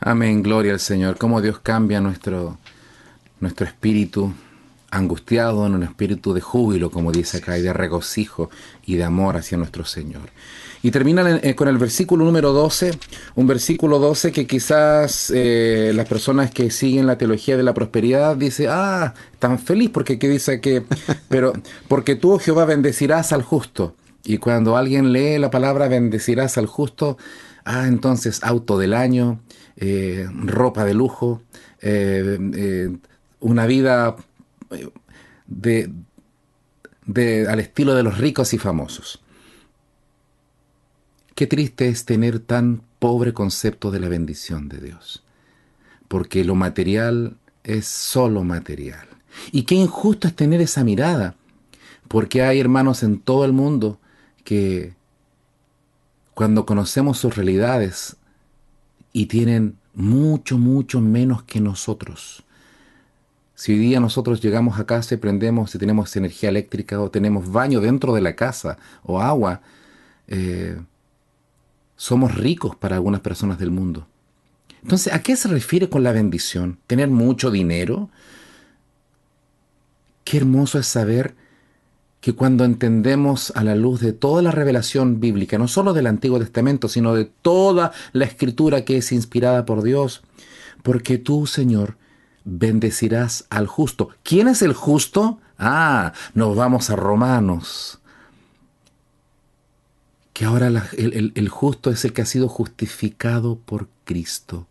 Amén, 0.00 0.42
gloria 0.42 0.72
al 0.72 0.80
Señor. 0.80 1.18
Cómo 1.18 1.40
Dios 1.40 1.60
cambia 1.60 2.00
nuestro, 2.00 2.58
nuestro 3.38 3.64
espíritu 3.64 4.34
angustiado 4.90 5.66
en 5.66 5.74
un 5.74 5.82
espíritu 5.82 6.32
de 6.32 6.40
júbilo, 6.40 6.90
como 6.90 7.12
dice 7.12 7.38
acá, 7.38 7.58
y 7.58 7.62
de 7.62 7.72
regocijo 7.72 8.50
y 8.86 8.96
de 8.96 9.04
amor 9.04 9.36
hacia 9.36 9.58
nuestro 9.58 9.84
Señor. 9.84 10.30
Y 10.82 10.90
termina 10.90 11.38
eh, 11.42 11.54
con 11.54 11.68
el 11.68 11.76
versículo 11.76 12.24
número 12.24 12.52
12, 12.52 12.92
un 13.34 13.46
versículo 13.46 13.98
12 13.98 14.32
que 14.32 14.46
quizás 14.46 15.32
eh, 15.34 15.92
las 15.94 16.06
personas 16.08 16.50
que 16.52 16.70
siguen 16.70 17.06
la 17.06 17.18
teología 17.18 17.56
de 17.56 17.64
la 17.64 17.74
prosperidad 17.74 18.36
dice, 18.36 18.68
ah, 18.68 19.14
tan 19.38 19.58
feliz 19.58 19.90
porque 19.90 20.14
aquí 20.14 20.28
dice 20.28 20.60
que, 20.60 20.84
pero 21.28 21.52
porque 21.88 22.14
tú, 22.14 22.32
oh 22.32 22.38
Jehová, 22.38 22.64
bendecirás 22.64 23.32
al 23.32 23.42
justo. 23.42 23.96
Y 24.24 24.38
cuando 24.38 24.76
alguien 24.76 25.12
lee 25.12 25.38
la 25.38 25.50
palabra 25.50 25.88
bendecirás 25.88 26.58
al 26.58 26.66
justo, 26.66 27.18
ah, 27.64 27.86
entonces 27.88 28.42
auto 28.44 28.78
del 28.78 28.94
año, 28.94 29.40
eh, 29.76 30.28
ropa 30.32 30.84
de 30.84 30.94
lujo, 30.94 31.42
una 33.40 33.66
vida 33.66 34.16
de, 35.46 35.92
de, 37.06 37.48
al 37.48 37.60
estilo 37.60 37.94
de 37.94 38.02
los 38.02 38.18
ricos 38.18 38.52
y 38.54 38.58
famosos. 38.58 39.20
Qué 41.34 41.46
triste 41.46 41.88
es 41.88 42.04
tener 42.04 42.40
tan 42.40 42.82
pobre 42.98 43.32
concepto 43.32 43.90
de 43.90 44.00
la 44.00 44.08
bendición 44.08 44.68
de 44.68 44.78
Dios, 44.78 45.22
porque 46.08 46.44
lo 46.44 46.54
material 46.54 47.36
es 47.64 47.86
solo 47.86 48.44
material. 48.44 49.06
Y 49.52 49.62
qué 49.62 49.74
injusto 49.76 50.26
es 50.26 50.34
tener 50.34 50.60
esa 50.60 50.84
mirada, 50.84 51.36
porque 52.08 52.42
hay 52.42 52.58
hermanos 52.58 53.02
en 53.02 53.20
todo 53.20 53.44
el 53.44 53.52
mundo 53.52 54.00
que 54.42 54.94
cuando 56.34 56.66
conocemos 56.66 57.18
sus 57.18 57.36
realidades 57.36 58.16
y 59.12 59.26
tienen 59.26 59.76
mucho, 59.94 60.58
mucho 60.58 61.00
menos 61.00 61.42
que 61.42 61.60
nosotros. 61.60 62.44
Si 63.58 63.72
hoy 63.72 63.78
día 63.80 63.98
nosotros 63.98 64.40
llegamos 64.40 64.78
a 64.78 64.86
casa 64.86 65.16
y 65.16 65.18
prendemos, 65.18 65.72
si 65.72 65.78
tenemos 65.78 66.14
energía 66.14 66.48
eléctrica 66.48 67.00
o 67.00 67.10
tenemos 67.10 67.50
baño 67.50 67.80
dentro 67.80 68.14
de 68.14 68.20
la 68.20 68.36
casa 68.36 68.78
o 69.02 69.20
agua, 69.20 69.62
eh, 70.28 70.80
somos 71.96 72.36
ricos 72.36 72.76
para 72.76 72.94
algunas 72.94 73.20
personas 73.20 73.58
del 73.58 73.72
mundo. 73.72 74.06
Entonces, 74.80 75.12
¿a 75.12 75.22
qué 75.24 75.34
se 75.34 75.48
refiere 75.48 75.88
con 75.88 76.04
la 76.04 76.12
bendición? 76.12 76.78
¿Tener 76.86 77.08
mucho 77.08 77.50
dinero? 77.50 78.10
Qué 80.22 80.36
hermoso 80.36 80.78
es 80.78 80.86
saber 80.86 81.34
que 82.20 82.34
cuando 82.34 82.64
entendemos 82.64 83.52
a 83.56 83.64
la 83.64 83.74
luz 83.74 84.00
de 84.00 84.12
toda 84.12 84.40
la 84.40 84.52
revelación 84.52 85.18
bíblica, 85.18 85.58
no 85.58 85.66
solo 85.66 85.94
del 85.94 86.06
Antiguo 86.06 86.38
Testamento, 86.38 86.86
sino 86.86 87.12
de 87.12 87.24
toda 87.24 87.90
la 88.12 88.24
escritura 88.24 88.84
que 88.84 88.98
es 88.98 89.10
inspirada 89.10 89.66
por 89.66 89.82
Dios, 89.82 90.22
porque 90.84 91.18
tú, 91.18 91.48
Señor, 91.48 91.96
bendecirás 92.50 93.46
al 93.50 93.66
justo. 93.66 94.10
¿Quién 94.22 94.48
es 94.48 94.62
el 94.62 94.72
justo? 94.72 95.38
Ah, 95.58 96.12
nos 96.34 96.56
vamos 96.56 96.90
a 96.90 96.96
Romanos 96.96 97.98
que 100.38 100.44
ahora 100.44 100.68
el, 100.96 101.48
justo 101.48 101.90
es 101.90 102.04
el 102.04 102.12
que 102.12 102.22
ha 102.22 102.24
sido 102.24 102.46
justificado 102.46 103.58
por 103.58 103.88
Cristo. 104.04 104.68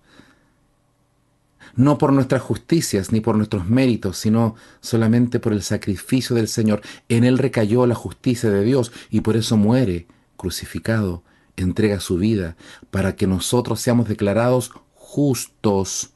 No 1.75 1.97
por 1.97 2.13
nuestras 2.13 2.41
justicias 2.41 3.11
ni 3.11 3.19
por 3.19 3.35
nuestros 3.35 3.67
méritos, 3.67 4.17
sino 4.17 4.55
solamente 4.79 5.41
por 5.41 5.51
el 5.51 5.61
sacrificio 5.61 6.37
del 6.37 6.47
Señor. 6.47 6.83
En 7.09 7.25
Él 7.25 7.37
recayó 7.37 7.85
la 7.85 7.95
justicia 7.95 8.49
de 8.49 8.63
Dios 8.63 8.93
y 9.09 9.19
por 9.19 9.35
eso 9.35 9.57
muere 9.57 10.07
crucificado, 10.37 11.21
entrega 11.57 11.99
su 11.99 12.17
vida 12.17 12.55
para 12.89 13.17
que 13.17 13.27
nosotros 13.27 13.81
seamos 13.81 14.07
declarados 14.07 14.71
justos. 14.93 16.11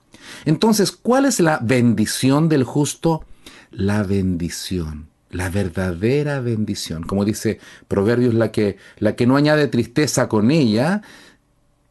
Entonces, 0.45 0.91
¿cuál 0.91 1.25
es 1.25 1.39
la 1.39 1.59
bendición 1.61 2.49
del 2.49 2.63
justo? 2.63 3.25
La 3.71 4.03
bendición 4.03 5.11
la 5.31 5.49
verdadera 5.49 6.39
bendición. 6.41 7.03
Como 7.03 7.25
dice 7.25 7.59
Proverbios, 7.87 8.33
la 8.33 8.51
que, 8.51 8.77
la 8.97 9.15
que 9.15 9.25
no 9.25 9.37
añade 9.37 9.67
tristeza 9.67 10.27
con 10.27 10.51
ella 10.51 11.01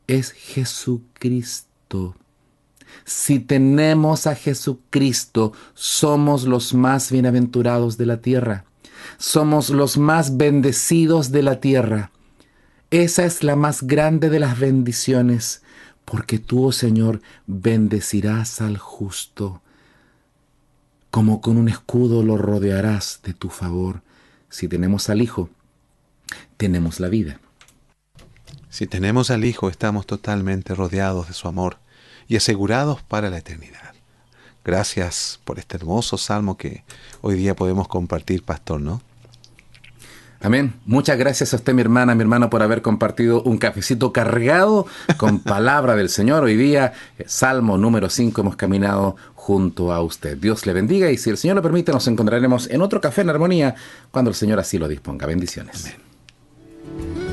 es 0.06 0.32
Jesucristo. 0.32 2.16
Si 3.04 3.38
tenemos 3.40 4.26
a 4.26 4.34
Jesucristo, 4.34 5.52
somos 5.74 6.44
los 6.44 6.74
más 6.74 7.10
bienaventurados 7.10 7.96
de 7.96 8.06
la 8.06 8.20
tierra. 8.20 8.64
Somos 9.18 9.70
los 9.70 9.96
más 9.96 10.36
bendecidos 10.36 11.32
de 11.32 11.42
la 11.42 11.60
tierra. 11.60 12.10
Esa 12.90 13.24
es 13.24 13.44
la 13.44 13.56
más 13.56 13.82
grande 13.82 14.30
de 14.30 14.40
las 14.40 14.58
bendiciones, 14.58 15.59
porque 16.10 16.40
tú, 16.40 16.66
oh 16.66 16.72
Señor, 16.72 17.22
bendecirás 17.46 18.60
al 18.60 18.78
justo 18.78 19.62
como 21.12 21.40
con 21.40 21.56
un 21.56 21.68
escudo 21.68 22.24
lo 22.24 22.36
rodearás 22.36 23.20
de 23.22 23.32
tu 23.32 23.48
favor. 23.48 24.02
Si 24.48 24.66
tenemos 24.66 25.08
al 25.08 25.22
Hijo, 25.22 25.50
tenemos 26.56 26.98
la 26.98 27.08
vida. 27.08 27.40
Si 28.70 28.88
tenemos 28.88 29.30
al 29.30 29.44
Hijo, 29.44 29.70
estamos 29.70 30.04
totalmente 30.04 30.74
rodeados 30.74 31.28
de 31.28 31.34
su 31.34 31.46
amor 31.46 31.78
y 32.26 32.34
asegurados 32.34 33.02
para 33.02 33.30
la 33.30 33.38
eternidad. 33.38 33.94
Gracias 34.64 35.38
por 35.44 35.60
este 35.60 35.76
hermoso 35.76 36.18
salmo 36.18 36.56
que 36.56 36.82
hoy 37.20 37.36
día 37.36 37.54
podemos 37.54 37.86
compartir, 37.86 38.42
pastor, 38.42 38.80
¿no? 38.80 39.00
Amén. 40.42 40.72
Muchas 40.86 41.18
gracias 41.18 41.52
a 41.52 41.56
usted, 41.56 41.74
mi 41.74 41.82
hermana, 41.82 42.14
mi 42.14 42.22
hermano, 42.22 42.48
por 42.48 42.62
haber 42.62 42.80
compartido 42.80 43.42
un 43.42 43.58
cafecito 43.58 44.10
cargado 44.12 44.86
con 45.18 45.38
palabra 45.42 45.96
del 45.96 46.08
Señor. 46.08 46.44
Hoy 46.44 46.56
día, 46.56 46.94
eh, 47.18 47.24
Salmo 47.26 47.76
número 47.76 48.08
5, 48.08 48.40
hemos 48.40 48.56
caminado 48.56 49.16
junto 49.34 49.92
a 49.92 50.02
usted. 50.02 50.38
Dios 50.38 50.64
le 50.64 50.72
bendiga 50.72 51.10
y 51.10 51.18
si 51.18 51.28
el 51.28 51.36
Señor 51.36 51.56
lo 51.56 51.62
permite, 51.62 51.92
nos 51.92 52.08
encontraremos 52.08 52.70
en 52.70 52.80
otro 52.80 53.02
café 53.02 53.20
en 53.20 53.30
armonía 53.30 53.74
cuando 54.10 54.30
el 54.30 54.34
Señor 54.34 54.58
así 54.58 54.78
lo 54.78 54.88
disponga. 54.88 55.26
Bendiciones. 55.26 55.84
Amén. 55.84 57.29